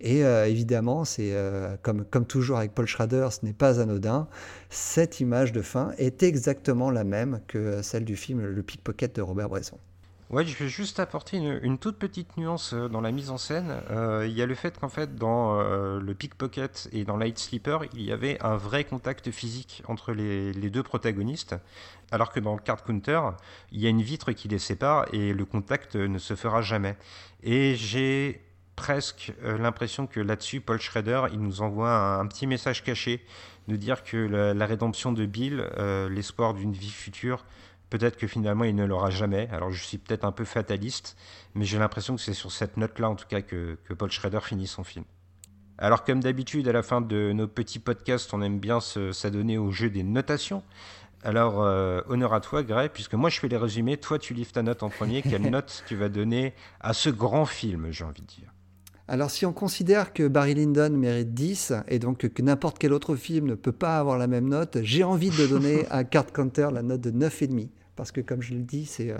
Et 0.00 0.24
euh, 0.24 0.46
évidemment, 0.46 1.04
c'est 1.04 1.32
euh, 1.32 1.76
comme, 1.82 2.04
toujours 2.26 2.58
avec 2.58 2.74
Paul 2.74 2.86
Schrader, 2.86 3.28
ce 3.30 3.44
n'est 3.44 3.52
pas 3.52 3.80
anodin. 3.80 4.28
Cette 4.68 5.20
image 5.20 5.52
de 5.52 5.62
fin 5.62 5.92
est 5.98 6.22
exactement 6.22 6.90
la 6.90 7.04
même 7.04 7.40
que 7.46 7.82
celle 7.82 8.04
du 8.04 8.16
film 8.16 8.44
Le 8.44 8.62
Pickpocket 8.62 9.16
de 9.16 9.22
Robert 9.22 9.48
Bresson. 9.48 9.78
Ouais, 10.28 10.44
je 10.44 10.56
vais 10.56 10.68
juste 10.68 10.98
apporter 10.98 11.36
une, 11.36 11.78
toute 11.78 11.98
petite 11.98 12.36
nuance 12.36 12.72
euh, 12.74 12.88
dans 12.88 13.00
la 13.00 13.12
mise 13.12 13.30
en 13.30 13.38
scène. 13.38 13.80
Il 14.24 14.32
y 14.32 14.42
a 14.42 14.46
le 14.46 14.56
fait 14.56 14.76
qu'en 14.76 14.88
fait, 14.88 15.14
dans 15.14 15.62
le 15.62 16.14
Pickpocket 16.14 16.88
et 16.92 17.04
dans 17.04 17.16
Light 17.16 17.38
Sleeper, 17.38 17.84
il 17.94 18.02
y 18.02 18.12
avait 18.12 18.36
un 18.42 18.56
vrai 18.56 18.84
contact 18.84 19.30
physique 19.30 19.82
entre 19.86 20.12
les, 20.12 20.52
deux 20.52 20.82
protagonistes, 20.82 21.54
alors 22.10 22.32
que 22.32 22.40
dans 22.40 22.58
Card 22.58 22.82
Counter, 22.82 23.20
il 23.70 23.80
y 23.80 23.86
a 23.86 23.88
une 23.88 24.02
vitre 24.02 24.32
qui 24.32 24.48
les 24.48 24.58
sépare 24.58 25.06
et 25.14 25.32
le 25.32 25.44
contact 25.44 25.94
ne 25.94 26.18
se 26.18 26.34
fera 26.34 26.60
jamais. 26.60 26.96
Et 27.44 27.76
j'ai 27.76 28.45
presque 28.76 29.32
euh, 29.42 29.58
l'impression 29.58 30.06
que 30.06 30.20
là-dessus, 30.20 30.60
Paul 30.60 30.80
Schrader, 30.80 31.22
il 31.32 31.40
nous 31.40 31.62
envoie 31.62 31.90
un, 31.90 32.26
petit 32.26 32.46
message 32.46 32.84
caché, 32.84 33.24
de 33.66 33.74
dire 33.74 34.04
que 34.04 34.16
la, 34.16 34.66
rédemption 34.66 35.12
de 35.12 35.26
Bill, 35.26 35.66
euh, 35.78 36.08
l'espoir 36.08 36.54
d'une 36.54 36.72
vie 36.72 36.90
future, 36.90 37.44
peut-être 37.90 38.16
que 38.16 38.26
finalement 38.26 38.64
il 38.64 38.76
ne 38.76 38.84
l'aura 38.84 39.10
jamais. 39.10 39.48
Alors 39.50 39.72
je 39.72 39.82
suis 39.82 39.98
peut-être 39.98 40.24
un 40.24 40.30
peu 40.30 40.44
fataliste, 40.44 41.16
mais 41.54 41.64
j'ai 41.64 41.78
l'impression 41.78 42.14
que 42.14 42.22
c'est 42.22 42.34
sur 42.34 42.52
cette 42.52 42.76
note-là, 42.76 43.10
en 43.10 43.16
tout 43.16 43.26
cas, 43.26 43.40
que, 43.40 43.76
Paul 43.98 44.10
Schrader 44.10 44.40
finit 44.42 44.66
son 44.66 44.84
film. 44.84 45.04
Alors 45.78 46.04
comme 46.04 46.20
d'habitude, 46.20 46.68
à 46.68 46.72
la 46.72 46.82
fin 46.82 47.00
de 47.00 47.32
nos 47.32 47.48
petits 47.48 47.80
podcasts, 47.80 48.32
on 48.32 48.40
aime 48.40 48.60
bien 48.60 48.78
s'adonner 48.80 49.58
au 49.58 49.72
jeu 49.72 49.90
des 49.90 50.04
notations. 50.04 50.62
Alors, 51.24 51.62
euh, 51.62 52.02
honneur 52.08 52.34
à 52.34 52.40
toi, 52.40 52.62
Gray, 52.62 52.88
puisque 52.88 53.14
moi 53.14 53.30
je 53.30 53.40
fais 53.40 53.48
les 53.48 53.56
résumés, 53.56 53.96
toi 53.96 54.18
tu 54.18 54.32
livres 54.32 54.52
ta 54.52 54.62
note 54.62 54.82
en 54.84 54.90
premier. 54.90 55.22
Quelle 55.22 55.42
note 55.50 55.82
tu 55.88 55.96
vas 55.96 56.08
donner 56.08 56.54
à 56.80 56.92
ce 56.92 57.10
grand 57.10 57.46
film, 57.46 57.90
j'ai 57.90 58.04
envie 58.04 58.22
de 58.22 58.26
dire? 58.26 58.52
Alors 59.08 59.30
si 59.30 59.46
on 59.46 59.52
considère 59.52 60.12
que 60.12 60.26
Barry 60.26 60.54
Lyndon 60.54 60.90
mérite 60.90 61.32
10 61.32 61.72
et 61.88 61.98
donc 61.98 62.26
que 62.28 62.42
n'importe 62.42 62.78
quel 62.78 62.92
autre 62.92 63.14
film 63.14 63.46
ne 63.46 63.54
peut 63.54 63.72
pas 63.72 63.98
avoir 63.98 64.18
la 64.18 64.26
même 64.26 64.48
note, 64.48 64.78
j'ai 64.82 65.04
envie 65.04 65.30
de 65.30 65.46
donner 65.46 65.86
à 65.90 66.02
Card 66.02 66.32
Counter 66.32 66.68
la 66.72 66.82
note 66.82 67.02
de 67.02 67.10
9,5 67.10 67.68
parce 67.96 68.12
que 68.12 68.20
comme 68.20 68.42
je 68.42 68.54
le 68.54 68.62
dis, 68.62 68.84
c'est 68.86 69.10
euh, 69.10 69.18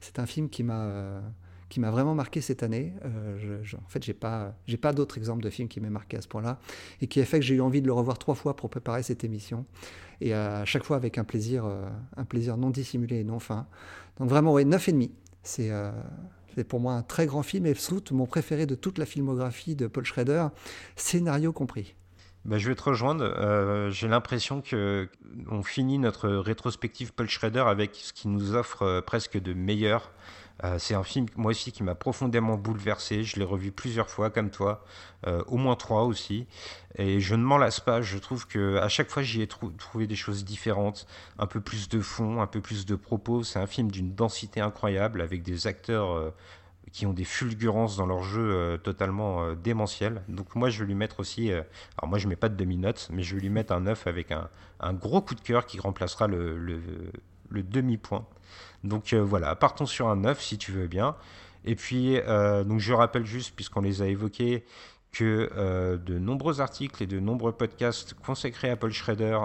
c'est 0.00 0.18
un 0.18 0.26
film 0.26 0.48
qui 0.48 0.62
m'a 0.62 0.82
euh, 0.82 1.20
qui 1.68 1.80
m'a 1.80 1.90
vraiment 1.90 2.14
marqué 2.14 2.40
cette 2.40 2.62
année. 2.62 2.92
Euh, 3.04 3.62
en 3.74 3.88
fait, 3.88 4.02
j'ai 4.02 4.14
pas 4.14 4.54
j'ai 4.66 4.76
pas 4.76 4.92
d'autres 4.92 5.16
exemples 5.16 5.42
de 5.42 5.50
films 5.50 5.68
qui 5.68 5.80
m'aient 5.80 5.90
marqué 5.90 6.16
à 6.16 6.20
ce 6.20 6.28
point-là 6.28 6.58
et 7.00 7.06
qui 7.06 7.20
a 7.20 7.24
fait 7.24 7.38
que 7.38 7.44
j'ai 7.44 7.54
eu 7.54 7.60
envie 7.60 7.80
de 7.80 7.86
le 7.86 7.92
revoir 7.92 8.18
trois 8.18 8.34
fois 8.34 8.56
pour 8.56 8.68
préparer 8.68 9.02
cette 9.02 9.22
émission 9.24 9.64
et 10.20 10.34
à 10.34 10.64
chaque 10.64 10.84
fois 10.84 10.96
avec 10.96 11.18
un 11.18 11.24
plaisir 11.24 11.66
un 12.16 12.24
plaisir 12.24 12.56
non 12.56 12.70
dissimulé 12.70 13.20
et 13.20 13.24
non 13.24 13.38
fin. 13.38 13.66
Donc 14.18 14.28
vraiment 14.28 14.52
ouais 14.52 14.64
9,5. 14.64 15.10
C'est 15.42 15.70
c'est 16.56 16.64
pour 16.64 16.80
moi 16.80 16.94
un 16.94 17.02
très 17.02 17.26
grand 17.26 17.42
film 17.42 17.66
et 17.66 17.74
surtout 17.74 18.14
mon 18.14 18.26
préféré 18.26 18.64
de 18.64 18.74
toute 18.74 18.96
la 18.96 19.04
filmographie 19.04 19.76
de 19.76 19.86
Paul 19.86 20.06
Schrader, 20.06 20.46
scénario 20.96 21.52
compris. 21.52 21.94
Bah, 22.46 22.56
je 22.58 22.68
vais 22.68 22.74
te 22.74 22.82
rejoindre. 22.82 23.24
Euh, 23.24 23.90
j'ai 23.90 24.08
l'impression 24.08 24.62
que 24.62 25.08
on 25.50 25.62
finit 25.62 25.98
notre 25.98 26.28
rétrospective 26.28 27.12
Paul 27.12 27.28
Schrader 27.28 27.64
avec 27.66 27.94
ce 27.96 28.12
qui 28.12 28.28
nous 28.28 28.54
offre 28.54 28.82
euh, 28.82 29.00
presque 29.02 29.38
de 29.38 29.52
meilleur. 29.52 30.12
Euh, 30.64 30.78
c'est 30.78 30.94
un 30.94 31.02
film, 31.02 31.26
moi 31.36 31.50
aussi, 31.50 31.72
qui 31.72 31.82
m'a 31.82 31.94
profondément 31.94 32.56
bouleversé. 32.56 33.22
Je 33.24 33.38
l'ai 33.38 33.44
revu 33.44 33.72
plusieurs 33.72 34.08
fois, 34.08 34.30
comme 34.30 34.50
toi, 34.50 34.84
euh, 35.26 35.42
au 35.46 35.56
moins 35.56 35.76
trois 35.76 36.04
aussi. 36.04 36.46
Et 36.96 37.20
je 37.20 37.34
ne 37.34 37.42
m'en 37.42 37.58
lasse 37.58 37.80
pas. 37.80 38.00
Je 38.00 38.18
trouve 38.18 38.46
que 38.46 38.76
à 38.76 38.88
chaque 38.88 39.10
fois, 39.10 39.22
j'y 39.22 39.42
ai 39.42 39.46
trouvé 39.46 40.06
des 40.06 40.16
choses 40.16 40.44
différentes, 40.44 41.06
un 41.38 41.46
peu 41.46 41.60
plus 41.60 41.88
de 41.88 42.00
fond, 42.00 42.40
un 42.40 42.46
peu 42.46 42.60
plus 42.60 42.86
de 42.86 42.94
propos. 42.96 43.42
C'est 43.42 43.58
un 43.58 43.66
film 43.66 43.90
d'une 43.90 44.14
densité 44.14 44.60
incroyable, 44.60 45.20
avec 45.20 45.42
des 45.42 45.66
acteurs 45.66 46.12
euh, 46.12 46.34
qui 46.92 47.04
ont 47.04 47.12
des 47.12 47.24
fulgurances 47.24 47.96
dans 47.96 48.06
leur 48.06 48.22
jeu 48.22 48.78
totalement 48.82 49.52
démentiel. 49.54 50.22
Donc 50.28 50.54
moi, 50.54 50.70
je 50.70 50.80
vais 50.80 50.86
lui 50.86 50.94
mettre 50.94 51.20
aussi. 51.20 51.50
alors 51.50 51.66
moi, 52.08 52.18
je 52.18 52.28
mets 52.28 52.36
pas 52.36 52.48
de 52.48 52.56
demi-note, 52.56 53.08
mais 53.12 53.22
je 53.22 53.34
vais 53.34 53.42
lui 53.42 53.50
mettre 53.50 53.72
un 53.74 53.80
9 53.80 54.06
avec 54.06 54.32
un, 54.32 54.48
gros 54.94 55.20
coup 55.20 55.34
de 55.34 55.40
cœur 55.40 55.66
qui 55.66 55.78
remplacera 55.78 56.26
le, 56.26 56.80
le 57.50 57.62
demi-point. 57.62 58.26
Donc 58.84 59.12
euh, 59.12 59.22
voilà, 59.22 59.54
partons 59.54 59.86
sur 59.86 60.08
un 60.08 60.16
9 60.16 60.40
si 60.40 60.58
tu 60.58 60.72
veux 60.72 60.86
bien. 60.86 61.16
Et 61.64 61.74
puis, 61.74 62.18
euh, 62.18 62.64
donc 62.64 62.80
je 62.80 62.92
rappelle 62.92 63.26
juste, 63.26 63.54
puisqu'on 63.54 63.80
les 63.80 64.02
a 64.02 64.06
évoqués, 64.06 64.64
que 65.12 65.50
euh, 65.56 65.96
de 65.96 66.18
nombreux 66.18 66.60
articles 66.60 67.02
et 67.02 67.06
de 67.06 67.18
nombreux 67.18 67.52
podcasts 67.52 68.14
consacrés 68.14 68.70
à 68.70 68.76
Paul 68.76 68.92
Schrader 68.92 69.40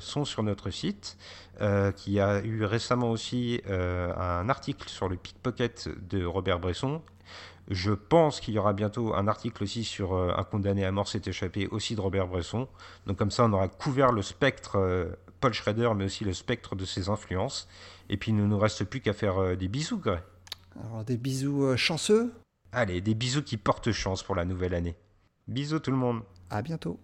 sont 0.00 0.24
sur 0.24 0.42
notre 0.42 0.70
site, 0.70 1.18
qui 1.96 2.18
a 2.18 2.42
eu 2.42 2.64
récemment 2.64 3.10
aussi 3.10 3.60
un 3.68 4.48
article 4.48 4.88
sur 4.88 5.08
le 5.08 5.16
pickpocket 5.16 5.90
de 6.08 6.24
Robert 6.24 6.60
Bresson. 6.60 7.02
Je 7.68 7.92
pense 7.92 8.40
qu'il 8.40 8.54
y 8.54 8.58
aura 8.58 8.72
bientôt 8.72 9.14
un 9.14 9.28
article 9.28 9.62
aussi 9.62 9.84
sur 9.84 10.14
un 10.14 10.42
condamné 10.44 10.84
à 10.84 10.90
mort 10.90 11.06
s'est 11.06 11.22
échappé 11.26 11.68
aussi 11.68 11.94
de 11.94 12.00
Robert 12.00 12.26
Bresson. 12.26 12.66
Donc 13.06 13.18
comme 13.18 13.30
ça, 13.30 13.44
on 13.44 13.52
aura 13.52 13.68
couvert 13.68 14.12
le 14.12 14.22
spectre 14.22 14.78
Paul 15.42 15.52
Schrader, 15.52 15.90
mais 15.96 16.04
aussi 16.04 16.24
le 16.24 16.32
spectre 16.32 16.76
de 16.76 16.84
ses 16.86 17.08
influences. 17.08 17.68
Et 18.08 18.16
puis, 18.16 18.30
il 18.30 18.36
ne 18.36 18.46
nous 18.46 18.58
reste 18.58 18.84
plus 18.84 19.00
qu'à 19.00 19.12
faire 19.12 19.38
euh, 19.38 19.56
des 19.56 19.68
bisous, 19.68 19.98
Greg. 19.98 20.20
Alors, 20.80 21.04
des 21.04 21.18
bisous 21.18 21.64
euh, 21.64 21.76
chanceux. 21.76 22.32
Allez, 22.70 23.00
des 23.00 23.14
bisous 23.14 23.42
qui 23.42 23.56
portent 23.56 23.92
chance 23.92 24.22
pour 24.22 24.36
la 24.36 24.44
nouvelle 24.44 24.72
année. 24.72 24.94
Bisous 25.48 25.80
tout 25.80 25.90
le 25.90 25.96
monde. 25.96 26.22
À 26.48 26.62
bientôt. 26.62 26.98